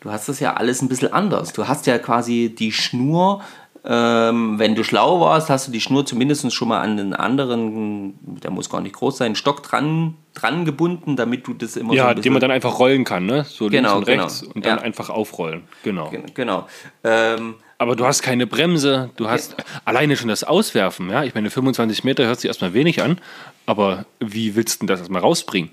du 0.00 0.10
hast 0.10 0.28
das 0.28 0.40
ja 0.40 0.54
alles 0.54 0.82
ein 0.82 0.88
bisschen 0.88 1.12
anders. 1.12 1.52
Du 1.52 1.66
hast 1.68 1.86
ja 1.86 1.98
quasi 1.98 2.54
die 2.56 2.72
Schnur, 2.72 3.42
ähm, 3.82 4.58
wenn 4.58 4.74
du 4.74 4.84
schlau 4.84 5.20
warst, 5.20 5.48
hast 5.48 5.68
du 5.68 5.72
die 5.72 5.80
Schnur 5.80 6.04
zumindest 6.04 6.52
schon 6.52 6.68
mal 6.68 6.80
an 6.82 6.98
den 6.98 7.14
anderen, 7.14 8.14
der 8.42 8.50
muss 8.50 8.68
gar 8.68 8.82
nicht 8.82 8.94
groß 8.94 9.16
sein, 9.16 9.34
Stock 9.36 9.62
dran, 9.62 10.16
dran 10.34 10.66
gebunden, 10.66 11.16
damit 11.16 11.46
du 11.46 11.54
das 11.54 11.76
immer 11.76 11.90
so 11.90 11.96
Ja, 11.96 12.08
ein 12.08 12.20
den 12.20 12.32
man 12.32 12.40
dann 12.40 12.50
einfach 12.50 12.78
rollen 12.78 13.04
kann, 13.04 13.24
ne? 13.24 13.44
So 13.44 13.68
Genau, 13.68 13.94
links 13.96 14.08
und 14.10 14.14
rechts 14.20 14.40
genau. 14.40 14.52
und 14.54 14.66
dann 14.66 14.78
Ja. 14.78 14.84
einfach 14.84 15.08
aufrollen. 15.08 15.62
Genau. 15.82 16.12
Genau. 16.34 16.66
Ähm, 17.04 17.54
Aber 17.80 17.96
du 17.96 18.04
hast 18.04 18.20
keine 18.20 18.46
Bremse, 18.46 19.08
du 19.16 19.30
hast 19.30 19.56
alleine 19.86 20.14
schon 20.14 20.28
das 20.28 20.44
Auswerfen, 20.44 21.08
ja? 21.08 21.24
Ich 21.24 21.34
meine, 21.34 21.48
25 21.48 22.04
Meter 22.04 22.26
hört 22.26 22.38
sich 22.38 22.48
erstmal 22.48 22.74
wenig 22.74 23.02
an, 23.02 23.18
aber 23.64 24.04
wie 24.18 24.54
willst 24.54 24.74
du 24.74 24.78
denn 24.80 24.88
das 24.88 25.00
erstmal 25.00 25.22
rausbringen? 25.22 25.70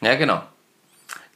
Ja, 0.00 0.14
genau. 0.14 0.42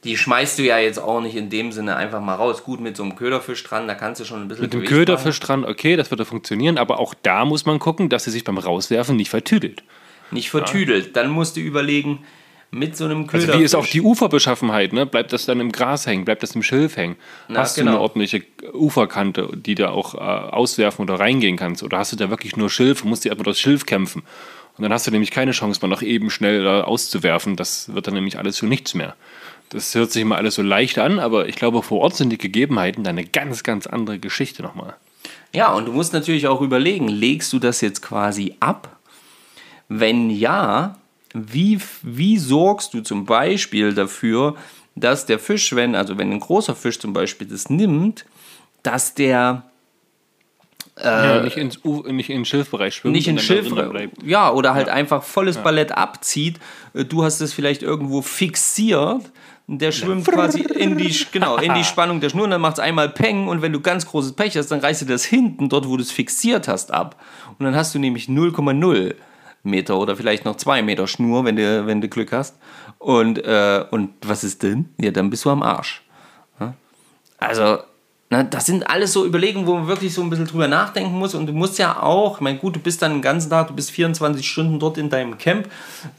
Die 0.05 0.15
schmeißt 0.15 0.57
du 0.57 0.63
ja 0.63 0.77
jetzt 0.77 0.99
auch 0.99 1.19
nicht 1.19 1.35
in 1.35 1.49
dem 1.49 1.73
Sinne 1.73 1.97
einfach 1.97 2.21
mal 2.21 2.35
raus. 2.35 2.63
Gut, 2.63 2.79
mit 2.79 2.95
so 2.95 3.03
einem 3.03 3.17
Köderfisch 3.17 3.61
dran, 3.65 3.89
da 3.89 3.93
kannst 3.93 4.21
du 4.21 4.25
schon 4.25 4.43
ein 4.43 4.47
bisschen 4.47 4.63
Mit 4.63 4.73
dem 4.73 4.85
Köderfisch 4.85 5.37
dran, 5.41 5.65
okay, 5.65 5.97
das 5.97 6.09
wird 6.11 6.19
ja 6.19 6.25
funktionieren, 6.25 6.77
aber 6.77 6.97
auch 7.01 7.13
da 7.21 7.43
muss 7.43 7.65
man 7.65 7.79
gucken, 7.79 8.07
dass 8.07 8.23
sie 8.23 8.31
sich 8.31 8.45
beim 8.45 8.57
Rauswerfen 8.57 9.17
nicht 9.17 9.29
vertüdelt. 9.29 9.83
machen. 9.83 9.89
Nicht 10.31 10.49
vertüdelt. 10.49 11.17
Dann 11.17 11.29
musst 11.29 11.57
du 11.57 11.59
überlegen, 11.59 12.23
mit 12.71 12.97
so 12.97 13.05
einem 13.05 13.27
Köderfisch. 13.27 13.49
Also 13.49 13.59
wie 13.59 13.63
ist 13.63 13.75
auch 13.75 13.85
die 13.85 14.01
Uferbeschaffenheit, 14.01 14.93
ne? 14.93 15.05
Bleibt 15.05 15.33
das 15.33 15.45
dann 15.45 15.59
im 15.59 15.71
Gras 15.71 16.05
hängen, 16.05 16.25
bleibt 16.25 16.43
das 16.43 16.55
im 16.55 16.63
Schilf 16.63 16.97
hängen? 16.97 17.15
Na, 17.47 17.61
hast 17.61 17.77
du 17.77 17.81
genau. 17.81 17.93
eine 17.93 18.01
ordentliche 18.01 18.43
Uferkante, 18.73 19.49
die 19.55 19.75
da 19.75 19.91
auch 19.91 20.15
äh, 20.15 20.17
auswerfen 20.17 21.03
oder 21.03 21.19
reingehen 21.19 21.57
kannst? 21.57 21.83
Oder 21.83 21.99
hast 21.99 22.11
du 22.11 22.15
da 22.15 22.29
wirklich 22.29 22.57
nur 22.57 22.69
Schilf 22.69 23.03
und 23.03 23.09
musst 23.09 23.25
dir 23.25 23.29
erstmal 23.29 23.45
das 23.45 23.59
Schilf 23.59 23.85
kämpfen? 23.85 24.23
Und 24.77 24.83
dann 24.83 24.91
hast 24.91 25.07
du 25.07 25.11
nämlich 25.11 25.31
keine 25.31 25.51
Chance, 25.51 25.79
mal 25.81 25.87
noch 25.87 26.01
eben 26.01 26.29
schnell 26.29 26.63
da 26.63 26.83
auszuwerfen. 26.83 27.55
Das 27.55 27.93
wird 27.93 28.07
dann 28.07 28.13
nämlich 28.13 28.37
alles 28.37 28.59
für 28.59 28.65
nichts 28.65 28.93
mehr. 28.93 29.15
Das 29.69 29.95
hört 29.95 30.11
sich 30.11 30.21
immer 30.21 30.35
alles 30.35 30.55
so 30.55 30.61
leicht 30.61 30.99
an, 30.99 31.19
aber 31.19 31.47
ich 31.47 31.55
glaube, 31.55 31.81
vor 31.81 32.01
Ort 32.01 32.15
sind 32.15 32.29
die 32.29 32.37
Gegebenheiten 32.37 33.03
dann 33.03 33.17
eine 33.17 33.25
ganz, 33.27 33.63
ganz 33.63 33.87
andere 33.87 34.19
Geschichte 34.19 34.61
nochmal. 34.61 34.95
Ja, 35.53 35.73
und 35.73 35.85
du 35.85 35.93
musst 35.93 36.13
natürlich 36.13 36.47
auch 36.47 36.61
überlegen, 36.61 37.07
legst 37.07 37.53
du 37.53 37.59
das 37.59 37.81
jetzt 37.81 38.01
quasi 38.01 38.55
ab? 38.59 38.97
Wenn 39.87 40.29
ja, 40.29 40.97
wie, 41.35 41.79
wie 42.01 42.37
sorgst 42.37 42.93
du 42.93 43.01
zum 43.01 43.25
Beispiel 43.25 43.93
dafür, 43.93 44.55
dass 44.95 45.25
der 45.25 45.37
Fisch, 45.37 45.75
wenn, 45.75 45.93
also 45.95 46.17
wenn 46.17 46.31
ein 46.31 46.39
großer 46.39 46.75
Fisch 46.75 46.97
zum 46.99 47.11
Beispiel 47.11 47.47
das 47.47 47.69
nimmt, 47.69 48.25
dass 48.83 49.13
der 49.13 49.63
ja, 51.03 51.41
nicht, 51.41 51.57
ins 51.57 51.83
nicht 51.83 52.29
in 52.29 52.37
den 52.37 52.45
Schilfbereich 52.45 52.95
schwimmt. 52.95 53.15
nicht 53.15 53.27
in 53.27 53.33
und 53.33 53.37
dann 53.37 53.45
Schilf, 53.45 53.67
drinnen 53.67 53.89
bleibt. 53.89 54.23
ja, 54.23 54.49
oder 54.49 54.73
halt 54.73 54.87
einfach 54.87 55.23
volles 55.23 55.57
Ballett 55.57 55.91
abzieht. 55.91 56.57
Äh, 56.93 57.03
Du 57.03 57.23
hast 57.23 57.41
es 57.41 57.51
vielleicht 57.51 57.83
irgendwo 57.83 58.21
fixiert. 58.21 59.21
Der 59.67 59.91
schwimmt 59.91 60.25
quasi 60.27 60.61
in 60.61 60.97
die, 60.97 61.13
genau, 61.31 61.57
in 61.57 61.73
die 61.73 61.83
Spannung 61.83 62.21
der 62.21 62.29
Schnur 62.29 62.45
und 62.45 62.51
dann 62.51 62.61
macht 62.61 62.73
es 62.73 62.79
einmal 62.79 63.09
Peng 63.09 63.47
und 63.47 63.61
wenn 63.63 63.73
du 63.73 63.81
ganz 63.81 64.05
großes 64.05 64.33
Pech 64.33 64.55
hast, 64.55 64.67
dann 64.67 64.79
reißt 64.79 65.01
du 65.01 65.05
das 65.05 65.25
hinten, 65.25 65.69
dort 65.69 65.89
wo 65.89 65.97
du 65.97 66.03
es 66.03 66.11
fixiert 66.11 66.67
hast, 66.67 66.93
ab. 66.93 67.21
Und 67.57 67.65
dann 67.65 67.75
hast 67.75 67.93
du 67.95 67.99
nämlich 67.99 68.27
0,0 68.27 69.15
Meter 69.65 69.97
oder 69.97 70.15
vielleicht 70.15 70.45
noch 70.45 70.55
2 70.55 70.81
Meter 70.81 71.07
Schnur, 71.07 71.43
wenn 71.45 71.55
du, 71.55 71.85
wenn 71.85 72.01
du 72.01 72.07
Glück 72.07 72.31
hast. 72.31 72.55
Und, 72.99 73.43
äh, 73.43 73.83
und 73.91 74.11
was 74.25 74.43
ist 74.43 74.63
denn? 74.63 74.89
Ja, 74.99 75.11
dann 75.11 75.29
bist 75.29 75.45
du 75.45 75.49
am 75.49 75.63
Arsch. 75.63 76.03
Ja? 76.59 76.73
Also, 77.37 77.79
na, 78.31 78.41
das 78.41 78.65
sind 78.65 78.89
alles 78.89 79.13
so 79.13 79.23
Überlegungen, 79.23 79.67
wo 79.67 79.75
man 79.75 79.87
wirklich 79.87 80.11
so 80.11 80.23
ein 80.23 80.31
bisschen 80.31 80.47
drüber 80.47 80.67
nachdenken 80.67 81.13
muss. 81.17 81.35
Und 81.35 81.45
du 81.45 81.53
musst 81.53 81.77
ja 81.77 82.01
auch, 82.01 82.35
ich 82.35 82.41
meine, 82.41 82.57
gut, 82.57 82.75
du 82.75 82.79
bist 82.79 83.01
dann 83.03 83.13
den 83.13 83.21
ganzen 83.21 83.51
Tag, 83.51 83.67
du 83.67 83.75
bist 83.75 83.91
24 83.91 84.47
Stunden 84.47 84.79
dort 84.79 84.97
in 84.97 85.11
deinem 85.11 85.37
Camp. 85.37 85.69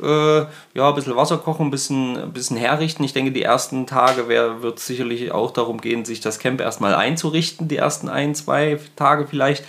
Äh, 0.00 0.38
ja, 0.74 0.88
ein 0.88 0.94
bisschen 0.94 1.16
Wasser 1.16 1.38
kochen, 1.38 1.66
ein 1.66 1.70
bisschen, 1.72 2.16
ein 2.16 2.32
bisschen 2.32 2.56
herrichten. 2.56 3.02
Ich 3.02 3.12
denke, 3.12 3.32
die 3.32 3.42
ersten 3.42 3.86
Tage 3.86 4.28
wird 4.28 4.78
es 4.78 4.86
sicherlich 4.86 5.32
auch 5.32 5.50
darum 5.50 5.80
gehen, 5.80 6.04
sich 6.04 6.20
das 6.20 6.38
Camp 6.38 6.60
erstmal 6.60 6.94
einzurichten. 6.94 7.66
Die 7.66 7.76
ersten 7.76 8.08
ein, 8.08 8.36
zwei 8.36 8.78
Tage 8.94 9.26
vielleicht. 9.26 9.64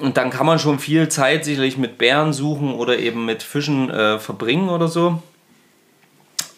Und 0.00 0.16
dann 0.16 0.30
kann 0.30 0.46
man 0.46 0.58
schon 0.58 0.78
viel 0.78 1.08
Zeit 1.08 1.44
sicherlich 1.44 1.76
mit 1.76 1.98
Bären 1.98 2.32
suchen 2.32 2.74
oder 2.74 2.98
eben 2.98 3.24
mit 3.24 3.42
Fischen 3.42 3.90
äh, 3.90 4.18
verbringen 4.18 4.68
oder 4.68 4.88
so. 4.88 5.22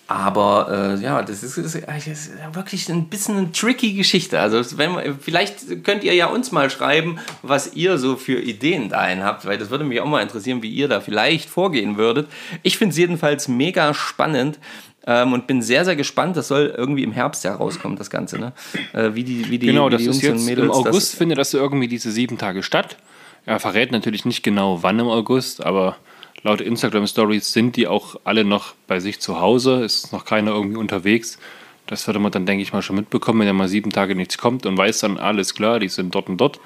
Aber 0.07 0.97
äh, 0.99 1.03
ja, 1.03 1.23
das 1.23 1.42
ist, 1.42 1.57
ist, 1.57 1.75
ist 1.75 2.31
wirklich 2.53 2.90
ein 2.90 3.09
bisschen 3.09 3.38
eine 3.38 3.53
tricky 3.53 3.94
Geschichte. 3.94 4.38
Also 4.38 4.77
wenn, 4.77 5.18
vielleicht 5.18 5.83
könnt 5.83 6.05
ihr 6.05 6.14
ja 6.14 6.27
uns 6.27 6.53
mal 6.53 6.68
schreiben, 6.68 7.18
was 7.42 7.75
ihr 7.75 7.97
so 7.97 8.16
für 8.16 8.38
Ideen 8.38 8.90
dahin 8.90 9.25
habt, 9.25 9.47
weil 9.47 9.57
das 9.57 9.70
würde 9.70 9.85
mich 9.85 10.01
auch 10.03 10.07
mal 10.07 10.20
interessieren, 10.20 10.62
wie 10.62 10.68
ihr 10.68 10.88
da 10.88 11.01
vielleicht 11.01 11.49
vorgehen 11.49 11.97
würdet. 11.97 12.29
Ich 12.62 12.77
finde 12.77 12.92
es 12.92 12.99
jedenfalls 12.99 13.49
mega 13.49 13.94
spannend 13.94 14.59
ähm, 15.07 15.33
und 15.33 15.47
bin 15.47 15.62
sehr, 15.62 15.87
sehr 15.87 15.97
gespannt. 15.97 16.37
Das 16.37 16.49
soll 16.49 16.75
irgendwie 16.77 17.03
im 17.03 17.12
Herbst 17.12 17.42
ja 17.42 17.55
rauskommen, 17.55 17.97
das 17.97 18.11
Ganze. 18.11 18.39
Ne? 18.39 18.53
Äh, 18.93 19.14
wie 19.14 19.24
die, 19.24 19.51
wie 19.51 19.59
die, 19.59 19.68
Genau, 19.68 19.87
wie 19.87 19.93
das 19.93 20.03
die 20.03 20.09
ist 20.09 20.22
Jungs 20.22 20.32
und 20.32 20.39
jetzt 20.39 20.47
Mädels 20.47 20.66
im 20.66 20.70
August, 20.70 21.12
das, 21.12 21.18
findet 21.18 21.39
das 21.39 21.55
irgendwie 21.55 21.89
diese 21.89 22.11
sieben 22.11 22.37
Tage 22.37 22.62
statt. 22.62 22.99
Er 23.47 23.61
verrät 23.61 23.92
natürlich 23.92 24.24
nicht 24.24 24.42
genau, 24.42 24.82
wann 24.82 24.99
im 24.99 25.09
August, 25.09 25.64
aber 25.64 25.97
laut 26.42 26.61
Instagram 26.61 27.07
Stories 27.07 27.53
sind 27.53 27.76
die 27.76 27.86
auch 27.86 28.16
alle 28.24 28.45
noch 28.45 28.74
bei 28.86 29.01
sich 29.01 29.20
zu 29.20 29.40
Hause. 29.40 29.84
Ist 29.84 30.12
noch 30.12 30.24
keiner 30.24 30.53
irgendwie 30.53 30.78
unterwegs. 30.78 31.38
Das 31.86 32.07
würde 32.07 32.18
man 32.18 32.32
dann, 32.32 32.47
denke 32.47 32.62
ich 32.62 32.72
mal, 32.72 32.82
schon 32.82 32.97
mitbekommen, 32.97 33.40
wenn 33.40 33.47
ja 33.47 33.53
mal 33.53 33.68
sieben 33.68 33.90
Tage 33.90 34.14
nichts 34.14 34.38
kommt 34.38 34.64
und 34.64 34.78
weiß 34.78 35.01
dann, 35.01 35.18
alles 35.18 35.55
klar, 35.55 35.80
die 35.80 35.88
sind 35.88 36.14
dort 36.14 36.28
und 36.28 36.38
dort. 36.38 36.61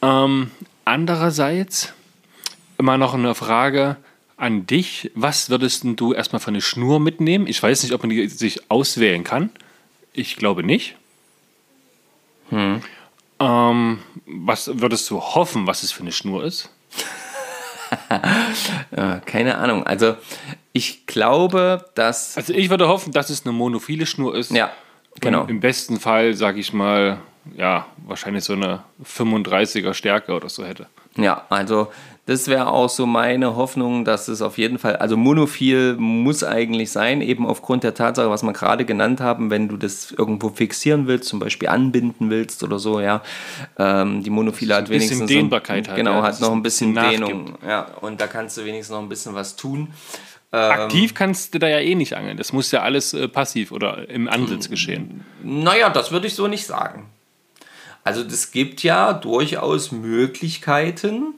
Ähm, 0.00 0.50
andererseits 0.84 1.92
immer 2.78 2.96
noch 2.96 3.14
eine 3.14 3.34
Frage 3.34 3.96
an 4.36 4.66
dich. 4.66 5.10
Was 5.14 5.50
würdest 5.50 5.84
du 5.84 6.14
erstmal 6.14 6.40
für 6.40 6.48
eine 6.48 6.62
Schnur 6.62 7.00
mitnehmen? 7.00 7.46
Ich 7.46 7.62
weiß 7.62 7.82
nicht, 7.82 7.92
ob 7.92 8.02
man 8.02 8.10
die 8.10 8.26
sich 8.28 8.70
auswählen 8.70 9.24
kann. 9.24 9.50
Ich 10.14 10.36
glaube 10.36 10.62
nicht. 10.62 10.96
Ähm, 13.40 13.98
was 14.26 14.70
würdest 14.80 15.10
du 15.10 15.20
hoffen, 15.20 15.66
was 15.66 15.82
es 15.82 15.92
für 15.92 16.02
eine 16.02 16.12
Schnur 16.12 16.44
ist? 16.44 16.70
äh, 18.90 19.20
keine 19.24 19.58
Ahnung. 19.58 19.86
Also 19.86 20.16
Ich 20.72 21.06
glaube, 21.06 21.84
dass. 21.94 22.36
Also 22.36 22.52
ich 22.52 22.70
würde 22.70 22.88
hoffen, 22.88 23.12
dass 23.12 23.30
es 23.30 23.44
eine 23.44 23.52
monophile 23.52 24.06
Schnur 24.06 24.34
ist. 24.34 24.50
Ja, 24.50 24.72
genau. 25.20 25.42
Und 25.42 25.50
Im 25.50 25.60
besten 25.60 26.00
Fall, 26.00 26.34
sage 26.34 26.58
ich 26.60 26.72
mal, 26.72 27.18
ja, 27.56 27.86
wahrscheinlich 27.98 28.44
so 28.44 28.54
eine 28.54 28.82
35er 29.04 29.94
Stärke 29.94 30.32
oder 30.32 30.48
so 30.48 30.64
hätte. 30.64 30.86
Ja, 31.16 31.44
also 31.48 31.88
das 32.26 32.48
wäre 32.48 32.68
auch 32.68 32.88
so 32.88 33.04
meine 33.04 33.54
Hoffnung, 33.54 34.06
dass 34.06 34.28
es 34.28 34.40
auf 34.40 34.56
jeden 34.56 34.78
Fall, 34.78 34.96
also 34.96 35.16
monophil 35.16 35.96
muss 35.98 36.42
eigentlich 36.42 36.90
sein, 36.90 37.20
eben 37.20 37.46
aufgrund 37.46 37.84
der 37.84 37.92
Tatsache, 37.92 38.30
was 38.30 38.42
wir 38.42 38.54
gerade 38.54 38.86
genannt 38.86 39.20
haben, 39.20 39.50
wenn 39.50 39.68
du 39.68 39.76
das 39.76 40.10
irgendwo 40.10 40.48
fixieren 40.48 41.06
willst, 41.06 41.28
zum 41.28 41.38
Beispiel 41.38 41.68
anbinden 41.68 42.30
willst 42.30 42.62
oder 42.62 42.78
so, 42.78 42.98
ja. 43.00 43.22
Ähm, 43.78 44.22
die 44.22 44.30
monophile 44.30 44.74
hat 44.74 44.84
ein 44.84 44.88
bisschen 44.88 45.10
wenigstens. 45.10 45.28
Dehnbarkeit 45.28 45.84
so, 45.84 45.90
hat, 45.90 45.96
Genau, 45.98 46.14
ja, 46.14 46.22
hat 46.22 46.40
noch 46.40 46.52
ein 46.52 46.62
bisschen 46.62 46.94
nachgibt. 46.94 47.28
Dehnung. 47.28 47.54
Ja, 47.66 47.88
und 48.00 48.20
da 48.20 48.26
kannst 48.26 48.56
du 48.56 48.64
wenigstens 48.64 48.94
noch 48.94 49.02
ein 49.02 49.08
bisschen 49.10 49.34
was 49.34 49.56
tun. 49.56 49.88
Aktiv 50.50 51.14
kannst 51.14 51.52
du 51.52 51.58
da 51.58 51.66
ja 51.66 51.80
eh 51.80 51.96
nicht 51.96 52.16
angeln. 52.16 52.36
Das 52.36 52.52
muss 52.52 52.70
ja 52.70 52.82
alles 52.82 53.12
äh, 53.12 53.26
passiv 53.26 53.72
oder 53.72 54.08
im 54.08 54.28
Ansitz 54.28 54.70
geschehen. 54.70 55.24
Naja, 55.42 55.90
das 55.90 56.12
würde 56.12 56.28
ich 56.28 56.34
so 56.34 56.46
nicht 56.46 56.64
sagen. 56.64 57.10
Also 58.04 58.22
es 58.22 58.52
gibt 58.52 58.82
ja 58.82 59.14
durchaus 59.14 59.90
Möglichkeiten, 59.90 61.34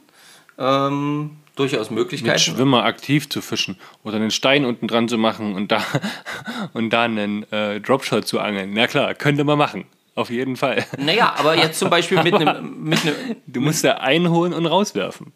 ähm, 0.59 1.37
durchaus 1.55 1.91
Mit 1.91 2.01
Möglichkeiten. 2.01 2.39
Schwimmer 2.39 2.85
aktiv 2.85 3.29
zu 3.29 3.41
fischen 3.41 3.79
oder 4.03 4.17
einen 4.17 4.33
Stein 4.33 4.64
unten 4.64 4.89
dran 4.89 5.09
zu 5.09 5.17
machen 5.17 5.55
und 5.55 5.73
da, 5.73 5.83
und 6.75 6.91
da 6.91 7.05
einen 7.05 7.51
äh, 7.53 7.81
Dropshot 7.81 8.27
zu 8.27 8.41
angeln. 8.41 8.73
Na 8.75 8.89
klar, 8.89 9.14
könnte 9.14 9.45
man 9.45 9.57
machen. 9.57 9.87
Auf 10.17 10.31
jeden 10.31 10.57
Fall. 10.57 10.85
Naja, 10.99 11.35
aber 11.39 11.57
jetzt 11.57 11.79
zum 11.79 11.91
Beispiel 11.91 12.23
mit 12.23 12.35
einem, 12.35 12.83
mit 12.85 13.03
einem, 13.03 13.14
Du 13.47 13.61
musst 13.61 13.85
da 13.85 13.99
einholen 13.99 14.55
und 14.55 14.67
rauswerfen. 14.67 15.33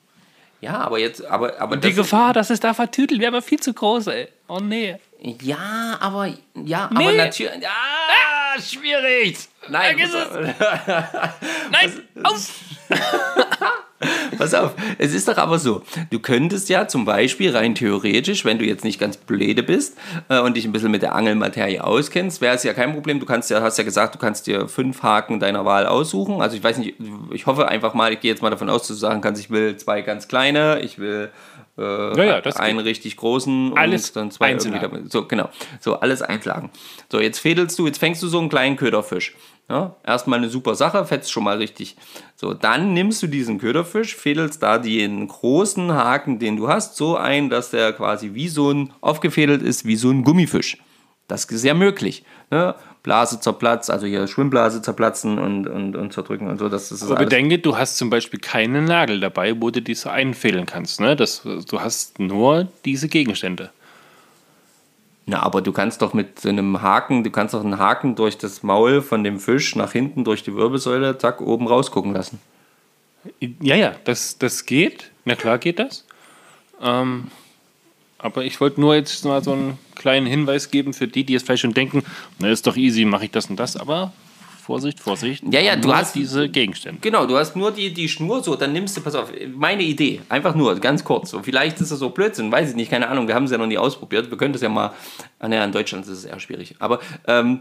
Ja, 0.61 0.75
aber 0.79 0.99
jetzt, 0.99 1.25
aber, 1.25 1.59
aber 1.61 1.77
Die 1.77 1.89
das- 1.89 1.97
Gefahr, 1.97 2.33
dass 2.33 2.51
es 2.51 2.61
da 2.61 2.75
vertütelt, 2.75 3.21
wäre 3.21 3.29
aber 3.33 3.43
viel 3.43 3.61
zu 3.61 3.73
groß, 3.75 4.09
ey. 4.09 4.29
Oh 4.49 4.59
nee. 4.61 4.97
ja, 5.43 5.97
aber, 6.01 6.29
ja, 6.65 6.85
aber 6.87 6.99
Nee. 6.99 7.17
natürlich, 7.17 7.63
ja, 7.63 7.69
Ah, 7.71 8.61
schwierig. 8.61 9.39
nein, 9.69 9.97
Vergiss 9.97 10.15
auf. 10.17 10.39
Nein, 11.71 12.03
aus. 12.25 12.51
Pass 14.39 14.55
auf, 14.55 14.75
es 14.99 15.13
ist 15.13 15.29
doch 15.29 15.37
aber 15.37 15.59
so, 15.59 15.83
du 16.11 16.21
könntest 16.21 16.69
ja 16.69 16.89
zum 16.89 17.05
Beispiel 17.05 17.55
rein 17.55 17.75
theoretisch, 17.75 18.45
wenn 18.45 18.59
du 18.59 18.65
jetzt 18.65 18.85
nicht 18.85 18.99
ganz 18.99 19.17
blöde 19.19 19.63
bist 19.63 19.97
äh, 20.29 20.41
und 20.41 20.57
dich 20.57 20.65
ein 20.65 20.73
bisschen 20.73 20.91
mit 20.91 21.03
der 21.03 21.15
Angelmaterie 21.15 21.81
auskennst, 21.81 22.41
wäre 22.41 22.55
es 22.55 22.63
ja 22.63 22.73
kein 22.73 22.95
Problem. 22.95 23.21
Du 23.21 23.27
kannst 23.27 23.51
ja, 23.51 23.61
hast 23.61 23.77
ja 23.77 23.85
gesagt, 23.85 24.15
du 24.15 24.19
kannst 24.19 24.47
dir 24.47 24.69
fünf 24.69 25.03
Haken 25.03 25.39
deiner 25.39 25.65
Wahl 25.65 25.87
aussuchen. 25.87 26.41
Also 26.41 26.57
ich 26.57 26.65
weiß 26.65 26.79
nicht, 26.79 26.95
ich 27.33 27.47
hoffe 27.47 27.69
einfach 27.69 27.93
mal, 27.93 28.13
ich 28.13 28.21
gehe 28.21 28.31
jetzt 28.31 28.43
mal 28.43 28.51
davon 28.51 28.71
aus, 28.71 28.83
dass 28.83 28.89
du 28.89 28.95
sagen 28.95 29.21
kannst, 29.21 29.41
ich 29.41 29.51
will 29.51 29.77
zwei 29.77 30.01
ganz 30.01 30.29
kleine, 30.29 30.81
ich 30.81 30.99
will 30.99 31.31
äh, 31.79 31.83
Ja, 32.17 32.41
ja, 32.41 32.57
einen 32.57 32.79
richtig 32.79 33.17
großen 33.17 33.77
Alles 33.77 34.09
und 34.11 34.17
dann 34.17 34.31
zwei 34.31 34.47
Einzelhaken. 34.47 34.83
irgendwie 34.83 34.97
damit. 34.99 35.13
So, 35.13 35.27
genau. 35.27 35.49
So, 35.81 35.97
alles 36.01 36.23
Einlagen. 36.23 36.71
So, 37.11 37.21
jetzt 37.21 37.39
fädelst 37.39 37.79
du, 37.79 37.87
jetzt 37.87 37.99
fängst 37.99 38.23
du 38.23 38.29
so 38.29 38.39
einen 38.39 38.49
kleinen 38.49 38.77
Köderfisch. 38.77 39.35
Ja, 39.69 39.95
erstmal 40.05 40.41
eine 40.41 40.49
super 40.49 40.75
Sache, 40.75 41.05
fetzt 41.05 41.31
schon 41.31 41.45
mal 41.45 41.59
richtig. 41.59 41.97
So, 42.35 42.55
dann 42.55 42.93
nimmst 42.93 43.23
du 43.23 43.29
diesen 43.29 43.59
Köderfisch, 43.59 44.17
fädelst 44.17 44.63
da 44.65 44.79
den 44.79 45.29
großen 45.29 45.93
Haken, 45.93 46.41
den 46.41 46.57
du 46.57 46.67
hast, 46.67 46.97
so 46.97 47.17
ein, 47.17 47.51
dass 47.51 47.71
der 47.71 47.93
quasi 47.93 48.35
wie 48.35 48.49
so 48.49 48.73
ein, 48.73 48.93
aufgefädelt 49.01 49.63
ist, 49.63 49.85
wie 49.87 49.95
so 49.95 50.11
ein 50.11 50.25
Gummifisch. 50.25 50.79
Das 51.29 51.45
ist 51.45 51.61
sehr 51.61 51.75
möglich. 51.75 52.25
Ne? 52.51 52.75
Blase 53.03 53.41
zerplatzt, 53.41 53.91
also 53.91 54.07
hier 54.07 54.27
Schwimmblase 54.27 54.83
zerplatzen 54.83 55.39
und, 55.39 55.67
und, 55.67 55.97
und 55.97 56.13
zerdrücken 56.13 56.49
und 56.49 56.59
so. 56.59 56.69
Das 56.69 56.93
ist 56.93 57.03
Aber 57.03 57.17
bedenke, 57.17 57.59
du 57.59 57.77
hast 57.77 57.97
zum 57.97 58.11
Beispiel 58.11 58.39
keinen 58.39 58.85
Nagel 58.85 59.21
dabei, 59.21 59.61
wo 59.61 59.71
du 59.71 59.81
diese 59.81 60.11
einfädeln 60.11 60.67
kannst. 60.67 61.01
Ne? 61.01 61.17
Das, 61.17 61.43
du 61.43 61.81
hast 61.81 62.19
nur 62.19 62.69
diese 62.85 63.09
Gegenstände. 63.09 63.71
Na, 65.27 65.43
aber 65.43 65.63
du 65.63 65.73
kannst 65.73 66.03
doch 66.03 66.13
mit 66.13 66.41
so 66.41 66.49
einem 66.49 66.83
Haken, 66.83 67.25
du 67.25 67.31
kannst 67.31 67.55
doch 67.55 67.65
einen 67.65 67.79
Haken 67.79 68.17
durch 68.17 68.37
das 68.37 68.63
Maul 68.63 69.01
von 69.01 69.23
dem 69.25 69.39
Fisch 69.39 69.77
nach 69.77 69.93
hinten 69.93 70.25
durch 70.25 70.43
die 70.43 70.55
Wirbelsäule, 70.55 71.17
zack, 71.19 71.41
oben 71.41 71.69
rausgucken 71.69 72.13
lassen. 72.13 72.41
Ja, 73.39 73.77
ja, 73.77 73.95
das, 74.05 74.39
das 74.39 74.67
geht. 74.67 75.11
Na 75.25 75.37
klar 75.37 75.59
geht 75.59 75.79
das. 75.79 76.05
Ähm, 76.83 77.29
aber 78.23 78.45
ich 78.45 78.61
wollte 78.61 78.81
nur 78.81 78.95
jetzt 78.95 79.25
mal 79.25 79.43
so 79.43 79.53
einen 79.53 79.79
kleinen 79.97 80.27
Hinweis 80.27 80.71
geben 80.71 80.93
für 80.95 81.09
die, 81.09 81.25
die 81.25 81.33
jetzt 81.35 81.47
vielleicht 81.47 81.63
schon 81.63 81.75
denken, 81.75 82.03
na 82.39 82.49
ist 82.51 82.67
doch 82.67 82.77
easy, 82.77 83.05
mache 83.05 83.25
ich 83.27 83.31
das 83.31 83.47
und 83.47 83.57
das. 83.57 83.77
Aber 83.77 84.13
Vorsicht, 84.63 85.01
Vorsicht. 85.01 85.43
Ja, 85.51 85.61
ja, 85.61 85.75
du 85.75 85.93
hast- 85.93 86.15
diese 86.15 86.49
Gegenstände. 86.49 87.01
Genau, 87.01 87.27
du 87.27 87.37
hast 87.37 87.57
nur 87.57 87.73
die, 87.73 87.93
die 87.93 88.09
Schnur, 88.09 88.43
so, 88.43 88.55
dann 88.55 88.73
nimmst 88.73 88.97
du, 88.97 89.01
pass 89.01 89.15
auf, 89.17 89.33
meine 89.57 89.83
Idee, 89.83 90.21
einfach 90.29 90.55
nur, 90.55 90.79
ganz 90.79 91.03
kurz, 91.03 91.31
so, 91.31 91.43
vielleicht 91.43 91.81
ist 91.81 91.91
es 91.91 91.99
so 91.99 92.11
Blödsinn, 92.11 92.53
weiß 92.53 92.71
ich 92.71 92.77
nicht, 92.77 92.91
keine 92.91 93.09
Ahnung, 93.09 93.27
wir 93.27 93.35
haben 93.35 93.45
es 93.45 93.51
ja 93.51 93.59
noch 93.59 93.67
nie 93.67 93.79
ausprobiert, 93.79 94.31
wir 94.31 94.39
können 94.39 94.53
das 94.53 94.63
ja 94.63 94.69
mal, 94.69 94.93
ah, 95.41 95.49
naja, 95.49 95.65
in 95.65 95.73
Deutschland 95.73 96.05
ist 96.05 96.11
es 96.13 96.25
eher 96.25 96.39
schwierig, 96.39 96.77
aber 96.79 97.01
ähm, 97.27 97.61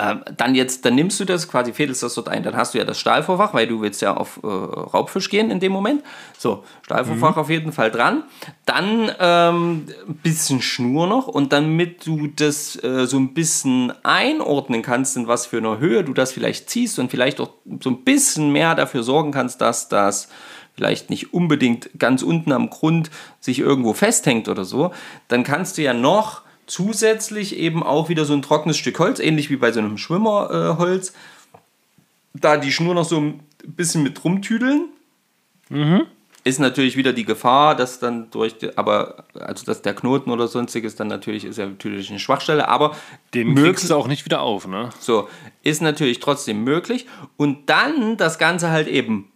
ähm, 0.00 0.22
dann 0.36 0.54
jetzt, 0.54 0.84
dann 0.84 0.94
nimmst 0.94 1.18
du 1.18 1.24
das, 1.24 1.48
quasi 1.48 1.72
fädelst 1.72 2.02
das 2.02 2.14
dort 2.14 2.28
ein, 2.28 2.42
dann 2.42 2.56
hast 2.56 2.74
du 2.74 2.78
ja 2.78 2.84
das 2.84 2.98
Stahlvorfach, 3.00 3.52
weil 3.52 3.66
du 3.66 3.80
willst 3.80 4.00
ja 4.00 4.16
auf 4.16 4.38
äh, 4.42 4.46
Raubfisch 4.46 5.28
gehen 5.28 5.50
in 5.50 5.60
dem 5.60 5.72
Moment, 5.72 6.02
so, 6.36 6.64
Stahlvorfach 6.82 7.36
auf 7.36 7.50
jeden 7.50 7.72
Fall 7.72 7.90
dran, 7.90 8.22
dann 8.64 9.10
ähm, 9.18 9.86
ein 10.08 10.20
bisschen 10.22 10.62
Schnur 10.62 11.08
noch 11.08 11.26
und 11.26 11.52
damit 11.52 12.06
du 12.06 12.28
das 12.28 12.82
äh, 12.82 13.06
so 13.06 13.18
ein 13.18 13.34
bisschen 13.34 13.92
einordnen 14.04 14.82
kannst, 14.82 15.16
in 15.16 15.26
was 15.26 15.46
für 15.46 15.58
einer 15.58 15.78
Höhe 15.78 16.04
du 16.04 16.14
das 16.14 16.32
vielleicht 16.32 16.70
ziehst 16.70 16.98
und 16.98 17.10
vielleicht 17.10 17.40
auch 17.40 17.50
so 17.82 17.90
ein 17.90 18.04
bisschen 18.04 18.52
mehr 18.52 18.74
dafür 18.76 19.02
sorgen 19.02 19.32
kannst, 19.32 19.60
dass 19.60 19.88
das 19.88 20.28
vielleicht 20.74 21.10
nicht 21.10 21.34
unbedingt 21.34 21.90
ganz 21.98 22.22
unten 22.22 22.52
am 22.52 22.70
Grund 22.70 23.10
sich 23.40 23.58
irgendwo 23.58 23.94
festhängt 23.94 24.48
oder 24.48 24.64
so, 24.64 24.92
dann 25.26 25.42
kannst 25.42 25.76
du 25.76 25.82
ja 25.82 25.92
noch 25.92 26.42
zusätzlich 26.68 27.56
eben 27.56 27.82
auch 27.82 28.08
wieder 28.08 28.24
so 28.24 28.34
ein 28.34 28.42
trockenes 28.42 28.76
Stück 28.76 28.98
Holz, 28.98 29.18
ähnlich 29.18 29.50
wie 29.50 29.56
bei 29.56 29.72
so 29.72 29.80
einem 29.80 29.98
Schwimmerholz, 29.98 30.52
äh, 30.52 30.78
Holz, 30.78 31.12
da 32.34 32.56
die 32.56 32.72
Schnur 32.72 32.94
noch 32.94 33.04
so 33.04 33.20
ein 33.20 33.40
bisschen 33.64 34.02
mit 34.02 34.22
rumtüdeln. 34.22 34.88
Ist 36.44 36.60
natürlich 36.60 36.96
wieder 36.96 37.12
die 37.12 37.24
Gefahr, 37.24 37.74
dass 37.74 37.98
dann 37.98 38.30
durch, 38.30 38.54
aber 38.76 39.24
also 39.34 39.66
dass 39.66 39.82
der 39.82 39.94
Knoten 39.94 40.30
oder 40.30 40.48
sonstiges 40.48 40.94
dann 40.94 41.08
natürlich 41.08 41.44
ist 41.44 41.58
ja 41.58 41.66
natürlich 41.66 42.10
eine 42.10 42.20
Schwachstelle, 42.20 42.68
aber 42.68 42.96
Den 43.34 43.54
kriegst 43.54 43.90
du 43.90 43.94
auch 43.94 44.06
nicht 44.06 44.24
wieder 44.24 44.40
auf, 44.40 44.66
ne? 44.66 44.90
so, 45.00 45.28
ist 45.62 45.82
natürlich 45.82 46.20
trotzdem 46.20 46.64
möglich. 46.64 47.06
Und 47.36 47.68
dann 47.68 48.16
das 48.16 48.38
Ganze 48.38 48.70
halt 48.70 48.88
eben 48.88 49.30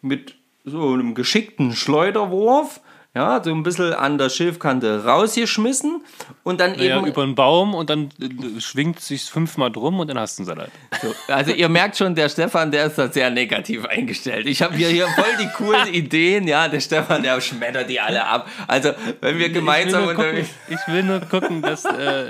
mit 0.00 0.34
so 0.64 0.92
einem 0.92 1.14
geschickten 1.14 1.74
Schleuderwurf, 1.74 2.80
ja, 3.18 3.42
so 3.42 3.50
ein 3.50 3.64
bisschen 3.64 3.92
an 3.94 4.16
der 4.16 4.28
Schilfkante 4.28 5.04
rausgeschmissen 5.04 6.02
und 6.44 6.60
dann 6.60 6.78
Ja, 6.78 6.98
eben. 6.98 7.06
über 7.06 7.24
einen 7.24 7.34
Baum 7.34 7.74
und 7.74 7.90
dann 7.90 8.10
äh, 8.20 8.60
schwingt 8.60 9.00
sich 9.00 9.24
fünfmal 9.24 9.72
drum 9.72 9.98
und 9.98 10.06
dann 10.08 10.20
hast 10.20 10.38
du 10.38 10.42
einen 10.42 10.46
Salat. 10.46 10.70
So, 11.02 11.12
also 11.32 11.50
ihr 11.50 11.68
merkt 11.68 11.96
schon, 11.96 12.14
der 12.14 12.28
Stefan, 12.28 12.70
der 12.70 12.86
ist 12.86 12.96
da 12.96 13.08
sehr 13.08 13.28
negativ 13.30 13.84
eingestellt. 13.86 14.46
Ich 14.46 14.62
habe 14.62 14.76
hier, 14.76 14.88
hier 14.88 15.08
voll 15.08 15.36
die 15.40 15.48
coolen 15.56 15.88
Ideen, 15.92 16.46
ja, 16.46 16.68
der 16.68 16.78
Stefan, 16.80 17.24
der 17.24 17.40
schmettert 17.40 17.90
die 17.90 17.98
alle 17.98 18.24
ab. 18.24 18.48
Also, 18.68 18.92
wenn 19.20 19.36
wir 19.36 19.50
gemeinsam 19.50 20.08
ich 20.08 20.08
will 20.08 20.14
nur 20.14 20.14
gucken, 20.14 20.38
unterwegs 20.38 20.50
ich 20.68 20.92
will 20.92 21.02
nur 21.02 21.20
gucken 21.20 21.62
dass, 21.62 21.84
äh, 21.84 22.28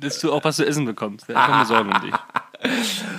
dass 0.00 0.18
du 0.20 0.32
auch 0.32 0.42
was 0.44 0.56
zu 0.56 0.66
essen 0.66 0.86
bekommst. 0.86 1.28
Ich 1.28 1.36
habe 1.36 1.66
Sorgen 1.66 1.92
um 1.92 2.00
dich. 2.00 2.14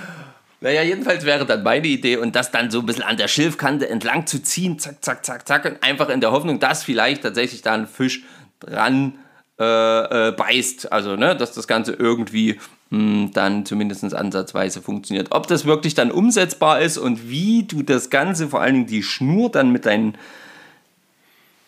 Naja, 0.64 0.80
jedenfalls 0.80 1.26
wäre 1.26 1.44
dann 1.44 1.62
meine 1.62 1.86
Idee 1.86 2.16
und 2.16 2.34
das 2.34 2.50
dann 2.50 2.70
so 2.70 2.80
ein 2.80 2.86
bisschen 2.86 3.02
an 3.02 3.18
der 3.18 3.28
Schilfkante 3.28 3.86
entlang 3.86 4.26
zu 4.26 4.42
ziehen, 4.42 4.78
zack, 4.78 5.04
zack, 5.04 5.26
zack, 5.26 5.46
zack, 5.46 5.66
und 5.66 5.82
einfach 5.82 6.08
in 6.08 6.22
der 6.22 6.32
Hoffnung, 6.32 6.58
dass 6.58 6.82
vielleicht 6.82 7.22
tatsächlich 7.22 7.60
da 7.60 7.74
ein 7.74 7.86
Fisch 7.86 8.22
dran 8.60 9.18
äh, 9.60 10.28
äh, 10.28 10.32
beißt. 10.32 10.90
Also, 10.90 11.16
ne, 11.16 11.36
dass 11.36 11.52
das 11.52 11.68
Ganze 11.68 11.92
irgendwie 11.92 12.58
mh, 12.88 13.32
dann 13.34 13.66
zumindest 13.66 14.14
ansatzweise 14.14 14.80
funktioniert. 14.80 15.32
Ob 15.32 15.48
das 15.48 15.66
wirklich 15.66 15.94
dann 15.94 16.10
umsetzbar 16.10 16.80
ist 16.80 16.96
und 16.96 17.28
wie 17.28 17.64
du 17.64 17.82
das 17.82 18.08
Ganze, 18.08 18.48
vor 18.48 18.62
allen 18.62 18.72
Dingen 18.72 18.86
die 18.86 19.02
Schnur 19.02 19.50
dann 19.50 19.70
mit 19.70 19.84
deinen 19.84 20.16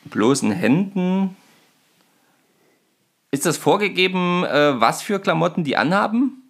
bloßen 0.06 0.52
Händen. 0.52 1.36
Ist 3.30 3.44
das 3.44 3.58
vorgegeben, 3.58 4.42
äh, 4.44 4.80
was 4.80 5.02
für 5.02 5.20
Klamotten 5.20 5.64
die 5.64 5.76
anhaben? 5.76 6.45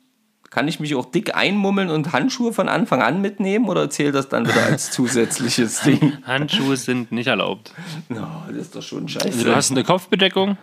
Kann 0.56 0.68
ich 0.68 0.80
mich 0.80 0.94
auch 0.94 1.04
dick 1.04 1.36
einmummeln 1.36 1.90
und 1.90 2.14
Handschuhe 2.14 2.50
von 2.50 2.70
Anfang 2.70 3.02
an 3.02 3.20
mitnehmen 3.20 3.68
oder 3.68 3.90
zählt 3.90 4.14
das 4.14 4.30
dann 4.30 4.48
wieder 4.48 4.64
als 4.64 4.90
zusätzliches 4.90 5.80
Ding? 5.84 6.14
Handschuhe 6.24 6.78
sind 6.78 7.12
nicht 7.12 7.26
erlaubt. 7.26 7.74
No, 8.08 8.26
das 8.48 8.56
ist 8.56 8.74
doch 8.74 8.80
schon 8.82 9.02
Also 9.04 9.20
scheiße. 9.20 9.44
du 9.44 9.54
hast 9.54 9.70
eine 9.72 9.84
Kopfbedeckung, 9.84 10.56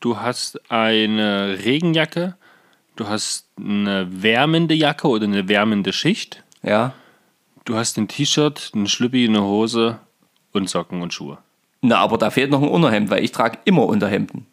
du 0.00 0.18
hast 0.20 0.60
eine 0.70 1.56
Regenjacke, 1.64 2.36
du 2.96 3.08
hast 3.08 3.46
eine 3.58 4.06
wärmende 4.22 4.74
Jacke 4.74 5.08
oder 5.08 5.24
eine 5.24 5.48
wärmende 5.48 5.94
Schicht, 5.94 6.44
ja. 6.62 6.92
du 7.64 7.74
hast 7.74 7.96
ein 7.96 8.06
T-Shirt, 8.06 8.72
ein 8.74 8.86
Schlüppi, 8.86 9.26
eine 9.26 9.40
Hose 9.42 9.98
und 10.52 10.68
Socken 10.68 11.00
und 11.00 11.14
Schuhe. 11.14 11.38
Na, 11.80 11.96
aber 12.00 12.18
da 12.18 12.28
fehlt 12.28 12.50
noch 12.50 12.60
ein 12.60 12.68
Unterhemd, 12.68 13.08
weil 13.08 13.24
ich 13.24 13.32
trage 13.32 13.56
immer 13.64 13.86
Unterhemden. 13.86 14.44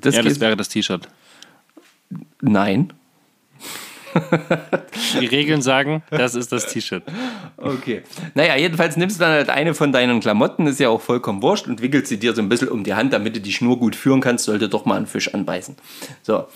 Das 0.00 0.16
Ja, 0.16 0.22
das 0.22 0.40
wäre 0.40 0.56
das 0.56 0.70
T-Shirt. 0.70 1.06
Nein. 2.40 2.92
Die 5.20 5.26
Regeln 5.26 5.62
sagen, 5.62 6.02
das 6.10 6.34
ist 6.34 6.52
das 6.52 6.66
T-Shirt. 6.66 7.02
Okay. 7.56 8.02
Naja, 8.34 8.56
jedenfalls 8.56 8.96
nimmst 8.96 9.18
du 9.18 9.24
dann 9.24 9.32
halt 9.32 9.50
eine 9.50 9.74
von 9.74 9.92
deinen 9.92 10.20
Klamotten, 10.20 10.66
ist 10.66 10.80
ja 10.80 10.88
auch 10.88 11.00
vollkommen 11.00 11.42
wurscht, 11.42 11.66
und 11.66 11.82
wickelst 11.82 12.08
sie 12.08 12.18
dir 12.18 12.34
so 12.34 12.42
ein 12.42 12.48
bisschen 12.48 12.68
um 12.68 12.84
die 12.84 12.94
Hand, 12.94 13.12
damit 13.12 13.36
du 13.36 13.40
die 13.40 13.52
Schnur 13.52 13.78
gut 13.78 13.96
führen 13.96 14.20
kannst, 14.20 14.44
sollte 14.44 14.68
doch 14.68 14.84
mal 14.84 14.96
ein 14.96 15.06
Fisch 15.06 15.32
anbeißen. 15.34 15.76
So. 16.22 16.46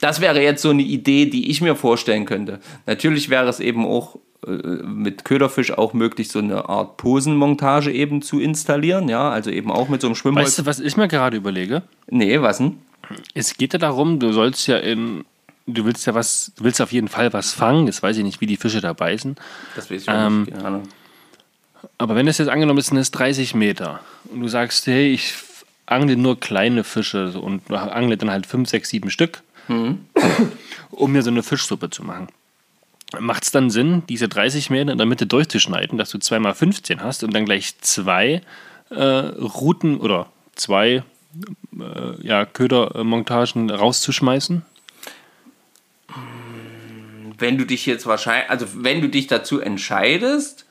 Das 0.00 0.20
wäre 0.20 0.42
jetzt 0.42 0.62
so 0.62 0.70
eine 0.70 0.82
Idee, 0.82 1.26
die 1.26 1.50
ich 1.50 1.60
mir 1.60 1.76
vorstellen 1.76 2.24
könnte. 2.24 2.60
Natürlich 2.86 3.28
wäre 3.28 3.48
es 3.48 3.60
eben 3.60 3.84
auch 3.84 4.16
äh, 4.46 4.50
mit 4.50 5.24
Köderfisch 5.26 5.72
auch 5.72 5.92
möglich, 5.92 6.30
so 6.30 6.38
eine 6.38 6.68
Art 6.68 6.96
Posenmontage 6.96 7.92
eben 7.92 8.22
zu 8.22 8.40
installieren, 8.40 9.08
ja, 9.10 9.28
also 9.28 9.50
eben 9.50 9.70
auch 9.70 9.88
mit 9.88 10.00
so 10.00 10.06
einem 10.06 10.14
Schwimmholz. 10.14 10.46
Weißt 10.46 10.58
du, 10.60 10.66
was 10.66 10.80
ich 10.80 10.96
mir 10.96 11.08
gerade 11.08 11.36
überlege? 11.36 11.82
Nee, 12.08 12.40
was 12.40 12.58
denn? 12.58 12.78
Es 13.34 13.56
geht 13.56 13.72
ja 13.74 13.78
darum, 13.78 14.18
du 14.18 14.32
sollst 14.32 14.66
ja 14.66 14.78
in. 14.78 15.24
Du 15.74 15.84
willst 15.84 16.06
ja 16.06 16.14
was, 16.14 16.52
du 16.56 16.64
willst 16.64 16.80
auf 16.80 16.92
jeden 16.92 17.08
Fall 17.08 17.32
was 17.32 17.52
fangen. 17.52 17.86
Jetzt 17.86 18.02
weiß 18.02 18.16
ich 18.16 18.24
nicht, 18.24 18.40
wie 18.40 18.46
die 18.46 18.56
Fische 18.56 18.80
da 18.80 18.92
beißen. 18.92 19.36
Das 19.76 19.90
weiß 19.90 20.02
ich 20.02 20.08
Ähm, 20.08 20.42
nicht, 20.42 20.52
keine 20.52 20.64
Ahnung. 20.64 20.88
Aber 21.98 22.14
wenn 22.14 22.28
es 22.28 22.38
jetzt 22.38 22.48
angenommen 22.48 22.78
ist, 22.78 22.86
sind 22.86 22.98
es 22.98 23.10
30 23.10 23.54
Meter 23.54 24.00
und 24.32 24.40
du 24.40 24.48
sagst, 24.48 24.86
hey, 24.86 25.12
ich 25.12 25.34
angle 25.86 26.16
nur 26.16 26.38
kleine 26.38 26.84
Fische 26.84 27.38
und 27.38 27.70
angle 27.70 28.16
dann 28.16 28.30
halt 28.30 28.46
5, 28.46 28.68
6, 28.68 28.88
7 28.88 29.10
Stück, 29.10 29.42
um 30.90 31.12
mir 31.12 31.22
so 31.22 31.30
eine 31.30 31.42
Fischsuppe 31.42 31.90
zu 31.90 32.04
machen. 32.04 32.28
Macht 33.18 33.42
es 33.44 33.50
dann 33.50 33.70
Sinn, 33.70 34.02
diese 34.08 34.28
30 34.28 34.70
Meter 34.70 34.92
in 34.92 34.98
der 34.98 35.06
Mitte 35.06 35.26
durchzuschneiden, 35.26 35.98
dass 35.98 36.10
du 36.10 36.18
2 36.18 36.38
mal 36.38 36.54
15 36.54 37.02
hast 37.02 37.24
und 37.24 37.34
dann 37.34 37.44
gleich 37.44 37.78
zwei 37.80 38.40
äh, 38.90 39.02
Routen 39.02 39.98
oder 39.98 40.26
zwei 40.54 41.02
äh, 41.78 42.26
ja, 42.26 42.44
Ködermontagen 42.44 43.70
rauszuschmeißen? 43.70 44.62
Wenn 47.40 47.58
du 47.58 47.64
dich 47.64 47.86
jetzt 47.86 48.06
wahrscheinlich, 48.06 48.50
also 48.50 48.66
wenn 48.74 49.00
du 49.00 49.08
dich 49.08 49.26
dazu 49.26 49.60
entscheidest, 49.60 50.66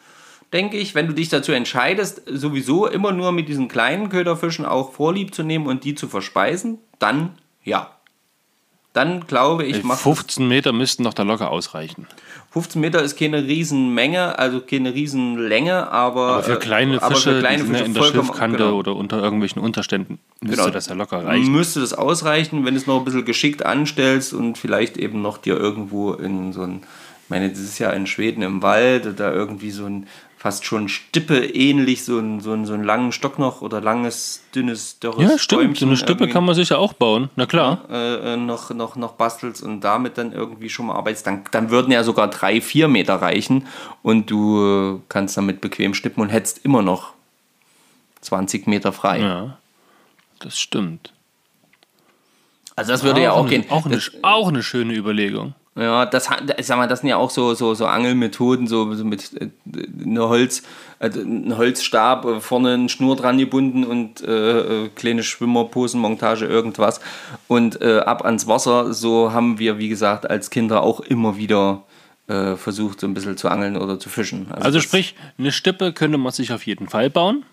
denke 0.53 0.77
ich, 0.77 0.95
wenn 0.95 1.07
du 1.07 1.13
dich 1.13 1.29
dazu 1.29 1.51
entscheidest, 1.51 2.23
sowieso 2.25 2.87
immer 2.87 3.11
nur 3.11 3.31
mit 3.31 3.47
diesen 3.47 3.67
kleinen 3.67 4.09
Köderfischen 4.09 4.65
auch 4.65 4.93
Vorlieb 4.93 5.33
zu 5.33 5.43
nehmen 5.43 5.67
und 5.67 5.83
die 5.83 5.95
zu 5.95 6.07
verspeisen, 6.07 6.79
dann 6.97 7.37
ja. 7.63 7.98
Dann 8.93 9.27
glaube 9.27 9.65
ich, 9.65 9.83
macht 9.83 10.01
15 10.01 10.47
Meter 10.47 10.73
müssten 10.73 11.03
doch 11.03 11.13
da 11.13 11.23
locker 11.23 11.51
ausreichen. 11.51 12.07
15 12.51 12.81
Meter 12.81 13.03
ist 13.03 13.17
keine 13.17 13.43
Riesenmenge, 13.45 14.39
also 14.39 14.59
keine 14.61 14.95
Riesenlänge, 14.95 15.91
aber, 15.91 16.27
Aber 16.29 16.43
für 16.43 16.53
äh, 16.53 16.57
kleine 16.57 17.01
aber 17.01 17.13
Fische, 17.15 17.33
für 17.33 17.39
kleine 17.39 17.63
Fische 17.63 17.83
in 17.83 17.93
der 17.93 18.03
Schiffkante 18.03 18.57
genau. 18.57 18.75
oder 18.75 18.95
unter 18.95 19.21
irgendwelchen 19.21 19.61
Unterständen, 19.61 20.17
müsste 20.41 20.57
Genau. 20.63 20.73
das 20.73 20.87
ja 20.87 20.95
locker 20.95 21.23
reichen. 21.23 21.51
Müsste 21.51 21.81
das 21.81 21.93
ausreichen, 21.93 22.65
wenn 22.65 22.73
du 22.73 22.79
es 22.79 22.87
noch 22.87 22.97
ein 22.97 23.05
bisschen 23.05 23.25
geschickt 23.25 23.63
anstellst 23.63 24.33
und 24.33 24.57
vielleicht 24.57 24.97
eben 24.97 25.21
noch 25.21 25.37
dir 25.37 25.55
irgendwo 25.57 26.13
in 26.13 26.51
so 26.51 26.63
ein, 26.63 26.81
ich 27.23 27.29
meine, 27.29 27.49
das 27.49 27.59
ist 27.59 27.77
ja 27.77 27.91
in 27.91 28.07
Schweden 28.07 28.41
im 28.41 28.63
Wald, 28.63 29.19
da 29.19 29.31
irgendwie 29.31 29.69
so 29.69 29.85
ein 29.85 30.07
fast 30.41 30.63
schon 30.63 30.87
Stippe 30.87 31.45
ähnlich, 31.45 32.05
so 32.05 32.17
ein, 32.17 32.39
so 32.39 32.51
so 32.63 32.73
einen 32.73 32.85
langen 32.85 33.11
Stock 33.11 33.37
noch 33.39 33.61
oder 33.61 33.81
langes, 33.81 34.41
dünnes, 34.55 34.97
dürres 34.99 35.21
Ja, 35.21 35.37
stimmt. 35.37 35.49
So 35.49 35.57
Bäumchen 35.67 35.87
eine 35.89 35.97
Stippe 35.97 36.11
irgendwie, 36.23 36.31
kann 36.33 36.45
man 36.45 36.55
sich 36.55 36.69
ja 36.69 36.77
auch 36.77 36.93
bauen. 36.93 37.29
Na 37.35 37.45
klar. 37.45 37.83
äh, 37.91 38.33
äh, 38.33 38.37
noch, 38.37 38.69
noch, 38.69 38.95
noch 38.95 39.13
bastelst 39.15 39.61
und 39.61 39.81
damit 39.81 40.17
dann 40.17 40.31
irgendwie 40.31 40.69
schon 40.69 40.85
mal 40.85 40.95
arbeitest, 40.95 41.27
dann, 41.27 41.43
dann 41.51 41.69
würden 41.71 41.91
ja 41.91 42.03
sogar 42.05 42.29
drei, 42.29 42.61
vier 42.61 42.87
Meter 42.87 43.15
reichen 43.15 43.67
und 44.01 44.31
du 44.31 45.01
kannst 45.09 45.35
damit 45.35 45.59
bequem 45.59 45.93
stippen 45.93 46.21
und 46.23 46.29
hättest 46.29 46.63
immer 46.63 46.81
noch 46.81 47.11
20 48.21 48.65
Meter 48.65 48.93
frei. 48.93 49.19
Ja, 49.19 49.57
das 50.39 50.57
stimmt. 50.57 51.11
Also 52.77 52.93
das 52.93 53.03
würde 53.03 53.21
ja 53.21 53.33
auch 53.33 53.41
eine, 53.41 53.49
gehen. 53.49 53.65
Auch 53.69 53.85
eine, 53.85 53.95
Das- 53.95 54.11
auch 54.21 54.47
eine 54.47 54.63
schöne 54.63 54.93
Überlegung. 54.93 55.53
Ja, 55.75 56.05
das, 56.05 56.27
ich 56.57 56.65
sag 56.65 56.77
mal, 56.77 56.87
das 56.87 57.01
sind 57.01 57.09
ja 57.09 57.15
auch 57.17 57.29
so, 57.29 57.53
so, 57.53 57.73
so 57.73 57.85
Angelmethoden, 57.85 58.67
so, 58.67 58.93
so 58.95 59.05
mit 59.05 59.31
äh, 59.39 59.49
eine 60.03 60.27
Holz, 60.27 60.63
also 60.99 61.21
ein 61.21 61.55
Holzstab, 61.55 62.25
äh, 62.25 62.39
vorne 62.41 62.73
eine 62.73 62.89
Schnur 62.89 63.15
dran 63.15 63.37
gebunden 63.37 63.85
und 63.85 64.21
äh, 64.21 64.85
äh, 64.85 64.89
kleine 64.89 65.23
Schwimmerposenmontage, 65.23 66.45
irgendwas 66.45 66.99
und 67.47 67.81
äh, 67.81 67.99
ab 67.99 68.25
ans 68.25 68.47
Wasser. 68.47 68.93
So 68.93 69.31
haben 69.31 69.59
wir, 69.59 69.77
wie 69.77 69.89
gesagt, 69.89 70.29
als 70.29 70.49
Kinder 70.49 70.81
auch 70.81 70.99
immer 70.99 71.37
wieder 71.37 71.83
äh, 72.27 72.55
versucht, 72.55 72.99
so 72.99 73.07
ein 73.07 73.13
bisschen 73.13 73.37
zu 73.37 73.47
angeln 73.47 73.77
oder 73.77 73.99
zu 73.99 74.09
fischen. 74.09 74.47
Also 74.51 74.77
das- 74.79 74.83
sprich, 74.83 75.15
eine 75.37 75.51
Stippe 75.51 75.93
könnte 75.93 76.17
man 76.17 76.31
sich 76.33 76.51
auf 76.51 76.65
jeden 76.65 76.89
Fall 76.89 77.09
bauen. 77.09 77.45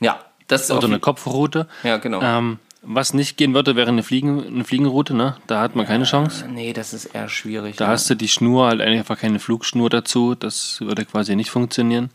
Ja, 0.00 0.18
das 0.48 0.64
ist 0.64 0.72
Oder 0.72 0.88
eine 0.88 0.98
Kopfrute. 0.98 1.68
Ja, 1.84 1.96
genau. 1.98 2.20
Ähm, 2.20 2.58
was 2.82 3.14
nicht 3.14 3.36
gehen 3.36 3.54
würde, 3.54 3.76
wäre 3.76 3.88
eine, 3.88 4.02
Fliegen, 4.02 4.44
eine 4.46 4.64
Fliegenroute. 4.64 5.14
Ne? 5.14 5.36
Da 5.46 5.60
hat 5.60 5.76
man 5.76 5.86
keine 5.86 6.04
Chance. 6.04 6.46
Nee, 6.48 6.72
das 6.72 6.92
ist 6.92 7.06
eher 7.06 7.28
schwierig. 7.28 7.76
Da 7.76 7.84
ja. 7.84 7.90
hast 7.90 8.10
du 8.10 8.14
die 8.14 8.28
Schnur, 8.28 8.66
halt 8.66 8.80
einfach 8.80 9.18
keine 9.18 9.38
Flugschnur 9.38 9.88
dazu. 9.88 10.34
Das 10.34 10.80
würde 10.80 11.04
quasi 11.04 11.36
nicht 11.36 11.50
funktionieren. 11.50 12.10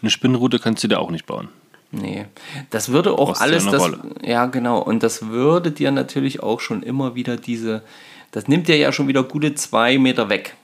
Eine 0.00 0.10
Spinnrute 0.10 0.58
kannst 0.58 0.82
du 0.84 0.88
dir 0.88 1.00
auch 1.00 1.10
nicht 1.10 1.26
bauen. 1.26 1.48
Nee, 1.92 2.26
das 2.70 2.90
würde 2.90 3.12
auch 3.12 3.28
Brauchst 3.28 3.42
alles, 3.42 3.64
das, 3.66 3.90
ja 4.22 4.46
genau, 4.46 4.80
und 4.80 5.02
das 5.02 5.28
würde 5.28 5.70
dir 5.70 5.92
natürlich 5.92 6.42
auch 6.42 6.60
schon 6.60 6.82
immer 6.82 7.14
wieder 7.14 7.36
diese, 7.36 7.82
das 8.32 8.48
nimmt 8.48 8.68
dir 8.68 8.76
ja 8.76 8.92
schon 8.92 9.08
wieder 9.08 9.22
gute 9.22 9.54
zwei 9.54 9.96
Meter 9.96 10.28
weg, 10.28 10.56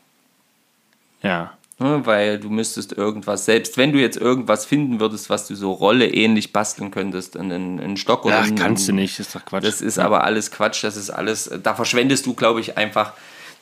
Ja. 1.23 1.53
Ne, 1.81 2.03
weil 2.05 2.39
du 2.39 2.51
müsstest 2.51 2.93
irgendwas, 2.93 3.45
selbst 3.45 3.77
wenn 3.77 3.93
du 3.93 3.99
jetzt 3.99 4.17
irgendwas 4.17 4.65
finden 4.65 5.01
würdest, 5.01 5.31
was 5.31 5.47
du 5.49 5.55
so 5.55 5.73
Rolle 5.73 6.07
ähnlich 6.07 6.53
basteln 6.53 6.91
könntest, 6.91 7.37
einen, 7.37 7.81
einen 7.81 7.97
Stock 7.97 8.25
oder 8.25 8.41
Ach, 8.41 8.47
einen, 8.47 8.57
kannst 8.57 8.89
du 8.89 8.93
nicht, 8.93 9.19
ist 9.19 9.35
doch 9.35 9.45
Quatsch. 9.45 9.65
Das 9.65 9.81
ist 9.81 9.99
aber 9.99 10.25
alles 10.25 10.51
Quatsch, 10.51 10.85
das 10.85 10.97
ist 10.97 11.11
alles, 11.11 11.51
da 11.63 11.75
verschwendest 11.75 12.27
du, 12.27 12.35
glaube 12.35 12.61
ich, 12.61 12.77
einfach 12.77 13.13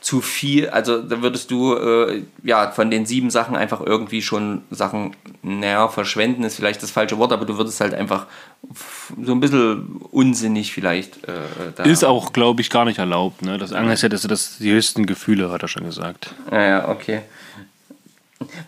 zu 0.01 0.23
viel, 0.23 0.71
also 0.71 1.03
da 1.03 1.21
würdest 1.21 1.51
du 1.51 1.75
äh, 1.75 2.23
ja 2.43 2.71
von 2.71 2.91
den 2.91 3.05
sieben 3.05 3.31
Sachen 3.31 3.55
einfach 3.55 3.83
irgendwie 3.83 4.23
schon 4.23 4.63
Sachen, 4.71 5.15
naja, 5.43 5.89
verschwenden 5.89 6.43
ist 6.43 6.57
vielleicht 6.57 6.83
das 6.83 6.91
falsche 6.91 7.19
Wort, 7.19 7.33
aber 7.33 7.45
du 7.45 7.59
würdest 7.59 7.81
halt 7.81 7.93
einfach 7.93 8.27
so 9.23 9.33
ein 9.33 9.41
bisschen 9.41 10.01
unsinnig 10.11 10.73
vielleicht 10.73 11.29
äh, 11.29 11.33
da. 11.77 11.85
Ist 11.85 12.05
auch, 12.05 12.33
glaube 12.33 12.63
ich, 12.63 12.71
gar 12.71 12.87
nicht 12.87 12.99
erlaubt. 12.99 13.43
Ne? 13.43 13.59
Das 13.59 13.75
Angelset 13.75 14.13
ist 14.15 14.31
das 14.31 14.57
die 14.59 14.73
höchsten 14.73 15.05
Gefühle, 15.05 15.51
hat 15.51 15.63
er 15.63 15.69
schon 15.69 15.85
gesagt. 15.85 16.35
Ja, 16.51 16.63
ja, 16.63 16.89
okay. 16.89 17.21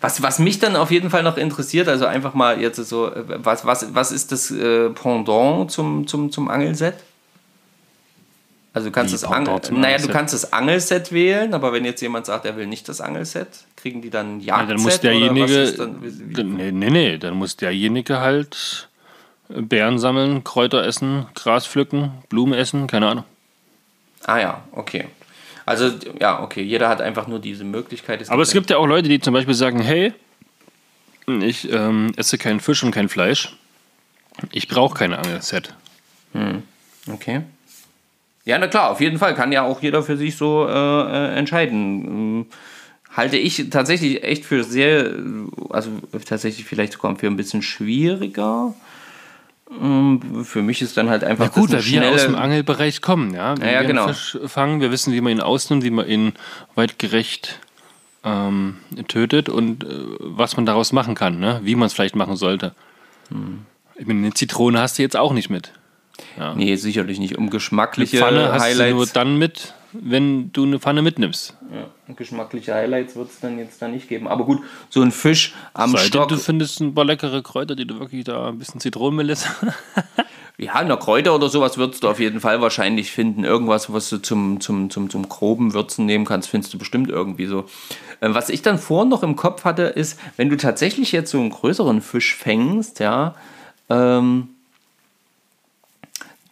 Was, 0.01 0.23
was 0.23 0.39
mich 0.39 0.59
dann 0.59 0.77
auf 0.77 0.91
jeden 0.91 1.11
Fall 1.11 1.23
noch 1.23 1.37
interessiert, 1.37 1.89
also 1.89 2.07
einfach 2.07 2.35
mal 2.35 2.61
jetzt 2.61 2.77
so, 2.77 3.13
äh, 3.13 3.23
was, 3.27 3.65
was, 3.65 3.95
was 3.95 4.13
ist 4.13 4.33
das 4.33 4.51
äh, 4.51 4.91
Pendant 4.91 5.71
zum, 5.71 6.07
zum, 6.07 6.31
zum 6.33 6.49
Angelset? 6.49 6.95
Also 8.75 8.89
du 8.89 8.93
kannst 8.93 9.13
Wie 9.13 9.17
das 9.19 9.25
Angel, 9.25 9.53
naja, 9.53 9.61
du 9.69 9.77
Angelset? 9.77 10.11
kannst 10.13 10.35
das 10.35 10.53
Angelset 10.53 11.13
wählen, 11.13 11.53
aber 11.53 11.73
wenn 11.75 11.85
jetzt 11.85 12.01
jemand 12.01 12.25
sagt, 12.25 12.47
er 12.47 12.57
will 12.57 12.67
nicht 12.67 12.89
das 12.89 13.03
Angelset, 13.03 13.49
kriegen 13.77 14.01
die 14.01 14.09
dann 14.09 14.39
ein 14.39 14.41
Ja, 14.41 14.61
Jagdset 14.63 14.71
dann 14.71 14.83
muss 14.83 15.01
derjenige. 15.01 15.73
dann, 16.33 16.57
nee, 16.57 16.73
nee, 16.73 16.91
nee, 16.91 17.19
dann 17.19 17.35
muss 17.35 17.57
derjenige 17.57 18.21
halt 18.21 18.89
Beeren 19.51 19.99
sammeln, 19.99 20.43
Kräuter 20.45 20.87
essen, 20.87 21.27
Gras 21.35 21.67
pflücken, 21.67 22.13
Blumen 22.31 22.55
essen, 22.55 22.87
keine 22.87 23.09
Ahnung. 23.09 23.25
Ah 24.25 24.39
ja, 24.39 24.63
okay. 24.73 25.07
Also 25.65 25.91
ja, 26.21 26.43
okay, 26.43 26.63
jeder 26.63 26.89
hat 26.89 27.01
einfach 27.01 27.27
nur 27.27 27.39
diese 27.39 27.65
Möglichkeit. 27.65 28.29
Aber 28.31 28.43
es 28.43 28.53
gibt 28.53 28.71
ja 28.71 28.79
auch 28.79 28.87
Leute, 28.87 29.09
die 29.09 29.21
zum 29.21 29.35
Beispiel 29.35 29.55
sagen, 29.55 29.81
hey, 29.81 30.13
ich 31.27 31.71
ähm, 31.71 32.13
esse 32.17 32.39
keinen 32.39 32.61
Fisch 32.61 32.83
und 32.83 32.91
kein 32.91 33.09
Fleisch. 33.09 33.57
Ich 34.51 34.69
brauche 34.69 34.95
kein 34.95 35.13
Angelset. 35.13 35.75
Okay. 37.13 37.43
Ja, 38.45 38.59
na 38.59 38.67
klar, 38.67 38.91
auf 38.91 39.01
jeden 39.01 39.19
Fall 39.19 39.35
kann 39.35 39.53
ja 39.53 39.63
auch 39.63 39.83
jeder 39.83 40.03
für 40.03 40.17
sich 40.17 40.37
so 40.37 40.67
äh, 40.69 40.73
äh, 40.73 41.37
entscheiden. 41.37 42.05
Ähm, 42.07 42.47
halte 43.11 43.37
ich 43.37 43.71
tatsächlich 43.71 44.25
echt 44.25 44.45
für 44.45 44.65
sehr, 44.65 45.13
also 45.71 45.91
tatsächlich 46.25 46.65
vielleicht 46.67 46.95
sogar 46.95 47.15
für 47.17 47.27
ein 47.27 47.37
bisschen 47.37 47.63
schwieriger. 47.63 48.75
Ähm, 49.81 50.45
Für 50.45 50.63
mich 50.63 50.83
ist 50.83 50.97
dann 50.97 51.09
halt 51.09 51.25
einfach 51.25 51.47
Na 51.47 51.61
gut, 51.61 51.73
eine 51.73 51.85
wir 51.85 52.11
aus 52.11 52.25
dem 52.25 52.35
Angelbereich 52.35 53.01
kommen, 53.01 53.35
ja. 53.35 53.57
Wenn 53.57 53.67
Ja, 53.67 53.73
ja, 53.75 53.81
wir 53.81 53.87
genau. 53.89 54.09
Fisch 54.09 54.39
fangen, 54.47 54.81
wir 54.81 54.91
wissen, 54.91 55.13
wie 55.13 55.21
man 55.21 55.33
ihn 55.33 55.41
ausnimmt, 55.41 55.85
wie 55.85 55.91
man 55.91 56.07
ihn 56.09 56.33
weitgerecht 56.75 57.59
ähm, 58.25 58.77
tötet 59.09 59.49
und 59.49 59.85
äh, 59.85 59.87
was 60.19 60.57
man 60.57 60.67
daraus 60.67 60.93
machen 60.93 61.15
kann, 61.15 61.39
ne? 61.39 61.61
wie 61.63 61.75
man 61.75 61.87
es 61.87 61.93
vielleicht 61.93 62.17
machen 62.17 62.37
sollte. 62.37 62.75
Hm. 63.29 63.61
Ich 63.97 64.07
meine, 64.07 64.21
eine 64.21 64.35
Zitrone 64.35 64.81
hast 64.81 64.99
du 64.99 65.03
jetzt 65.03 65.17
auch 65.17 65.33
nicht 65.33 65.51
mit. 65.51 65.73
Nee, 66.57 66.77
sicherlich 66.77 67.19
nicht. 67.19 67.37
Um 67.37 67.45
Eine 67.45 67.51
geschmackliche 67.51 68.19
Pfanne 68.19 68.53
hast 68.53 68.67
du 68.67 68.75
nur 68.75 68.85
Highlights. 68.85 69.13
dann 69.13 69.39
mit, 69.39 69.75
wenn 69.93 70.53
du 70.53 70.65
eine 70.65 70.79
Pfanne 70.79 71.03
mitnimmst. 71.03 71.57
Ja, 71.73 72.15
geschmackliche 72.15 72.75
Highlights 72.75 73.17
wird 73.17 73.31
es 73.31 73.41
dann 73.41 73.59
jetzt 73.59 73.81
da 73.81 73.89
nicht 73.89 74.09
geben. 74.09 74.29
Aber 74.29 74.45
gut, 74.45 74.61
so 74.91 75.03
ein 75.03 75.13
Fisch 75.13 75.55
am 75.75 75.93
Sei 75.93 75.99
denn, 75.99 76.07
Stock. 76.07 76.29
du 76.29 76.37
findest 76.37 76.81
ein 76.81 76.95
paar 76.95 77.05
leckere 77.05 77.43
Kräuter, 77.43 77.77
die 77.77 77.87
du 77.87 77.99
wirklich 78.01 78.25
da 78.25 78.49
ein 78.49 78.59
bisschen 78.59 78.81
Zitronenmelisse. 78.81 79.49
Ja, 80.59 80.75
eine 80.75 80.97
Kräuter 80.97 81.35
oder 81.35 81.49
sowas 81.49 81.79
würdest 81.79 82.05
du 82.05 82.09
auf 82.09 82.21
jeden 82.21 82.41
Fall 82.41 82.61
wahrscheinlich 82.61 83.11
finden. 83.11 83.43
Irgendwas, 83.43 83.93
was 83.93 84.11
du 84.11 84.19
zum, 84.19 84.61
zum, 84.61 84.91
zum, 84.91 85.09
zum 85.11 85.29
groben 85.29 85.73
Würzen 85.73 86.05
nehmen 86.07 86.25
kannst, 86.25 86.51
findest 86.51 86.73
du 86.75 86.79
bestimmt 86.79 87.09
irgendwie 87.09 87.47
so. 87.47 87.65
Äh, 88.21 88.29
Was 88.35 88.49
ich 88.49 88.63
dann 88.63 88.79
vorhin 88.79 89.09
noch 89.09 89.23
im 89.23 89.35
Kopf 89.35 89.65
hatte, 89.65 89.85
ist, 89.85 90.21
wenn 90.37 90.51
du 90.51 90.57
tatsächlich 90.57 91.11
jetzt 91.11 91.31
so 91.31 91.41
einen 91.41 91.51
größeren 91.51 92.03
Fisch 92.03 92.37
fängst, 92.37 93.01
ja, 93.01 93.35
ähm, 93.89 94.51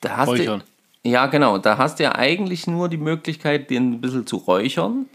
da 0.00 0.16
hast 0.16 0.28
Räuchern. 0.28 0.60
du. 0.60 0.64
Ja, 1.04 1.26
genau. 1.26 1.58
Da 1.58 1.78
hast 1.78 1.98
du 1.98 2.04
ja 2.04 2.14
eigentlich 2.14 2.66
nur 2.66 2.88
die 2.88 2.98
Möglichkeit, 2.98 3.70
den 3.70 3.92
ein 3.94 4.00
bisschen 4.00 4.26
zu 4.26 4.36
räuchern. 4.36 5.06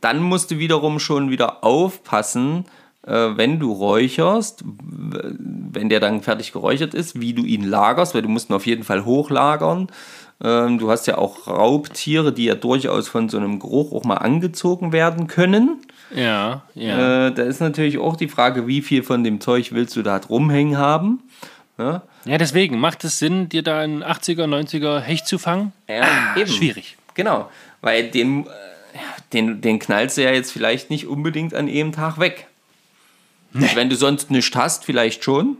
dann 0.00 0.22
musst 0.22 0.50
du 0.52 0.58
wiederum 0.58 1.00
schon 1.00 1.28
wieder 1.30 1.64
aufpassen, 1.64 2.66
äh, 3.04 3.30
wenn 3.36 3.58
du 3.58 3.72
räucherst, 3.72 4.62
wenn 4.64 5.88
der 5.88 5.98
dann 6.00 6.22
fertig 6.22 6.52
geräuchert 6.52 6.94
ist, 6.94 7.20
wie 7.20 7.32
du 7.32 7.42
ihn 7.44 7.64
lagerst, 7.64 8.14
weil 8.14 8.22
du 8.22 8.28
musst 8.28 8.48
ihn 8.50 8.54
auf 8.54 8.66
jeden 8.66 8.84
Fall 8.84 9.04
hochlagern. 9.04 9.88
Ähm, 10.40 10.78
du 10.78 10.90
hast 10.90 11.06
ja 11.08 11.18
auch 11.18 11.48
Raubtiere, 11.48 12.32
die 12.32 12.44
ja 12.44 12.54
durchaus 12.54 13.08
von 13.08 13.28
so 13.28 13.38
einem 13.38 13.58
Geruch 13.58 13.92
auch 13.92 14.04
mal 14.04 14.18
angezogen 14.18 14.92
werden 14.92 15.26
können. 15.26 15.80
Ja, 16.14 16.62
ja. 16.74 17.26
Äh, 17.26 17.32
da 17.32 17.42
ist 17.42 17.60
natürlich 17.60 17.98
auch 17.98 18.14
die 18.14 18.28
Frage, 18.28 18.66
wie 18.68 18.82
viel 18.82 19.02
von 19.02 19.24
dem 19.24 19.40
Zeug 19.40 19.72
willst 19.72 19.96
du 19.96 20.02
da 20.02 20.20
rumhängen 20.28 20.78
haben. 20.78 21.22
Ja, 21.76 22.02
ja, 22.28 22.38
deswegen 22.38 22.78
macht 22.78 23.04
es 23.04 23.18
Sinn, 23.18 23.48
dir 23.48 23.62
da 23.62 23.80
einen 23.80 24.02
80er, 24.04 24.44
90er 24.44 25.00
Hecht 25.00 25.26
zu 25.26 25.38
fangen? 25.38 25.72
ja 25.88 26.36
eben. 26.36 26.50
Schwierig. 26.50 26.96
Genau, 27.14 27.50
weil 27.80 28.10
den, 28.10 28.46
äh, 28.46 28.50
den, 29.32 29.60
den 29.60 29.78
knallst 29.78 30.16
du 30.18 30.22
ja 30.22 30.30
jetzt 30.30 30.52
vielleicht 30.52 30.90
nicht 30.90 31.06
unbedingt 31.06 31.54
an 31.54 31.68
jedem 31.68 31.92
Tag 31.92 32.18
weg. 32.18 32.46
Also 33.54 33.74
wenn 33.76 33.88
du 33.88 33.96
sonst 33.96 34.30
nichts 34.30 34.54
hast, 34.56 34.84
vielleicht 34.84 35.24
schon. 35.24 35.56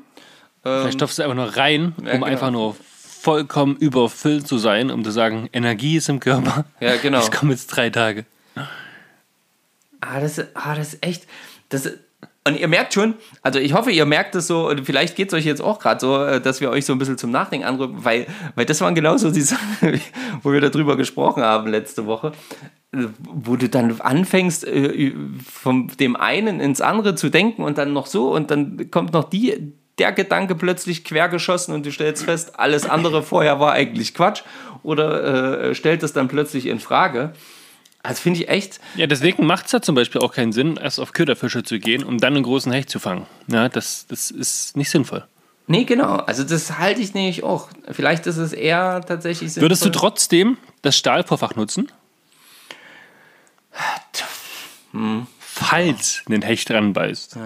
Vielleicht 0.62 0.94
stopfst 0.94 1.18
du 1.18 1.22
einfach 1.22 1.34
nur 1.36 1.56
rein, 1.56 1.94
um 1.96 2.06
Ja, 2.06 2.12
genau. 2.12 2.26
einfach 2.26 2.50
nur 2.50 2.76
vollkommen 3.20 3.76
überfüllt 3.76 4.46
zu 4.46 4.58
sein, 4.58 4.90
um 4.90 5.02
zu 5.04 5.10
sagen, 5.10 5.48
Energie 5.52 5.96
ist 5.96 6.08
im 6.08 6.20
Körper. 6.20 6.64
Ja, 6.80 6.96
genau. 6.96 7.20
Ich 7.20 7.30
komme 7.32 7.52
jetzt 7.52 7.68
drei 7.68 7.90
Tage. 7.90 8.24
Ah, 10.00 10.20
das, 10.20 10.38
ah, 10.54 10.74
das 10.74 10.94
ist 10.94 11.04
echt. 11.04 11.26
Das, 11.70 11.88
und 12.46 12.58
ihr 12.58 12.68
merkt 12.68 12.94
schon, 12.94 13.14
also 13.42 13.58
ich 13.58 13.74
hoffe, 13.74 13.90
ihr 13.90 14.06
merkt 14.06 14.34
es 14.34 14.46
so, 14.46 14.68
und 14.68 14.84
vielleicht 14.86 15.16
geht 15.16 15.28
es 15.28 15.34
euch 15.34 15.44
jetzt 15.44 15.60
auch 15.60 15.78
gerade 15.78 16.00
so, 16.00 16.24
äh, 16.24 16.40
dass 16.40 16.60
wir 16.60 16.70
euch 16.70 16.86
so 16.86 16.92
ein 16.92 16.98
bisschen 16.98 17.18
zum 17.18 17.30
Nachdenken 17.30 17.66
anrücken, 17.66 18.04
weil, 18.04 18.26
weil 18.54 18.64
das 18.64 18.80
waren 18.80 18.94
genauso 18.94 19.30
die 19.30 19.40
Sachen, 19.42 20.00
wo 20.42 20.52
wir 20.52 20.60
darüber 20.60 20.96
gesprochen 20.96 21.42
haben 21.42 21.70
letzte 21.70 22.06
Woche, 22.06 22.32
äh, 22.92 23.04
wo 23.20 23.56
du 23.56 23.68
dann 23.68 24.00
anfängst, 24.00 24.66
äh, 24.66 25.12
von 25.52 25.88
dem 26.00 26.16
einen 26.16 26.60
ins 26.60 26.80
andere 26.80 27.14
zu 27.14 27.28
denken 27.28 27.62
und 27.62 27.76
dann 27.76 27.92
noch 27.92 28.06
so 28.06 28.32
und 28.32 28.50
dann 28.50 28.90
kommt 28.90 29.12
noch 29.12 29.28
die, 29.28 29.74
der 29.98 30.12
Gedanke 30.12 30.54
plötzlich 30.54 31.04
quergeschossen 31.04 31.74
und 31.74 31.84
du 31.84 31.92
stellst 31.92 32.24
fest, 32.24 32.58
alles 32.58 32.88
andere 32.88 33.22
vorher 33.22 33.60
war 33.60 33.72
eigentlich 33.72 34.14
Quatsch 34.14 34.42
oder 34.82 35.68
äh, 35.70 35.74
stellt 35.74 36.02
es 36.02 36.12
dann 36.12 36.28
plötzlich 36.28 36.66
in 36.66 36.80
Frage. 36.80 37.34
Also 38.02 38.22
finde 38.22 38.40
ich 38.40 38.48
echt, 38.48 38.80
Ja, 38.94 39.06
deswegen 39.06 39.44
macht 39.44 39.66
es 39.66 39.72
ja 39.72 39.82
zum 39.82 39.94
Beispiel 39.94 40.20
auch 40.20 40.32
keinen 40.32 40.52
Sinn, 40.52 40.76
erst 40.76 41.00
auf 41.00 41.12
Köderfische 41.12 41.62
zu 41.62 41.78
gehen, 41.78 42.04
um 42.04 42.18
dann 42.18 42.34
einen 42.34 42.44
großen 42.44 42.70
Hecht 42.72 42.90
zu 42.90 42.98
fangen. 42.98 43.26
Ja, 43.48 43.68
das, 43.68 44.06
das 44.06 44.30
ist 44.30 44.76
nicht 44.76 44.90
sinnvoll. 44.90 45.26
Nee, 45.66 45.84
genau. 45.84 46.16
Also 46.16 46.44
das 46.44 46.78
halte 46.78 47.02
ich 47.02 47.12
nämlich 47.12 47.42
auch. 47.42 47.68
Vielleicht 47.90 48.26
ist 48.26 48.38
es 48.38 48.54
eher 48.54 49.02
tatsächlich 49.06 49.52
sinnvoll. 49.52 49.66
Würdest 49.66 49.84
du 49.84 49.90
trotzdem 49.90 50.56
das 50.80 50.96
Stahlvorfach 50.96 51.56
nutzen? 51.56 51.92
Falls 55.38 56.22
ein 56.28 56.42
Hecht 56.42 56.70
ranbeißt. 56.70 57.36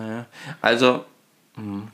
Also, 0.61 1.05
hm. 1.57 1.89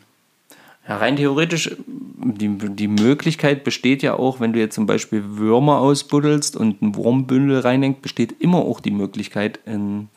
Ja, 0.88 0.96
rein 0.96 1.16
theoretisch, 1.16 1.70
die, 1.86 2.48
die 2.48 2.88
Möglichkeit 2.88 3.62
besteht 3.62 4.02
ja 4.02 4.14
auch, 4.14 4.40
wenn 4.40 4.54
du 4.54 4.58
jetzt 4.58 4.74
zum 4.74 4.86
Beispiel 4.86 5.22
Würmer 5.36 5.78
ausbuddelst 5.78 6.56
und 6.56 6.80
ein 6.80 6.96
Wurmbündel 6.96 7.60
reinhängt, 7.60 8.00
besteht 8.00 8.40
immer 8.40 8.58
auch 8.58 8.80
die 8.80 8.90
Möglichkeit, 8.90 9.60
in, 9.66 10.08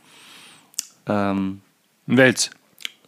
ähm, 1.08 1.60
Wels. 2.08 2.52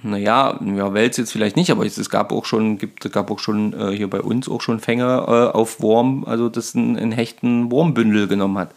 naja, 0.02 0.60
ja, 0.62 0.94
Wels 0.94 1.16
jetzt 1.16 1.32
vielleicht 1.32 1.56
nicht, 1.56 1.72
aber 1.72 1.86
es, 1.86 2.10
gab 2.10 2.34
auch 2.34 2.46
schon, 2.46 2.78
gibt, 2.78 3.10
gab 3.14 3.32
auch 3.32 3.40
schon 3.40 3.74
äh, 3.74 3.96
hier 3.96 4.10
bei 4.10 4.22
uns 4.22 4.50
auch 4.50 4.62
schon 4.62 4.82
Fänger 4.82 5.26
äh, 5.28 5.58
auf 5.58 5.82
Wurm, 5.82 6.26
also 6.26 6.50
das 6.50 6.76
ein, 6.76 6.98
ein 6.98 7.14
Hechten 7.14 7.72
Wurmbündel 7.72 8.28
genommen 8.28 8.58
hat. 8.58 8.72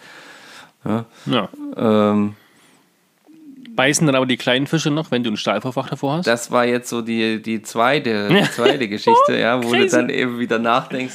Ja. 0.84 1.49
Ähm, 1.76 2.37
Beißen 3.77 4.07
dann 4.07 4.16
aber 4.16 4.27
die 4.27 4.37
kleinen 4.37 4.66
Fische 4.66 4.91
noch, 4.91 5.11
wenn 5.11 5.22
du 5.22 5.31
ein 5.31 5.37
Stahlvorfach 5.37 5.89
davor 5.91 6.18
hast? 6.18 6.27
das 6.27 6.51
war 6.51 6.64
jetzt 6.64 6.89
so 6.89 7.03
die, 7.03 7.41
die 7.41 7.62
zweite, 7.62 8.29
die 8.29 8.51
zweite 8.55 8.89
Geschichte, 8.89 9.39
ja, 9.39 9.62
wo 9.62 9.72
du 9.72 9.79
Crazy. 9.79 9.97
dann 9.97 10.09
eben 10.09 10.39
wieder 10.39 10.59
nachdenkst, 10.59 11.14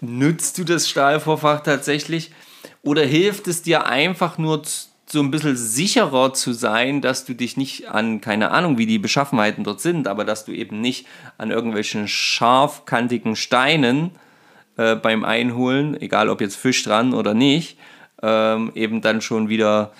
nützt 0.00 0.58
du 0.58 0.64
das 0.64 0.88
Stahlvorfach 0.88 1.62
tatsächlich 1.62 2.30
oder 2.82 3.02
hilft 3.02 3.48
es 3.48 3.62
dir 3.62 3.86
einfach 3.86 4.38
nur 4.38 4.62
so 5.08 5.20
ein 5.20 5.30
bisschen 5.30 5.56
sicherer 5.56 6.34
zu 6.34 6.52
sein, 6.52 7.00
dass 7.00 7.24
du 7.24 7.34
dich 7.34 7.56
nicht 7.56 7.88
an, 7.88 8.20
keine 8.20 8.50
Ahnung, 8.50 8.76
wie 8.76 8.86
die 8.86 8.98
Beschaffenheiten 8.98 9.62
dort 9.62 9.80
sind, 9.80 10.08
aber 10.08 10.24
dass 10.24 10.44
du 10.44 10.52
eben 10.52 10.80
nicht 10.80 11.06
an 11.38 11.50
irgendwelchen 11.50 12.08
scharfkantigen 12.08 13.36
Steinen 13.36 14.10
äh, 14.76 14.96
beim 14.96 15.24
Einholen, 15.24 16.00
egal 16.00 16.28
ob 16.28 16.40
jetzt 16.40 16.56
Fisch 16.56 16.82
dran 16.82 17.14
oder 17.14 17.34
nicht, 17.34 17.78
ähm, 18.22 18.72
eben 18.74 19.00
dann 19.00 19.20
schon 19.20 19.48
wieder 19.48 19.92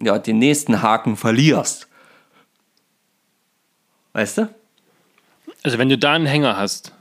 ja, 0.00 0.18
den 0.18 0.38
nächsten 0.38 0.82
Haken 0.82 1.16
verlierst. 1.16 1.88
Weißt 4.12 4.38
du? 4.38 4.48
Also 5.62 5.78
wenn 5.78 5.88
du 5.88 5.98
da 5.98 6.12
einen 6.12 6.26
Hänger 6.26 6.56
hast, 6.56 6.92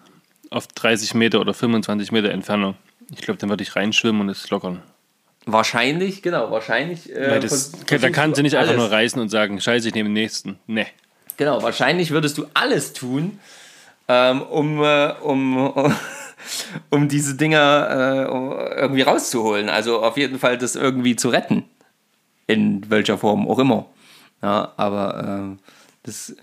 auf 0.49 0.67
30 0.67 1.13
Meter 1.15 1.39
oder 1.41 1.53
25 1.53 2.11
Meter 2.11 2.29
Entfernung, 2.31 2.75
ich 3.11 3.21
glaube, 3.21 3.39
dann 3.39 3.49
würde 3.49 3.63
ich 3.63 3.75
reinschwimmen 3.75 4.21
und 4.21 4.29
es 4.29 4.49
lockern. 4.49 4.81
Wahrscheinlich, 5.45 6.21
genau, 6.21 6.49
wahrscheinlich. 6.51 7.11
Äh, 7.13 7.39
das, 7.41 7.51
vers- 7.51 7.71
da 7.71 8.09
kann 8.09 8.11
versuchst 8.11 8.35
sie 8.37 8.43
nicht 8.43 8.53
du 8.53 8.59
einfach 8.59 8.73
nur 8.75 8.83
alles. 8.85 8.93
reißen 8.93 9.21
und 9.21 9.29
sagen, 9.29 9.59
scheiße, 9.59 9.89
ich 9.89 9.93
nehme 9.93 10.09
den 10.09 10.13
nächsten. 10.13 10.57
Nee. 10.67 10.87
Genau, 11.35 11.61
wahrscheinlich 11.61 12.11
würdest 12.11 12.37
du 12.37 12.45
alles 12.53 12.93
tun, 12.93 13.39
ähm, 14.07 14.41
um, 14.43 14.81
äh, 14.81 15.11
um, 15.21 15.93
um 16.89 17.09
diese 17.09 17.35
Dinger 17.35 17.89
äh, 17.89 18.79
irgendwie 18.81 19.01
rauszuholen. 19.01 19.67
Also 19.69 20.01
auf 20.01 20.15
jeden 20.17 20.39
Fall 20.39 20.57
das 20.57 20.75
irgendwie 20.75 21.15
zu 21.17 21.27
retten. 21.29 21.65
In 22.47 22.89
welcher 22.89 23.17
Form 23.17 23.47
auch 23.47 23.59
immer. 23.59 23.85
Ja, 24.41 24.73
aber 24.77 25.23
ähm, 25.25 25.59
das. 26.03 26.35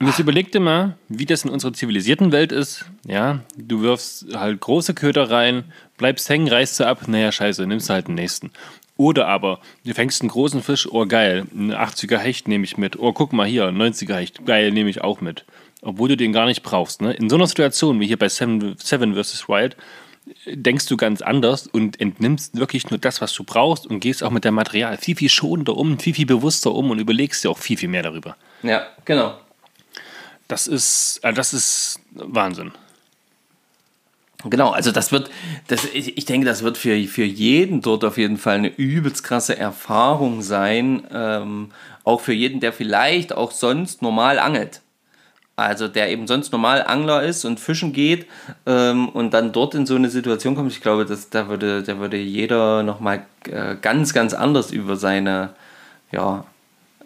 Und 0.00 0.08
jetzt 0.08 0.18
überleg 0.18 0.50
dir 0.50 0.58
mal, 0.58 0.96
wie 1.08 1.26
das 1.26 1.44
in 1.44 1.50
unserer 1.50 1.72
zivilisierten 1.72 2.32
Welt 2.32 2.50
ist. 2.50 2.86
Ja, 3.06 3.40
du 3.56 3.82
wirfst 3.82 4.26
halt 4.34 4.58
große 4.58 4.94
Köder 4.94 5.30
rein, 5.30 5.64
bleibst 5.96 6.28
hängen, 6.28 6.48
reißt 6.48 6.76
sie 6.76 6.86
ab, 6.86 7.06
naja, 7.06 7.30
scheiße, 7.30 7.64
nimmst 7.66 7.88
halt 7.88 8.08
den 8.08 8.16
nächsten. 8.16 8.50
Oder 8.96 9.28
aber, 9.28 9.60
du 9.84 9.94
fängst 9.94 10.22
einen 10.22 10.30
großen 10.30 10.62
Fisch, 10.62 10.88
oh 10.90 11.06
geil, 11.06 11.46
ein 11.54 11.72
80er 11.72 12.18
Hecht 12.18 12.48
nehme 12.48 12.64
ich 12.64 12.78
mit. 12.78 12.98
Oh, 12.98 13.12
guck 13.12 13.32
mal 13.32 13.46
hier, 13.46 13.66
ein 13.66 13.76
90er 13.76 14.16
Hecht, 14.16 14.44
geil, 14.44 14.72
nehme 14.72 14.90
ich 14.90 15.02
auch 15.02 15.20
mit. 15.20 15.44
Obwohl 15.82 16.08
du 16.08 16.16
den 16.16 16.32
gar 16.32 16.46
nicht 16.46 16.62
brauchst. 16.62 17.00
Ne? 17.00 17.12
In 17.12 17.30
so 17.30 17.36
einer 17.36 17.46
Situation 17.46 18.00
wie 18.00 18.06
hier 18.06 18.18
bei 18.18 18.28
Seven, 18.28 18.76
Seven 18.78 19.14
vs. 19.14 19.48
Wild 19.48 19.76
denkst 20.46 20.86
du 20.86 20.96
ganz 20.96 21.22
anders 21.22 21.66
und 21.66 22.00
entnimmst 22.00 22.56
wirklich 22.56 22.90
nur 22.90 22.98
das, 22.98 23.20
was 23.20 23.32
du 23.32 23.44
brauchst 23.44 23.86
und 23.86 24.00
gehst 24.00 24.22
auch 24.22 24.30
mit 24.30 24.44
dem 24.44 24.54
Material 24.54 24.96
viel, 24.96 25.16
viel 25.16 25.28
schonender 25.28 25.76
um, 25.76 25.98
viel, 25.98 26.14
viel 26.14 26.26
bewusster 26.26 26.72
um 26.72 26.90
und 26.90 26.98
überlegst 26.98 27.44
dir 27.44 27.50
auch 27.50 27.58
viel, 27.58 27.76
viel 27.76 27.88
mehr 27.88 28.02
darüber. 28.02 28.36
Ja, 28.62 28.86
genau. 29.04 29.38
Das 30.48 30.66
ist, 30.66 31.20
äh, 31.22 31.32
das 31.32 31.54
ist 31.54 32.00
Wahnsinn. 32.12 32.72
Genau, 34.44 34.70
also 34.70 34.90
das 34.90 35.12
wird, 35.12 35.30
das, 35.68 35.84
ich, 35.84 36.18
ich 36.18 36.24
denke, 36.24 36.46
das 36.46 36.62
wird 36.62 36.76
für, 36.76 37.00
für 37.04 37.24
jeden 37.24 37.80
dort 37.80 38.04
auf 38.04 38.18
jeden 38.18 38.38
Fall 38.38 38.56
eine 38.56 38.68
übelst 38.68 39.22
krasse 39.22 39.56
Erfahrung 39.56 40.42
sein. 40.42 41.06
Ähm, 41.12 41.70
auch 42.04 42.20
für 42.20 42.32
jeden, 42.32 42.60
der 42.60 42.72
vielleicht 42.72 43.32
auch 43.32 43.52
sonst 43.52 44.02
normal 44.02 44.38
angelt. 44.38 44.82
Also 45.62 45.88
der 45.88 46.10
eben 46.10 46.26
sonst 46.26 46.52
normal 46.52 46.84
Angler 46.86 47.22
ist 47.22 47.44
und 47.44 47.60
fischen 47.60 47.92
geht 47.92 48.26
ähm, 48.66 49.08
und 49.08 49.32
dann 49.34 49.52
dort 49.52 49.74
in 49.74 49.86
so 49.86 49.94
eine 49.94 50.10
Situation 50.10 50.54
kommt. 50.54 50.72
Ich 50.72 50.80
glaube, 50.80 51.06
dass, 51.06 51.30
da, 51.30 51.48
würde, 51.48 51.82
da 51.82 51.98
würde 51.98 52.16
jeder 52.16 52.82
nochmal 52.82 53.24
äh, 53.48 53.76
ganz, 53.80 54.12
ganz 54.12 54.34
anders 54.34 54.70
über 54.70 54.96
seine, 54.96 55.50
ja, 56.10 56.44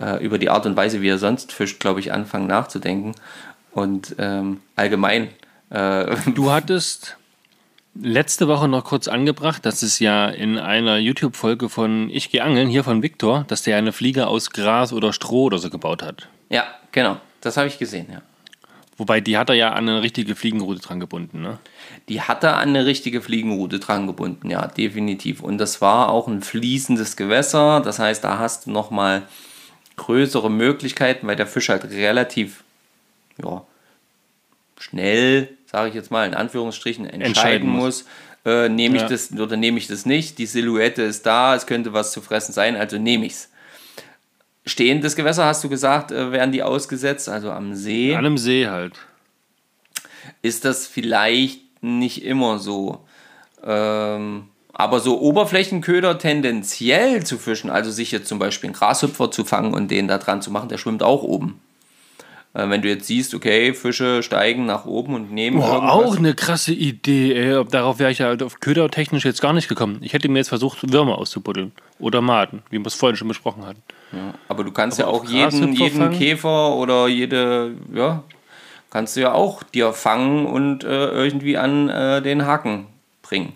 äh, 0.00 0.22
über 0.24 0.38
die 0.38 0.50
Art 0.50 0.66
und 0.66 0.76
Weise, 0.76 1.02
wie 1.02 1.08
er 1.08 1.18
sonst 1.18 1.52
fischt, 1.52 1.80
glaube 1.80 2.00
ich, 2.00 2.12
anfangen 2.12 2.46
nachzudenken. 2.46 3.14
Und 3.72 4.16
ähm, 4.18 4.60
allgemein. 4.74 5.28
Äh, 5.70 6.16
Du 6.34 6.50
hattest 6.52 7.16
letzte 8.02 8.48
Woche 8.48 8.68
noch 8.68 8.84
kurz 8.84 9.08
angebracht, 9.08 9.64
dass 9.64 9.82
es 9.82 9.98
ja 9.98 10.28
in 10.28 10.58
einer 10.58 10.98
YouTube-Folge 10.98 11.68
von 11.68 12.10
Ich 12.10 12.30
gehe 12.30 12.42
angeln, 12.42 12.68
hier 12.68 12.84
von 12.84 13.02
Victor, 13.02 13.44
dass 13.48 13.62
der 13.62 13.76
eine 13.76 13.92
Fliege 13.92 14.26
aus 14.26 14.50
Gras 14.50 14.92
oder 14.92 15.12
Stroh 15.12 15.44
oder 15.44 15.58
so 15.58 15.70
gebaut 15.70 16.02
hat. 16.02 16.28
Ja, 16.48 16.64
genau. 16.92 17.18
Das 17.40 17.56
habe 17.56 17.68
ich 17.68 17.78
gesehen, 17.78 18.06
ja. 18.10 18.22
Wobei, 18.98 19.20
die 19.20 19.36
hat 19.36 19.50
er 19.50 19.54
ja 19.56 19.72
an 19.72 19.88
eine 19.88 20.00
richtige 20.02 20.34
Fliegenroute 20.34 20.80
dran 20.80 21.00
gebunden, 21.00 21.42
ne? 21.42 21.58
Die 22.08 22.22
hat 22.22 22.42
er 22.44 22.56
an 22.56 22.70
eine 22.70 22.86
richtige 22.86 23.20
Fliegenroute 23.20 23.78
dran 23.78 24.06
gebunden, 24.06 24.48
ja, 24.50 24.66
definitiv. 24.68 25.42
Und 25.42 25.58
das 25.58 25.80
war 25.82 26.08
auch 26.10 26.28
ein 26.28 26.40
fließendes 26.40 27.16
Gewässer. 27.16 27.80
Das 27.84 27.98
heißt, 27.98 28.24
da 28.24 28.38
hast 28.38 28.66
du 28.66 28.70
nochmal 28.70 29.22
größere 29.96 30.50
Möglichkeiten, 30.50 31.26
weil 31.26 31.36
der 31.36 31.46
Fisch 31.46 31.68
halt 31.68 31.84
relativ 31.90 32.64
ja, 33.42 33.62
schnell, 34.78 35.48
sage 35.66 35.88
ich 35.90 35.94
jetzt 35.94 36.10
mal 36.10 36.26
in 36.26 36.34
Anführungsstrichen, 36.34 37.04
entscheiden, 37.04 37.26
Entscheiden 37.26 37.68
muss. 37.68 38.04
muss. 38.44 38.52
Äh, 38.52 38.68
nehme 38.68 38.96
ich 38.96 39.02
Ja. 39.02 39.08
das 39.08 39.32
oder 39.32 39.56
nehme 39.56 39.78
ich 39.78 39.88
das 39.88 40.06
nicht? 40.06 40.38
Die 40.38 40.46
Silhouette 40.46 41.02
ist 41.02 41.26
da, 41.26 41.54
es 41.54 41.66
könnte 41.66 41.92
was 41.92 42.12
zu 42.12 42.20
fressen 42.22 42.52
sein, 42.52 42.76
also 42.76 42.96
nehme 42.98 43.26
ich 43.26 43.32
es. 43.32 43.48
Stehendes 44.66 45.14
Gewässer, 45.16 45.44
hast 45.44 45.62
du 45.62 45.68
gesagt, 45.68 46.10
äh, 46.10 46.32
werden 46.32 46.52
die 46.52 46.62
ausgesetzt, 46.62 47.28
also 47.28 47.50
am 47.52 47.74
See. 47.74 48.14
An 48.14 48.26
einem 48.26 48.38
See 48.38 48.66
halt. 48.66 48.94
ist 50.42 50.64
das 50.64 50.86
vielleicht 50.86 51.60
nicht 51.82 52.24
immer 52.24 52.58
so. 52.58 53.04
Ähm, 53.64 54.48
Aber 54.72 55.00
so 55.00 55.20
Oberflächenköder 55.20 56.18
tendenziell 56.18 57.24
zu 57.24 57.38
fischen, 57.38 57.70
also 57.70 57.90
sich 57.90 58.10
jetzt 58.12 58.28
zum 58.28 58.38
Beispiel 58.38 58.68
einen 58.68 58.74
Grashüpfer 58.74 59.30
zu 59.30 59.44
fangen 59.44 59.72
und 59.72 59.90
den 59.90 60.08
da 60.08 60.18
dran 60.18 60.42
zu 60.42 60.50
machen, 60.50 60.68
der 60.68 60.78
schwimmt 60.78 61.02
auch 61.02 61.22
oben. 61.22 61.60
Äh, 62.56 62.70
wenn 62.70 62.80
du 62.80 62.88
jetzt 62.88 63.06
siehst, 63.06 63.34
okay, 63.34 63.74
Fische 63.74 64.22
steigen 64.22 64.64
nach 64.64 64.86
oben 64.86 65.14
und 65.14 65.30
nehmen 65.30 65.58
Boah, 65.58 65.74
irgendwas. 65.74 65.92
auch 65.92 66.16
eine 66.16 66.34
krasse 66.34 66.72
Idee, 66.72 67.34
ey. 67.34 67.64
Darauf 67.66 67.98
wäre 67.98 68.10
ich 68.10 68.18
ja 68.18 68.34
auf 68.34 68.60
ködertechnisch 68.60 69.26
jetzt 69.26 69.42
gar 69.42 69.52
nicht 69.52 69.68
gekommen. 69.68 69.98
Ich 70.00 70.14
hätte 70.14 70.28
mir 70.28 70.38
jetzt 70.38 70.48
versucht, 70.48 70.90
Würmer 70.90 71.18
auszubuddeln. 71.18 71.72
Oder 71.98 72.22
Maden, 72.22 72.62
wie 72.70 72.78
wir 72.78 72.86
es 72.86 72.94
vorhin 72.94 73.16
schon 73.16 73.28
besprochen 73.28 73.66
hatten. 73.66 73.82
Ja, 74.12 74.34
aber 74.48 74.64
du 74.64 74.72
kannst 74.72 74.98
Aber 75.00 75.10
ja 75.10 75.14
auch 75.14 75.24
auch 75.24 75.28
jeden, 75.28 75.74
jeden? 75.74 76.10
Käfer 76.12 76.74
oder 76.76 77.08
jede, 77.08 77.74
ja, 77.92 78.22
kannst 78.90 79.16
du 79.16 79.20
ja 79.20 79.32
auch 79.32 79.62
dir 79.62 79.92
fangen 79.92 80.46
und 80.46 80.82
äh, 80.84 81.10
irgendwie 81.10 81.58
an 81.58 81.90
äh, 81.90 82.22
den 82.22 82.46
Haken 82.46 82.86
bringen. 83.20 83.52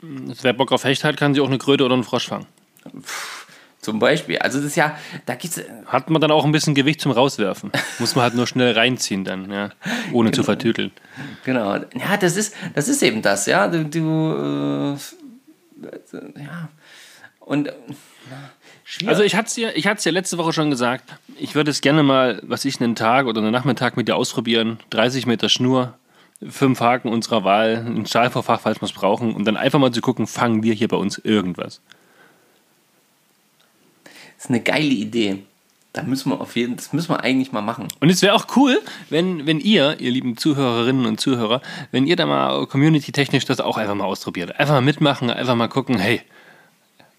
Wer 0.00 0.52
Bock 0.52 0.70
auf 0.70 0.84
Hecht 0.84 1.02
hat, 1.02 1.16
kann 1.16 1.34
sich 1.34 1.42
auch 1.42 1.48
eine 1.48 1.58
Kröte 1.58 1.84
oder 1.84 1.94
einen 1.94 2.04
Frosch 2.04 2.28
fangen. 2.28 2.46
Zum 3.86 4.00
Beispiel. 4.00 4.36
Also 4.38 4.58
das 4.58 4.66
ist 4.66 4.74
ja, 4.74 4.98
da 5.26 5.36
gibt's 5.36 5.62
Hat 5.86 6.10
man 6.10 6.20
dann 6.20 6.32
auch 6.32 6.44
ein 6.44 6.50
bisschen 6.50 6.74
Gewicht 6.74 7.00
zum 7.00 7.12
Rauswerfen. 7.12 7.70
Muss 8.00 8.16
man 8.16 8.24
halt 8.24 8.34
nur 8.34 8.48
schnell 8.48 8.72
reinziehen 8.72 9.22
dann, 9.22 9.48
ja. 9.48 9.70
Ohne 10.10 10.32
zu 10.32 10.42
vertüdeln. 10.42 10.90
Genau. 11.44 11.76
Ja, 11.94 12.16
das 12.18 12.36
ist, 12.36 12.52
das 12.74 12.88
ist 12.88 13.00
eben 13.04 13.22
das, 13.22 13.46
ja. 13.46 13.68
Du, 13.68 13.84
du 13.84 14.96
äh, 15.84 16.42
ja. 16.42 16.68
Und 17.38 17.68
äh, 17.68 17.74
schwierig. 18.82 19.08
Also 19.08 19.22
ich 19.22 19.36
hatte 19.36 19.46
es 19.46 19.56
ja, 19.56 19.68
ich 19.72 19.86
hatte's 19.86 20.04
ja 20.04 20.10
letzte 20.10 20.36
Woche 20.36 20.52
schon 20.52 20.68
gesagt, 20.68 21.14
ich 21.38 21.54
würde 21.54 21.70
es 21.70 21.80
gerne 21.80 22.02
mal, 22.02 22.42
was 22.42 22.64
ich 22.64 22.80
einen 22.80 22.96
Tag 22.96 23.26
oder 23.26 23.40
einen 23.40 23.52
Nachmittag 23.52 23.96
mit 23.96 24.08
dir 24.08 24.16
ausprobieren. 24.16 24.80
30 24.90 25.26
Meter 25.26 25.48
Schnur, 25.48 25.94
fünf 26.44 26.80
Haken 26.80 27.08
unserer 27.08 27.44
Wahl, 27.44 27.84
ein 27.86 28.04
Stahlvorfach, 28.04 28.62
falls 28.62 28.80
wir 28.80 28.86
es 28.86 28.92
brauchen. 28.92 29.32
Und 29.32 29.44
dann 29.44 29.56
einfach 29.56 29.78
mal 29.78 29.92
zu 29.92 30.00
gucken, 30.00 30.26
fangen 30.26 30.64
wir 30.64 30.74
hier 30.74 30.88
bei 30.88 30.96
uns 30.96 31.18
irgendwas. 31.18 31.80
Das 34.36 34.44
ist 34.44 34.50
eine 34.50 34.60
geile 34.60 34.86
Idee. 34.86 35.38
Da 35.92 36.02
müssen 36.02 36.30
wir 36.30 36.40
auf 36.42 36.56
jeden 36.56 36.76
das 36.76 36.92
müssen 36.92 37.08
wir 37.08 37.20
eigentlich 37.24 37.52
mal 37.52 37.62
machen. 37.62 37.88
Und 38.00 38.10
es 38.10 38.20
wäre 38.20 38.34
auch 38.34 38.46
cool, 38.56 38.82
wenn, 39.08 39.46
wenn 39.46 39.58
ihr, 39.60 39.98
ihr 39.98 40.10
lieben 40.10 40.36
Zuhörerinnen 40.36 41.06
und 41.06 41.18
Zuhörer, 41.20 41.62
wenn 41.90 42.06
ihr 42.06 42.16
da 42.16 42.26
mal 42.26 42.66
community-technisch 42.66 43.46
das 43.46 43.60
auch 43.60 43.78
einfach 43.78 43.94
mal 43.94 44.04
ausprobiert. 44.04 44.58
Einfach 44.60 44.74
mal 44.74 44.82
mitmachen, 44.82 45.30
einfach 45.30 45.54
mal 45.54 45.68
gucken, 45.68 45.98
hey, 45.98 46.20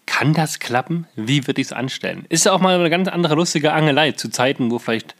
kann 0.06 0.32
das 0.32 0.58
klappen? 0.60 1.06
Wie 1.16 1.46
würde 1.46 1.60
ich 1.60 1.66
es 1.68 1.72
anstellen? 1.72 2.24
Ist 2.28 2.46
ja 2.46 2.52
auch 2.52 2.60
mal 2.60 2.78
eine 2.78 2.88
ganz 2.88 3.08
andere 3.08 3.34
lustige 3.34 3.72
Angelei 3.72 4.12
zu 4.12 4.30
Zeiten, 4.30 4.70
wo 4.70 4.78
vielleicht, 4.78 5.16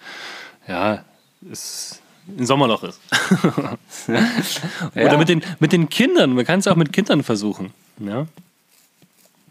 ja, 0.69 1.05
es 1.51 2.01
ein 2.39 2.47
Sommerloch 2.47 2.85
ist. 2.85 3.01
Oder 4.09 5.13
Ja. 5.13 5.17
mit 5.19 5.29
den, 5.29 5.43
mit 5.61 5.73
den 5.73 5.89
Kindern. 5.89 6.35
Man 6.35 6.45
kann 6.45 6.61
es 6.61 6.67
auch 6.69 6.77
mit 6.77 6.93
Kindern 6.93 7.23
versuchen. 7.23 7.73
Ja? 7.99 8.27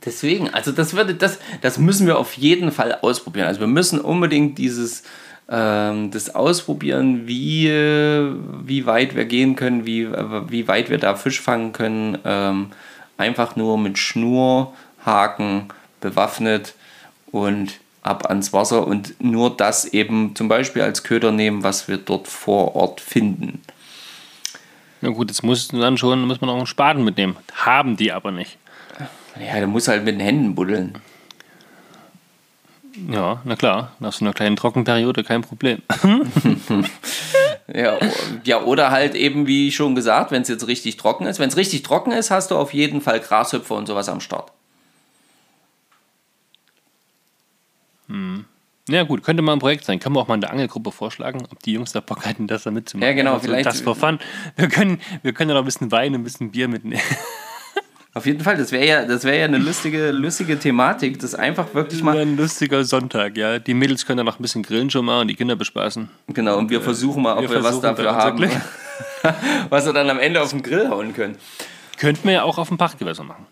Deswegen, 0.07 0.49
also 0.53 0.71
das 0.71 0.93
würde, 0.93 1.15
das, 1.15 1.37
das 1.59 1.77
müssen 1.77 2.07
wir 2.07 2.17
auf 2.17 2.35
jeden 2.35 2.71
Fall 2.71 2.97
ausprobieren. 3.01 3.45
Also 3.45 3.59
wir 3.59 3.67
müssen 3.67 3.99
unbedingt 3.99 4.57
dieses, 4.57 5.03
ähm, 5.49 6.11
das 6.11 6.33
ausprobieren, 6.33 7.27
wie, 7.27 7.67
wie 7.67 8.85
weit 8.85 9.17
wir 9.17 9.25
gehen 9.25 9.57
können, 9.57 9.85
wie, 9.85 10.07
wie 10.09 10.65
weit 10.69 10.89
wir 10.89 10.97
da 10.97 11.15
Fisch 11.15 11.41
fangen 11.41 11.73
können. 11.73 12.17
Ähm, 12.23 12.67
einfach 13.17 13.57
nur 13.57 13.77
mit 13.77 13.97
Schnur, 13.97 14.73
Haken, 15.05 15.65
bewaffnet 15.99 16.73
und 17.33 17.73
ab 18.01 18.27
ans 18.27 18.53
Wasser 18.53 18.87
und 18.87 19.21
nur 19.21 19.57
das 19.57 19.83
eben 19.83 20.35
zum 20.35 20.47
Beispiel 20.47 20.83
als 20.83 21.03
Köder 21.03 21.33
nehmen, 21.33 21.63
was 21.63 21.89
wir 21.89 21.97
dort 21.97 22.29
vor 22.29 22.77
Ort 22.77 23.01
finden. 23.01 23.61
Na 25.01 25.09
gut, 25.09 25.29
jetzt 25.29 25.43
muss 25.43 25.67
dann 25.67 25.97
schon, 25.97 26.25
muss 26.25 26.39
man 26.39 26.49
auch 26.49 26.55
einen 26.55 26.65
Spaten 26.65 27.03
mitnehmen. 27.03 27.35
Haben 27.53 27.97
die 27.97 28.13
aber 28.13 28.31
nicht. 28.31 28.57
Ja, 29.45 29.55
der 29.57 29.67
muss 29.67 29.87
halt 29.87 30.03
mit 30.03 30.15
den 30.15 30.21
Händen 30.21 30.55
buddeln. 30.55 30.97
Ja, 33.11 33.41
na 33.45 33.55
klar, 33.55 33.91
nach 33.99 34.11
so 34.13 34.25
einer 34.25 34.33
kleinen 34.33 34.55
Trockenperiode 34.55 35.23
kein 35.23 35.41
Problem. 35.41 35.81
Ja, 37.75 37.97
ja, 38.45 38.61
oder 38.63 38.91
halt 38.91 39.13
eben, 39.13 39.45
wie 39.45 39.73
schon 39.73 39.93
gesagt, 39.93 40.31
wenn 40.31 40.41
es 40.41 40.47
jetzt 40.47 40.67
richtig 40.67 40.95
trocken 40.95 41.25
ist. 41.25 41.37
Wenn 41.37 41.49
es 41.49 41.57
richtig 41.57 41.83
trocken 41.83 42.13
ist, 42.13 42.31
hast 42.31 42.49
du 42.49 42.55
auf 42.55 42.73
jeden 42.73 43.01
Fall 43.01 43.19
Grashüpfer 43.19 43.75
und 43.75 43.87
sowas 43.87 44.07
am 44.07 44.21
Start. 44.21 44.53
Ja 48.89 49.03
gut, 49.03 49.21
könnte 49.23 49.41
mal 49.43 49.51
ein 49.51 49.59
Projekt 49.59 49.83
sein. 49.83 49.99
Können 49.99 50.15
wir 50.15 50.21
auch 50.21 50.29
mal 50.29 50.35
in 50.35 50.41
der 50.41 50.51
Angelgruppe 50.51 50.93
vorschlagen, 50.93 51.45
ob 51.51 51.61
die 51.61 51.73
Jungs 51.73 51.91
da 51.91 51.99
Bock 51.99 52.25
hätten, 52.25 52.47
das 52.47 52.63
da 52.63 52.71
mitzumachen. 52.71 53.05
Ja, 53.09 53.13
genau, 53.13 53.31
Einfach 53.33 53.43
so 53.43 53.49
vielleicht- 53.49 53.65
Das 53.65 53.81
for 53.81 53.95
fun. 53.95 54.17
Wir 54.55 54.69
können, 54.69 55.01
wir 55.23 55.33
können 55.33 55.49
ja 55.49 55.55
noch 55.55 55.63
ein 55.63 55.65
bisschen 55.65 55.91
Wein, 55.91 56.15
ein 56.15 56.23
bisschen 56.23 56.51
Bier 56.51 56.69
mitnehmen. 56.69 57.01
Auf 58.17 58.25
jeden 58.25 58.41
Fall, 58.41 58.57
das 58.57 58.71
wäre 58.71 58.83
ja, 58.83 59.05
das 59.05 59.23
wäre 59.25 59.37
ja 59.37 59.45
eine 59.45 59.59
lustige, 59.59 60.09
lustige 60.09 60.57
Thematik, 60.57 61.19
das 61.19 61.35
einfach 61.35 61.75
wirklich 61.75 62.01
mal. 62.01 62.17
ein 62.17 62.35
lustiger 62.35 62.83
Sonntag, 62.83 63.37
ja. 63.37 63.59
Die 63.59 63.75
Mädels 63.75 64.07
können 64.07 64.17
dann 64.17 64.25
noch 64.25 64.39
ein 64.39 64.41
bisschen 64.41 64.63
grillen 64.63 64.89
schon 64.89 65.05
mal 65.05 65.21
und 65.21 65.27
die 65.27 65.35
Kinder 65.35 65.55
bespaßen. 65.55 66.09
Genau, 66.29 66.57
und 66.57 66.71
wir 66.71 66.81
versuchen 66.81 67.21
mal, 67.21 67.37
ob 67.37 67.43
wir 67.43 67.51
wir, 67.51 67.63
was 67.63 67.79
dafür 67.79 68.15
haben. 68.15 68.49
Was 69.69 69.85
wir 69.85 69.93
dann 69.93 70.09
am 70.09 70.17
Ende 70.17 70.41
auf 70.41 70.49
den 70.49 70.63
Grill 70.63 70.89
hauen 70.89 71.13
können. 71.13 71.37
Könnten 71.99 72.23
wir 72.27 72.33
ja 72.33 72.43
auch 72.43 72.57
auf 72.57 72.69
dem 72.69 72.77
Pachtgewässer 72.79 73.23
machen. 73.23 73.45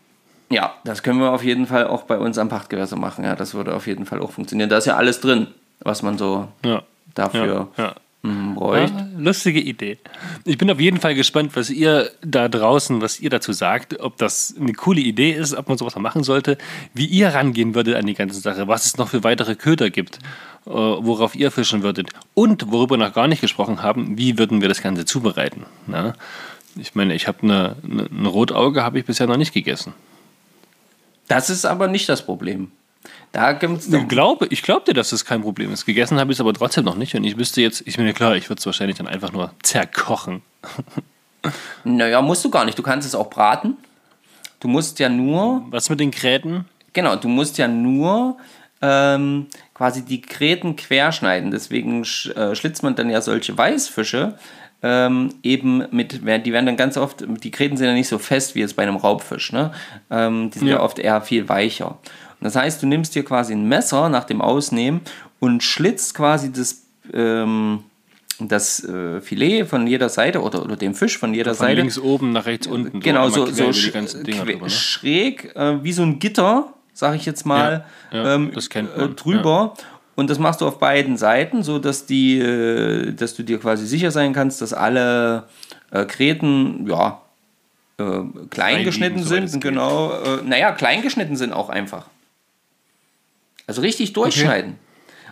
Ja, 0.49 0.73
das 0.83 1.03
können 1.03 1.19
wir 1.19 1.31
auf 1.31 1.43
jeden 1.43 1.67
Fall 1.67 1.85
auch 1.85 2.03
bei 2.03 2.17
uns 2.17 2.39
am 2.39 2.49
Pachtgewässer 2.49 2.95
machen. 2.95 3.23
Ja, 3.23 3.35
das 3.35 3.53
würde 3.53 3.75
auf 3.75 3.85
jeden 3.85 4.07
Fall 4.07 4.19
auch 4.19 4.31
funktionieren. 4.31 4.69
Da 4.69 4.77
ist 4.77 4.85
ja 4.85 4.95
alles 4.95 5.19
drin, 5.21 5.47
was 5.81 6.01
man 6.01 6.17
so 6.17 6.47
Ja. 6.65 6.81
dafür 7.13 7.67
Ja, 7.77 7.83
ja. 7.83 7.95
Mm, 8.25 8.55
bräuchte. 8.55 8.97
Ja, 8.97 9.07
lustige 9.17 9.59
Idee. 9.59 9.97
Ich 10.43 10.57
bin 10.57 10.69
auf 10.69 10.79
jeden 10.79 10.99
Fall 10.99 11.15
gespannt, 11.15 11.55
was 11.55 11.69
ihr 11.69 12.11
da 12.21 12.47
draußen, 12.47 13.01
was 13.01 13.19
ihr 13.19 13.29
dazu 13.29 13.53
sagt, 13.53 13.99
ob 13.99 14.17
das 14.17 14.55
eine 14.59 14.73
coole 14.73 15.01
Idee 15.01 15.31
ist, 15.31 15.53
ob 15.53 15.69
man 15.69 15.77
sowas 15.77 15.95
machen 15.95 16.23
sollte, 16.23 16.57
wie 16.93 17.05
ihr 17.05 17.29
rangehen 17.29 17.75
würdet 17.75 17.95
an 17.95 18.05
die 18.05 18.13
ganze 18.13 18.39
Sache, 18.39 18.67
was 18.67 18.85
es 18.85 18.97
noch 18.97 19.09
für 19.09 19.23
weitere 19.23 19.55
Köder 19.55 19.89
gibt, 19.89 20.19
äh, 20.65 20.71
worauf 20.71 21.35
ihr 21.35 21.51
fischen 21.51 21.83
würdet 21.83 22.09
und 22.33 22.71
worüber 22.71 22.95
wir 22.95 23.05
noch 23.05 23.13
gar 23.13 23.27
nicht 23.27 23.41
gesprochen 23.41 23.81
haben, 23.81 24.17
wie 24.17 24.37
würden 24.37 24.61
wir 24.61 24.69
das 24.69 24.81
Ganze 24.81 25.05
zubereiten. 25.05 25.65
Na? 25.87 26.13
Ich 26.77 26.95
meine, 26.95 27.13
ich 27.15 27.27
habe 27.27 27.43
eine, 27.43 27.75
eine, 27.83 28.03
ein 28.11 28.25
Rotauge 28.25 28.83
habe 28.83 28.99
ich 28.99 29.05
bisher 29.05 29.27
noch 29.27 29.37
nicht 29.37 29.53
gegessen. 29.53 29.93
Das 31.27 31.49
ist 31.49 31.65
aber 31.65 31.87
nicht 31.87 32.09
das 32.09 32.25
Problem. 32.25 32.71
Da 33.35 33.51
gibt's 33.51 33.91
Ich 33.91 34.07
glaube, 34.07 34.47
ich 34.49 34.61
glaube 34.61 34.85
dir, 34.85 34.93
dass 34.93 35.09
das 35.09 35.25
kein 35.25 35.41
Problem 35.41 35.73
ist. 35.73 35.85
Gegessen 35.85 36.17
habe 36.21 36.31
ich 36.31 36.37
es 36.37 36.39
aber 36.39 36.53
trotzdem 36.53 36.85
noch 36.85 36.95
nicht 36.95 37.15
und 37.15 37.25
ich 37.25 37.37
wüsste 37.37 37.61
jetzt, 37.61 37.83
ich 37.85 37.97
bin 37.97 38.05
ja 38.07 38.13
klar, 38.13 38.37
ich 38.37 38.49
würde 38.49 38.61
es 38.61 38.65
wahrscheinlich 38.65 38.95
dann 38.95 39.07
einfach 39.07 39.33
nur 39.33 39.51
zerkochen. 39.61 40.41
Naja, 41.83 42.21
musst 42.21 42.45
du 42.45 42.49
gar 42.49 42.63
nicht. 42.63 42.79
Du 42.79 42.81
kannst 42.81 43.05
es 43.05 43.13
auch 43.13 43.29
braten. 43.29 43.75
Du 44.61 44.69
musst 44.69 44.99
ja 44.99 45.09
nur, 45.09 45.65
Was 45.69 45.89
mit 45.89 45.99
den 45.99 46.11
Gräten? 46.11 46.63
genau, 46.93 47.17
du 47.17 47.27
musst 47.27 47.57
ja 47.57 47.67
nur 47.67 48.37
ähm, 48.81 49.47
quasi 49.73 50.05
die 50.05 50.21
Gräten 50.21 50.77
querschneiden. 50.77 51.51
Deswegen 51.51 52.03
äh, 52.03 52.55
schlitzt 52.55 52.83
man 52.83 52.95
dann 52.95 53.09
ja 53.09 53.19
solche 53.19 53.57
Weißfische 53.57 54.39
ähm, 54.81 55.33
eben 55.43 55.83
mit, 55.91 56.13
die 56.13 56.53
werden 56.53 56.65
dann 56.65 56.77
ganz 56.77 56.95
oft, 56.95 57.25
die 57.27 57.51
Gräten 57.51 57.75
sind 57.75 57.87
ja 57.87 57.93
nicht 57.93 58.07
so 58.07 58.17
fest 58.17 58.55
wie 58.55 58.61
jetzt 58.61 58.77
bei 58.77 58.83
einem 58.83 58.95
Raubfisch. 58.95 59.51
Ne? 59.51 59.73
Ähm, 60.09 60.51
die 60.51 60.59
sind 60.59 60.67
ja. 60.69 60.75
Ja. 60.75 60.81
oft 60.83 60.99
eher 60.99 61.21
viel 61.21 61.49
weicher. 61.49 61.97
Das 62.41 62.55
heißt, 62.55 62.81
du 62.81 62.87
nimmst 62.87 63.15
dir 63.15 63.23
quasi 63.23 63.53
ein 63.53 63.67
Messer 63.67 64.09
nach 64.09 64.25
dem 64.25 64.41
Ausnehmen 64.41 65.01
und 65.39 65.63
schlitzt 65.63 66.13
quasi 66.15 66.51
das, 66.51 66.83
ähm, 67.13 67.83
das 68.39 68.83
äh, 68.83 69.21
Filet 69.21 69.65
von 69.65 69.87
jeder 69.87 70.09
Seite 70.09 70.41
oder, 70.41 70.63
oder 70.63 70.75
den 70.75 70.93
Fisch 70.93 71.17
von 71.17 71.33
jeder 71.33 71.55
Von 71.55 71.67
Seite. 71.67 71.81
links 71.81 71.97
oben 71.97 72.31
nach 72.31 72.45
rechts 72.45 72.67
unten. 72.67 72.99
Genau, 72.99 73.29
so, 73.29 73.45
so 73.45 73.71
sch 73.73 73.91
drüber, 73.91 74.63
ne? 74.63 74.69
schräg, 74.69 75.55
äh, 75.55 75.83
wie 75.83 75.93
so 75.93 76.03
ein 76.03 76.19
Gitter, 76.19 76.73
sag 76.93 77.15
ich 77.15 77.25
jetzt 77.25 77.45
mal, 77.45 77.85
Ja, 78.11 78.17
ja, 78.17 78.35
ähm, 78.35 78.51
äh, 78.53 78.81
man, 78.81 79.15
drüber. 79.15 79.73
Und 80.15 80.29
das 80.29 80.39
machst 80.39 80.61
du 80.61 80.67
auf 80.67 80.79
beiden 80.79 81.17
Seiten, 81.17 81.61
so 81.61 81.77
dass 81.77 82.05
die, 82.05 82.39
äh, 82.39 83.11
dass 83.13 83.35
du 83.35 83.43
dir 83.43 83.59
quasi 83.59 83.85
sicher 83.85 84.11
sein 84.11 84.33
kannst, 84.33 84.61
dass 84.61 84.73
alle 84.73 85.43
äh, 85.91 86.05
Gräten, 86.05 86.87
ja, 86.87 87.21
äh, 87.97 88.21
klein 88.49 88.83
geschnitten 88.83 89.23
sind. 89.23 89.51
geht. 89.51 89.61
Genau, 89.61 90.11
äh, 90.11 90.41
naja, 90.43 90.71
klein 90.71 91.01
geschnitten 91.01 91.35
sind 91.35 91.53
auch 91.53 91.69
einfach. 91.69 92.07
Also 93.67 93.81
richtig 93.81 94.13
durchschneiden. 94.13 94.77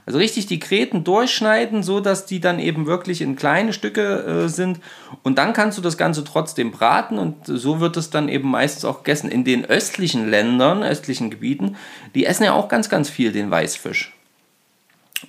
Also 0.06 0.20
richtig 0.20 0.48
die 0.48 0.60
Gräten 0.60 1.06
durchschneiden, 1.06 1.82
so 1.82 2.02
dass 2.02 2.26
die 2.26 2.42
dann 2.42 2.60
eben 2.60 2.86
wirklich 2.88 3.22
in 3.22 3.38
kleine 3.38 3.72
Stücke 3.72 4.46
äh, 4.46 4.50
sind. 4.50 4.80
Und 5.24 5.38
dann 5.38 5.54
kannst 5.54 5.78
du 5.78 5.82
das 5.82 5.98
Ganze 5.98 6.26
trotzdem 6.26 6.72
braten 6.72 7.18
und 7.18 7.46
so 7.46 7.80
wird 7.80 7.96
es 7.96 8.10
dann 8.10 8.28
eben 8.28 8.50
meistens 8.50 8.84
auch 8.84 8.98
gegessen. 9.04 9.32
In 9.32 9.46
den 9.46 9.64
östlichen 9.66 10.30
Ländern, 10.30 10.84
östlichen 10.84 11.30
Gebieten, 11.30 11.78
die 12.16 12.26
essen 12.26 12.44
ja 12.44 12.52
auch 12.52 12.68
ganz, 12.68 12.90
ganz 12.90 13.10
viel 13.10 13.32
den 13.32 13.50
Weißfisch. 13.50 14.14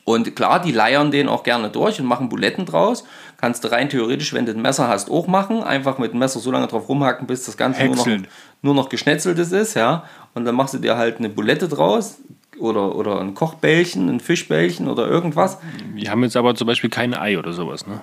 Und 0.03 0.35
klar, 0.35 0.61
die 0.61 0.73
leiern 0.73 1.13
den 1.13 1.29
auch 1.29 1.45
gerne 1.45 1.71
durch 1.71 2.01
und 2.01 2.07
machen 2.07 2.29
Buletten 2.29 2.67
draus. 2.67 3.05
Kannst 3.37 3.63
du 3.63 3.71
rein 3.71 3.89
theoretisch, 3.89 4.33
wenn 4.33 4.45
du 4.45 4.51
ein 4.51 4.61
Messer 4.61 4.89
hast, 4.89 5.09
auch 5.09 5.29
machen. 5.29 5.63
Einfach 5.63 5.99
mit 5.99 6.13
dem 6.13 6.19
Messer 6.19 6.41
so 6.41 6.51
lange 6.51 6.67
drauf 6.67 6.89
rumhacken, 6.89 7.29
bis 7.29 7.45
das 7.45 7.57
Ganze 7.57 7.85
nur 7.85 7.95
noch, 7.95 8.09
nur 8.63 8.75
noch 8.75 8.89
geschnetzeltes 8.89 9.53
ist, 9.53 9.75
ja. 9.75 10.05
Und 10.35 10.47
dann 10.47 10.57
machst 10.57 10.75
du 10.75 10.79
dir 10.79 10.97
halt 10.97 11.19
eine 11.19 11.29
Bulette 11.29 11.69
draus 11.69 12.17
oder, 12.59 12.95
oder 12.95 13.21
ein 13.21 13.35
Kochbällchen, 13.35 14.09
ein 14.09 14.21
Fischbällchen 14.21 14.89
oder 14.89 15.07
irgendwas. 15.07 15.59
Wir 15.95 16.11
haben 16.11 16.23
jetzt 16.23 16.37
aber 16.37 16.55
zum 16.55 16.67
Beispiel 16.67 16.91
kein 16.91 17.15
Ei 17.15 17.39
oder 17.39 17.53
sowas, 17.53 17.87
ne? 17.87 18.01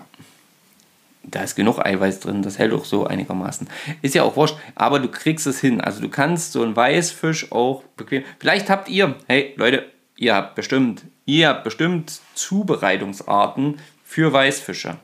da 1.24 1.42
ist 1.44 1.56
genug 1.56 1.78
Eiweiß 1.80 2.20
drin, 2.22 2.42
das 2.42 2.58
hält 2.58 2.74
auch 2.74 2.84
so 2.84 3.06
einigermaßen. 3.06 3.70
Ist 4.02 4.16
ja 4.16 4.24
auch 4.24 4.36
wurscht, 4.36 4.56
aber 4.76 5.00
du 5.00 5.08
kriegst 5.08 5.46
es 5.48 5.62
hin. 5.62 5.80
Also 5.80 6.02
du 6.02 6.10
kannst 6.10 6.52
so 6.52 6.64
einen 6.64 6.76
Weißfisch 6.76 7.52
auch 7.52 7.84
bequem. 7.96 8.24
Vielleicht 8.40 8.70
habt 8.70 8.90
ihr, 8.90 9.16
hey 9.28 9.54
Leute, 9.56 9.86
ihr 10.18 10.34
habt 10.36 10.56
bestimmt, 10.56 11.04
ihr 11.26 11.48
habt 11.50 11.64
bestimmt 11.64 12.20
Zubereitungsarten 12.34 13.78
für 14.04 14.34
Weißfische. 14.34 14.98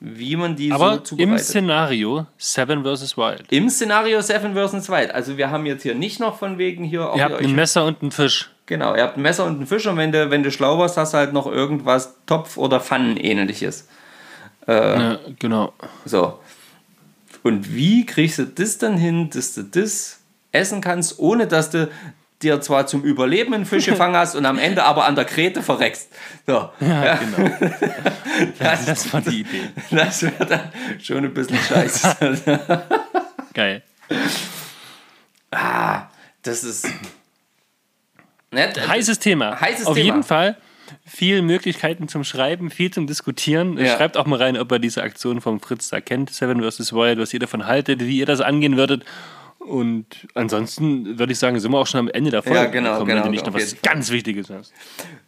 Wie 0.00 0.34
man 0.34 0.56
die 0.56 0.72
Aber 0.72 0.94
so 0.94 1.00
zubereitet. 1.00 1.32
im 1.32 1.38
Szenario 1.38 2.26
Seven 2.36 2.82
vs. 2.84 3.16
Wild. 3.16 3.44
Im 3.52 3.70
Szenario 3.70 4.20
Seven 4.20 4.54
vs. 4.54 4.88
Wild. 4.90 5.12
Also 5.12 5.36
wir 5.36 5.50
haben 5.50 5.64
jetzt 5.64 5.84
hier 5.84 5.94
nicht 5.94 6.18
noch 6.18 6.38
von 6.38 6.58
wegen 6.58 6.82
hier. 6.82 7.12
Ihr 7.14 7.22
habt 7.22 7.34
euch- 7.34 7.44
ein 7.46 7.54
Messer 7.54 7.84
und 7.86 8.02
einen 8.02 8.10
Fisch. 8.10 8.50
Genau, 8.66 8.94
ihr 8.94 9.02
habt 9.02 9.16
ein 9.16 9.22
Messer 9.22 9.44
und 9.44 9.56
einen 9.56 9.66
Fisch 9.66 9.86
und 9.86 9.96
wenn 9.96 10.12
du, 10.12 10.30
wenn 10.30 10.42
du 10.42 10.50
schlau 10.50 10.78
warst, 10.78 10.96
hast 10.96 11.14
du 11.14 11.18
halt 11.18 11.32
noch 11.32 11.46
irgendwas 11.46 12.14
Topf- 12.26 12.56
oder 12.56 12.80
Pfannenähnliches. 12.80 13.88
Ja, 14.66 15.18
genau. 15.40 15.72
So. 16.04 16.38
Und 17.42 17.74
wie 17.74 18.06
kriegst 18.06 18.38
du 18.38 18.46
das 18.46 18.78
dann 18.78 18.96
hin, 18.96 19.28
dass 19.30 19.54
du 19.54 19.64
das 19.64 20.20
essen 20.52 20.80
kannst, 20.80 21.18
ohne 21.18 21.48
dass 21.48 21.70
du 21.70 21.88
dir 22.42 22.60
zwar 22.60 22.86
zum 22.86 23.02
Überleben 23.02 23.54
einen 23.54 23.66
Fisch 23.66 23.86
gefangen 23.92 24.16
hast 24.16 24.34
und 24.34 24.46
am 24.46 24.58
Ende 24.58 24.84
aber 24.84 25.06
an 25.06 25.14
der 25.14 25.24
Krete 25.24 25.62
verreckst. 25.62 26.08
So. 26.46 26.70
Ja, 26.80 27.16
genau. 27.16 27.50
Das, 28.58 28.86
Das 28.86 29.12
war 29.12 29.20
die 29.20 29.40
Idee. 29.40 29.68
das 29.90 30.22
wäre 30.22 30.46
dann 30.46 30.72
schon 31.00 31.18
ein 31.24 31.34
bisschen 31.34 31.58
scheiße. 31.58 32.60
Geil. 33.54 33.82
ah, 35.50 36.06
das 36.42 36.64
ist. 36.64 36.88
Nett. 38.52 38.86
Heißes 38.86 39.18
Thema. 39.18 39.60
Heißes 39.60 39.86
Auf 39.86 39.94
Thema. 39.94 40.04
jeden 40.04 40.22
Fall 40.22 40.56
viele 41.06 41.42
Möglichkeiten 41.42 42.08
zum 42.08 42.24
Schreiben, 42.24 42.70
viel 42.70 42.90
zum 42.90 43.06
Diskutieren. 43.06 43.78
Ja. 43.78 43.96
Schreibt 43.96 44.16
auch 44.16 44.26
mal 44.26 44.38
rein, 44.38 44.56
ob 44.56 44.70
ihr 44.72 44.78
diese 44.78 45.02
Aktion 45.02 45.40
vom 45.40 45.60
Fritz 45.60 45.88
da 45.88 46.00
kennt, 46.00 46.30
Seven 46.30 46.62
vs. 46.62 46.92
Wild, 46.92 47.18
was 47.18 47.32
ihr 47.32 47.40
davon 47.40 47.66
haltet, 47.66 48.00
wie 48.00 48.18
ihr 48.18 48.26
das 48.26 48.40
angehen 48.40 48.76
würdet. 48.76 49.04
Und 49.58 50.06
ansonsten 50.34 51.20
würde 51.20 51.32
ich 51.32 51.38
sagen, 51.38 51.60
sind 51.60 51.70
wir 51.70 51.78
auch 51.78 51.86
schon 51.86 52.00
am 52.00 52.08
Ende 52.08 52.32
der 52.32 52.42
Folge. 52.42 52.58
Ja, 52.58 52.64
genau, 52.66 52.88
angekommen, 52.94 53.08
genau, 53.08 53.18
Wenn 53.20 53.26
du 53.26 53.30
nicht 53.30 53.46
noch 53.46 53.54
was 53.54 53.80
ganz 53.80 54.10
Wichtiges 54.10 54.50
hast. 54.50 54.72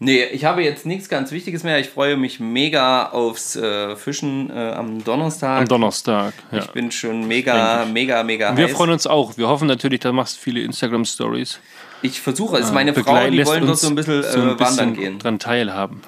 Nee, 0.01 0.25
ich 0.25 0.45
habe 0.45 0.65
jetzt 0.65 0.87
nichts 0.87 1.09
ganz 1.09 1.31
Wichtiges 1.31 1.63
mehr. 1.63 1.79
Ich 1.79 1.89
freue 1.89 2.17
mich 2.17 2.41
mega 2.41 3.11
aufs 3.11 3.55
äh, 3.55 3.95
Fischen 3.95 4.51
äh, 4.51 4.55
am 4.55 5.05
Donnerstag. 5.05 5.61
Am 5.61 5.69
Donnerstag. 5.69 6.35
Ja. 6.51 6.59
Ich 6.59 6.71
bin 6.71 6.91
schon 6.91 7.29
mega, 7.29 7.85
mega, 7.85 8.25
mega 8.25 8.57
Wir 8.57 8.65
heiß. 8.67 8.73
freuen 8.73 8.91
uns 8.91 9.07
auch. 9.07 9.37
Wir 9.37 9.47
hoffen 9.47 9.69
natürlich, 9.69 10.01
da 10.01 10.11
machst 10.11 10.39
du 10.39 10.41
viele 10.41 10.63
Instagram-Stories. 10.63 11.61
Ich 12.05 12.21
versuche 12.21 12.59
es. 12.59 12.71
Meine 12.71 12.93
Frau, 12.93 13.31
die 13.31 13.47
wollen 13.47 13.67
dort 13.67 13.79
so 13.79 13.89
ein 13.89 13.95
bisschen, 13.95 14.23
so 14.23 14.41
ein 14.41 14.51
äh, 14.51 14.55
bisschen 14.55 14.59
wandern 14.59 14.95
gehen. 14.95 15.19
dran 15.19 15.39
teilhaben. 15.39 16.03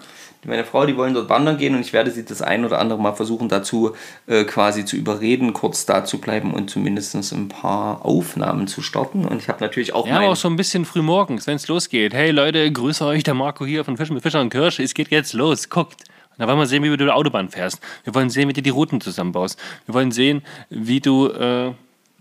Meine 0.45 0.65
Frau, 0.65 0.85
die 0.85 0.95
wollen 0.97 1.15
dort 1.15 1.31
wandern 1.31 1.57
gehen 1.57 1.75
und 1.75 1.81
ich 1.81 1.95
werde 1.95 2.11
sie 2.11 2.25
das 2.25 2.43
ein 2.43 2.67
oder 2.67 2.79
andere 2.79 3.01
Mal 3.01 3.15
versuchen, 3.15 3.49
dazu 3.49 3.97
äh, 4.27 4.45
quasi 4.45 4.85
zu 4.85 4.95
überreden, 4.95 5.55
kurz 5.55 5.87
da 5.87 6.05
zu 6.05 6.21
bleiben 6.21 6.53
und 6.53 6.69
zumindest 6.71 7.15
ein 7.33 7.49
paar 7.49 8.05
Aufnahmen 8.05 8.69
zu 8.69 8.83
starten. 8.83 9.25
Und 9.25 9.39
ich 9.39 9.49
habe 9.49 9.65
natürlich 9.65 9.95
auch 9.95 10.07
Ja, 10.07 10.19
aber 10.19 10.29
auch 10.29 10.37
so 10.37 10.49
ein 10.49 10.57
bisschen 10.57 10.85
früh 10.85 11.01
morgens, 11.03 11.47
wenn 11.47 11.57
es 11.57 11.67
losgeht. 11.67 12.13
Hey 12.13 12.31
Leute, 12.31 12.71
grüße 12.71 13.05
euch, 13.05 13.23
der 13.25 13.35
Marco 13.35 13.65
hier 13.65 13.83
von 13.83 13.97
Fischen 13.97 14.13
mit 14.15 14.23
Fischer 14.23 14.43
und 14.43 14.51
Kirsch. 14.51 14.79
Es 14.79 14.93
geht 14.93 15.11
jetzt 15.11 15.33
los, 15.33 15.71
guckt. 15.71 16.05
Da 16.39 16.47
wollen 16.47 16.59
wir 16.59 16.67
sehen, 16.67 16.83
wie 16.83 16.91
du 16.91 16.99
die 16.99 17.11
Autobahn 17.11 17.49
fährst. 17.49 17.81
Wir 18.05 18.15
wollen 18.15 18.29
sehen, 18.29 18.51
wie 18.51 18.53
du 18.53 18.61
die 18.61 18.71
Routen 18.71 19.01
zusammenbaust. 19.01 19.59
Wir 19.87 19.95
wollen 19.95 20.13
sehen, 20.13 20.43
wie 20.69 21.01
du 21.01 21.29
äh, 21.29 21.73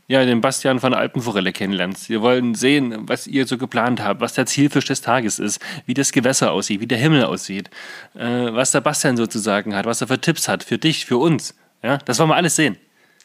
ja, 0.07 0.23
den 0.25 0.41
Bastian 0.41 0.79
von 0.79 0.93
Alpenforelle 0.93 1.51
kennenlernst. 1.51 2.09
Wir 2.09 2.21
wollen 2.21 2.53
sehen, 2.55 2.95
was 3.07 3.25
ihr 3.27 3.47
so 3.47 3.57
geplant 3.57 4.03
habt, 4.03 4.21
was 4.21 4.33
der 4.33 4.45
Zielfisch 4.45 4.85
des 4.85 5.01
Tages 5.01 5.39
ist, 5.39 5.59
wie 5.85 5.93
das 5.95 6.11
Gewässer 6.11 6.51
aussieht, 6.51 6.79
wie 6.81 6.87
der 6.87 6.97
Himmel 6.99 7.23
aussieht, 7.25 7.69
äh, 8.15 8.19
was 8.23 8.71
der 8.71 8.81
Bastian 8.81 9.17
sozusagen 9.17 9.75
hat, 9.75 9.85
was 9.85 10.01
er 10.01 10.07
für 10.07 10.21
Tipps 10.21 10.47
hat, 10.47 10.63
für 10.63 10.77
dich, 10.77 11.05
für 11.05 11.17
uns. 11.17 11.55
Ja, 11.83 11.97
das 11.97 12.19
wollen 12.19 12.29
wir 12.29 12.35
alles 12.35 12.55
sehen. 12.55 12.77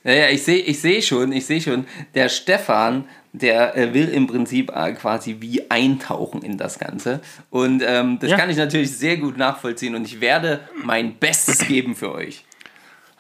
Ja, 0.05 0.12
ja, 0.12 0.28
ich 0.31 0.43
sehe 0.43 0.57
ich 0.59 0.81
seh 0.81 1.03
schon, 1.03 1.31
ich 1.33 1.45
sehe 1.45 1.61
schon, 1.61 1.85
der 2.14 2.31
Stefan, 2.31 3.05
der 3.35 3.76
äh, 3.76 3.93
will 3.93 4.09
im 4.09 4.26
Prinzip 4.26 4.72
äh, 4.74 4.93
quasi 4.95 5.37
wie 5.41 5.70
eintauchen 5.70 6.43
in 6.43 6.57
das 6.57 6.78
Ganze. 6.78 7.20
Und 7.51 7.83
ähm, 7.87 8.18
das 8.18 8.31
Ja. 8.31 8.39
kann 8.39 8.49
ich 8.49 8.57
natürlich 8.57 8.97
sehr 8.97 9.18
gut 9.18 9.37
nachvollziehen 9.37 9.95
und 9.95 10.07
ich 10.07 10.22
werde 10.22 10.61
mein 10.83 11.16
Bestes 11.16 11.59
geben 11.68 11.95
für 11.95 12.12
euch. 12.12 12.45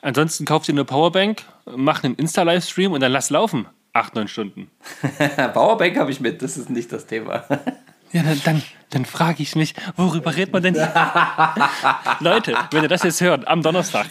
Ansonsten 0.02 0.44
kauft 0.44 0.68
ihr 0.68 0.74
eine 0.74 0.84
Powerbank, 0.84 1.42
macht 1.66 2.04
einen 2.04 2.14
Insta-Livestream 2.14 2.92
und 2.92 3.00
dann 3.00 3.12
lasst 3.12 3.30
laufen. 3.30 3.66
Acht, 3.92 4.14
neun 4.14 4.28
Stunden. 4.28 4.70
Powerbank 5.52 5.98
habe 5.98 6.10
ich 6.10 6.20
mit, 6.20 6.42
das 6.42 6.56
ist 6.56 6.70
nicht 6.70 6.92
das 6.92 7.06
Thema. 7.06 7.44
Ja, 8.12 8.24
dann, 8.24 8.40
dann, 8.44 8.62
dann 8.90 9.04
frage 9.04 9.40
ich 9.40 9.54
mich, 9.54 9.72
worüber 9.96 10.34
redet 10.34 10.52
man 10.52 10.64
denn 10.64 10.74
hier? 10.74 10.92
Leute, 12.18 12.56
wenn 12.72 12.82
ihr 12.82 12.88
das 12.88 13.04
jetzt 13.04 13.20
hört, 13.20 13.46
am 13.46 13.62
Donnerstag, 13.62 14.08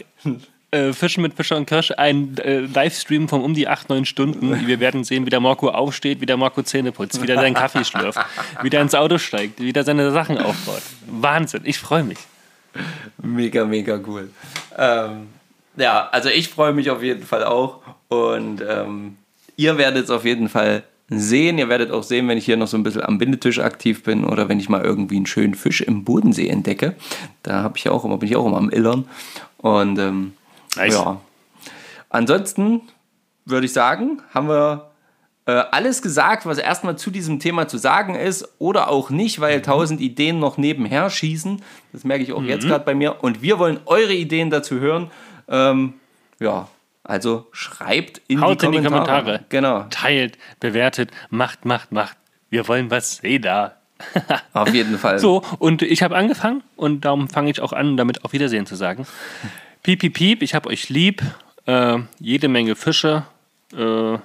äh, 0.72 0.94
Fischen 0.94 1.22
mit 1.22 1.34
Fischer 1.34 1.58
und 1.58 1.66
Kirsch, 1.66 1.92
ein 1.98 2.38
äh, 2.38 2.60
Livestream 2.60 3.28
von 3.28 3.42
um 3.42 3.54
die 3.54 3.68
8, 3.68 3.90
9 3.90 4.06
Stunden. 4.06 4.68
Wir 4.68 4.80
werden 4.80 5.04
sehen, 5.04 5.26
wie 5.26 5.30
der 5.30 5.42
Marco 5.42 5.70
aufsteht, 5.70 6.22
wie 6.22 6.26
der 6.26 6.38
Marco 6.38 6.62
Zähne 6.62 6.94
putzt, 6.94 7.22
wie 7.22 7.26
der 7.26 7.36
seinen 7.36 7.56
Kaffee 7.56 7.84
schlürft, 7.84 8.20
wie 8.62 8.70
der 8.70 8.82
ins 8.82 8.96
Auto 8.96 9.18
steigt, 9.18 9.60
wie 9.60 9.74
der 9.74 9.84
seine 9.84 10.12
Sachen 10.12 10.38
aufbaut. 10.38 10.84
Wahnsinn, 11.08 11.64
ich 11.66 11.78
freue 11.78 12.04
mich. 12.04 12.20
Mega, 13.22 13.66
mega 13.66 14.00
cool. 14.08 14.30
Ähm, 14.78 15.28
ja, 15.80 16.10
also 16.12 16.30
ich 16.30 16.50
freue 16.50 16.74
mich 16.74 16.90
auf 16.90 17.02
jeden 17.02 17.24
Fall 17.24 17.44
auch. 17.44 17.80
Und 18.08 18.64
ähm, 18.68 19.18
ihr 19.56 19.78
werdet 19.78 20.06
es 20.06 20.10
auf 20.10 20.26
jeden 20.26 20.50
Fall 20.50 20.84
sehen. 21.10 21.58
Ihr 21.58 21.70
werdet 21.70 21.92
auch 21.92 22.04
sehen, 22.04 22.28
wenn 22.28 22.38
ich 22.38 22.46
hier 22.46 22.58
noch 22.58 22.68
so 22.68 22.78
ein 22.78 22.84
bisschen 22.84 23.04
am 23.04 23.18
Bindetisch 23.18 23.60
aktiv 23.60 24.04
bin 24.04 24.24
oder 24.24 24.48
wenn 24.48 24.60
ich 24.60 24.70
mal 24.70 24.84
irgendwie 24.84 25.18
einen 25.18 25.26
schönen 25.26 25.56
Fisch 25.56 25.82
im 25.82 26.04
Bodensee 26.04 26.48
entdecke. 26.48 26.96
Da 27.44 27.64
habe 27.64 27.78
ich 27.78 27.86
ja 27.86 27.92
auch 27.92 28.06
immer, 28.06 28.18
bin 28.18 28.30
ich 28.30 28.36
auch 28.36 28.46
immer 28.46 28.58
am 28.58 28.70
Illern. 28.70 29.08
Und 29.58 29.98
ähm, 29.98 30.34
Nice. 30.76 30.94
ja. 30.94 31.20
Ansonsten 32.10 32.82
würde 33.46 33.66
ich 33.66 33.74
sagen, 33.74 34.22
haben 34.34 34.48
wir 34.48 34.90
äh, 35.46 35.52
alles 35.72 36.02
gesagt, 36.02 36.46
was 36.46 36.60
erstmal 36.60 36.98
zu 36.98 37.10
diesem 37.10 37.40
Thema 37.40 37.68
zu 37.68 37.78
sagen 37.78 38.16
ist 38.16 38.48
oder 38.60 38.90
auch 38.90 39.10
nicht, 39.10 39.40
weil 39.40 39.62
tausend 39.62 40.00
Ideen 40.00 40.40
noch 40.40 40.58
nebenher 40.58 41.10
schießen. 41.10 41.62
Das 41.92 42.04
merke 42.04 42.24
ich 42.24 42.34
auch 42.34 42.44
jetzt 42.44 42.68
gerade 42.68 42.86
bei 42.86 42.94
mir. 42.94 43.24
Und 43.24 43.42
wir 43.42 43.58
wollen 43.58 43.80
eure 43.86 44.14
Ideen 44.14 44.52
dazu 44.52 44.80
hören. 44.80 45.10
Ähm, 45.50 45.96
ja, 46.40 46.70
also 47.04 47.48
schreibt 47.52 48.22
in, 48.28 48.42
Haut 48.42 48.62
die, 48.62 48.68
in 48.68 48.72
die 48.72 48.78
Kommentare. 48.78 49.24
Kommentare. 49.24 49.46
Genau, 49.50 49.86
Teilt, 49.90 50.38
bewertet, 50.60 51.12
macht, 51.30 51.66
macht, 51.66 51.92
macht. 51.92 52.18
Wir 52.50 52.68
wollen 52.68 52.92
was 52.92 53.18
sehen 53.18 53.42
da. 53.42 53.76
auf 54.54 54.74
jeden 54.74 54.98
Fall. 54.98 55.20
So, 55.20 55.44
und 55.58 55.82
ich 55.82 56.04
habe 56.04 56.16
angefangen 56.16 56.64
und 56.76 57.04
darum 57.04 57.28
fange 57.28 57.52
ich 57.52 57.62
auch 57.62 57.74
an, 57.74 57.98
damit 57.98 58.24
auf 58.24 58.32
Wiedersehen 58.32 58.66
zu 58.66 58.76
sagen. 58.76 59.06
Piep, 59.84 60.00
piep, 60.00 60.14
piep, 60.14 60.42
ich 60.42 60.56
habe 60.56 60.70
euch 60.70 60.90
lieb. 60.90 61.22
Äh, 61.66 62.00
jede 62.20 62.48
Menge 62.48 62.76
Fische 62.76 63.24
äh, 63.76 64.18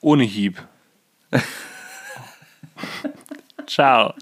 ohne 0.00 0.24
Hieb. 0.24 0.62
Ciao. 3.66 4.14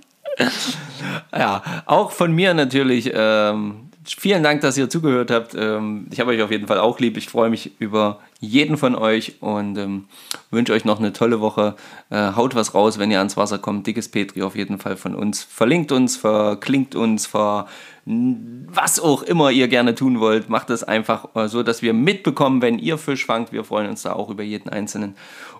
Ja, 1.33 1.63
auch 1.87 2.11
von 2.11 2.33
mir 2.33 2.55
natürlich. 2.55 3.11
Ähm, 3.15 3.88
vielen 4.17 4.43
Dank, 4.43 4.61
dass 4.61 4.77
ihr 4.77 4.89
zugehört 4.89 5.31
habt. 5.31 5.55
Ähm, 5.55 6.07
ich 6.11 6.21
habe 6.21 6.31
euch 6.31 6.43
auf 6.43 6.51
jeden 6.51 6.67
Fall 6.67 6.79
auch 6.79 6.99
lieb. 7.01 7.17
Ich 7.17 7.29
freue 7.29 7.51
mich 7.51 7.73
über 7.81 8.21
jeden 8.41 8.77
von 8.77 8.95
euch 8.95 9.41
und 9.41 9.77
ähm, 9.77 10.05
wünsche 10.51 10.73
euch 10.73 10.85
noch 10.85 10.99
eine 10.99 11.13
tolle 11.13 11.41
Woche. 11.41 11.77
Äh, 12.11 12.33
haut 12.37 12.55
was 12.55 12.75
raus, 12.75 12.99
wenn 12.99 13.11
ihr 13.11 13.19
ans 13.19 13.37
Wasser 13.37 13.59
kommt. 13.59 13.87
Dickes 13.87 14.09
Petri 14.09 14.43
auf 14.43 14.57
jeden 14.57 14.79
Fall 14.79 14.97
von 14.97 15.15
uns. 15.15 15.43
Verlinkt 15.43 15.93
uns, 15.93 16.17
verklingt 16.17 16.95
uns, 16.95 17.27
ver 17.27 17.67
was 18.11 19.01
auch 19.01 19.23
immer 19.23 19.51
ihr 19.51 19.69
gerne 19.69 19.95
tun 19.95 20.19
wollt. 20.19 20.49
Macht 20.49 20.71
es 20.71 20.83
einfach 20.83 21.35
äh, 21.35 21.49
so, 21.49 21.63
dass 21.63 21.83
wir 21.83 21.93
mitbekommen, 21.93 22.63
wenn 22.63 22.79
ihr 22.79 22.97
Fisch 22.97 23.27
fangt. 23.27 23.53
Wir 23.53 23.65
freuen 23.65 23.89
uns 23.89 24.03
da 24.03 24.15
auch 24.15 24.31
über 24.31 24.43
jeden 24.43 24.71
Einzelnen. 24.71 25.15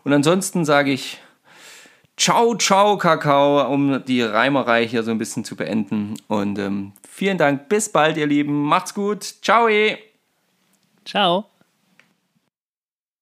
Und 0.05 0.13
ansonsten 0.13 0.65
sage 0.65 0.93
ich 0.93 1.19
Ciao, 2.19 2.57
ciao, 2.57 2.99
Kakao, 2.99 3.73
um 3.73 4.05
die 4.05 4.23
Reimerei 4.23 4.89
hier 4.89 5.05
so 5.05 5.13
ein 5.13 5.19
bisschen 5.19 5.45
zu 5.45 5.55
beenden. 5.55 6.15
Und 6.27 6.59
ähm, 6.59 6.93
vielen 7.19 7.37
Dank, 7.37 7.69
bis 7.69 7.91
bald, 7.91 8.17
ihr 8.17 8.27
Lieben. 8.27 8.63
Macht's 8.63 8.95
gut. 8.95 9.23
Ciao. 9.43 9.69
Ciao. 11.05 11.51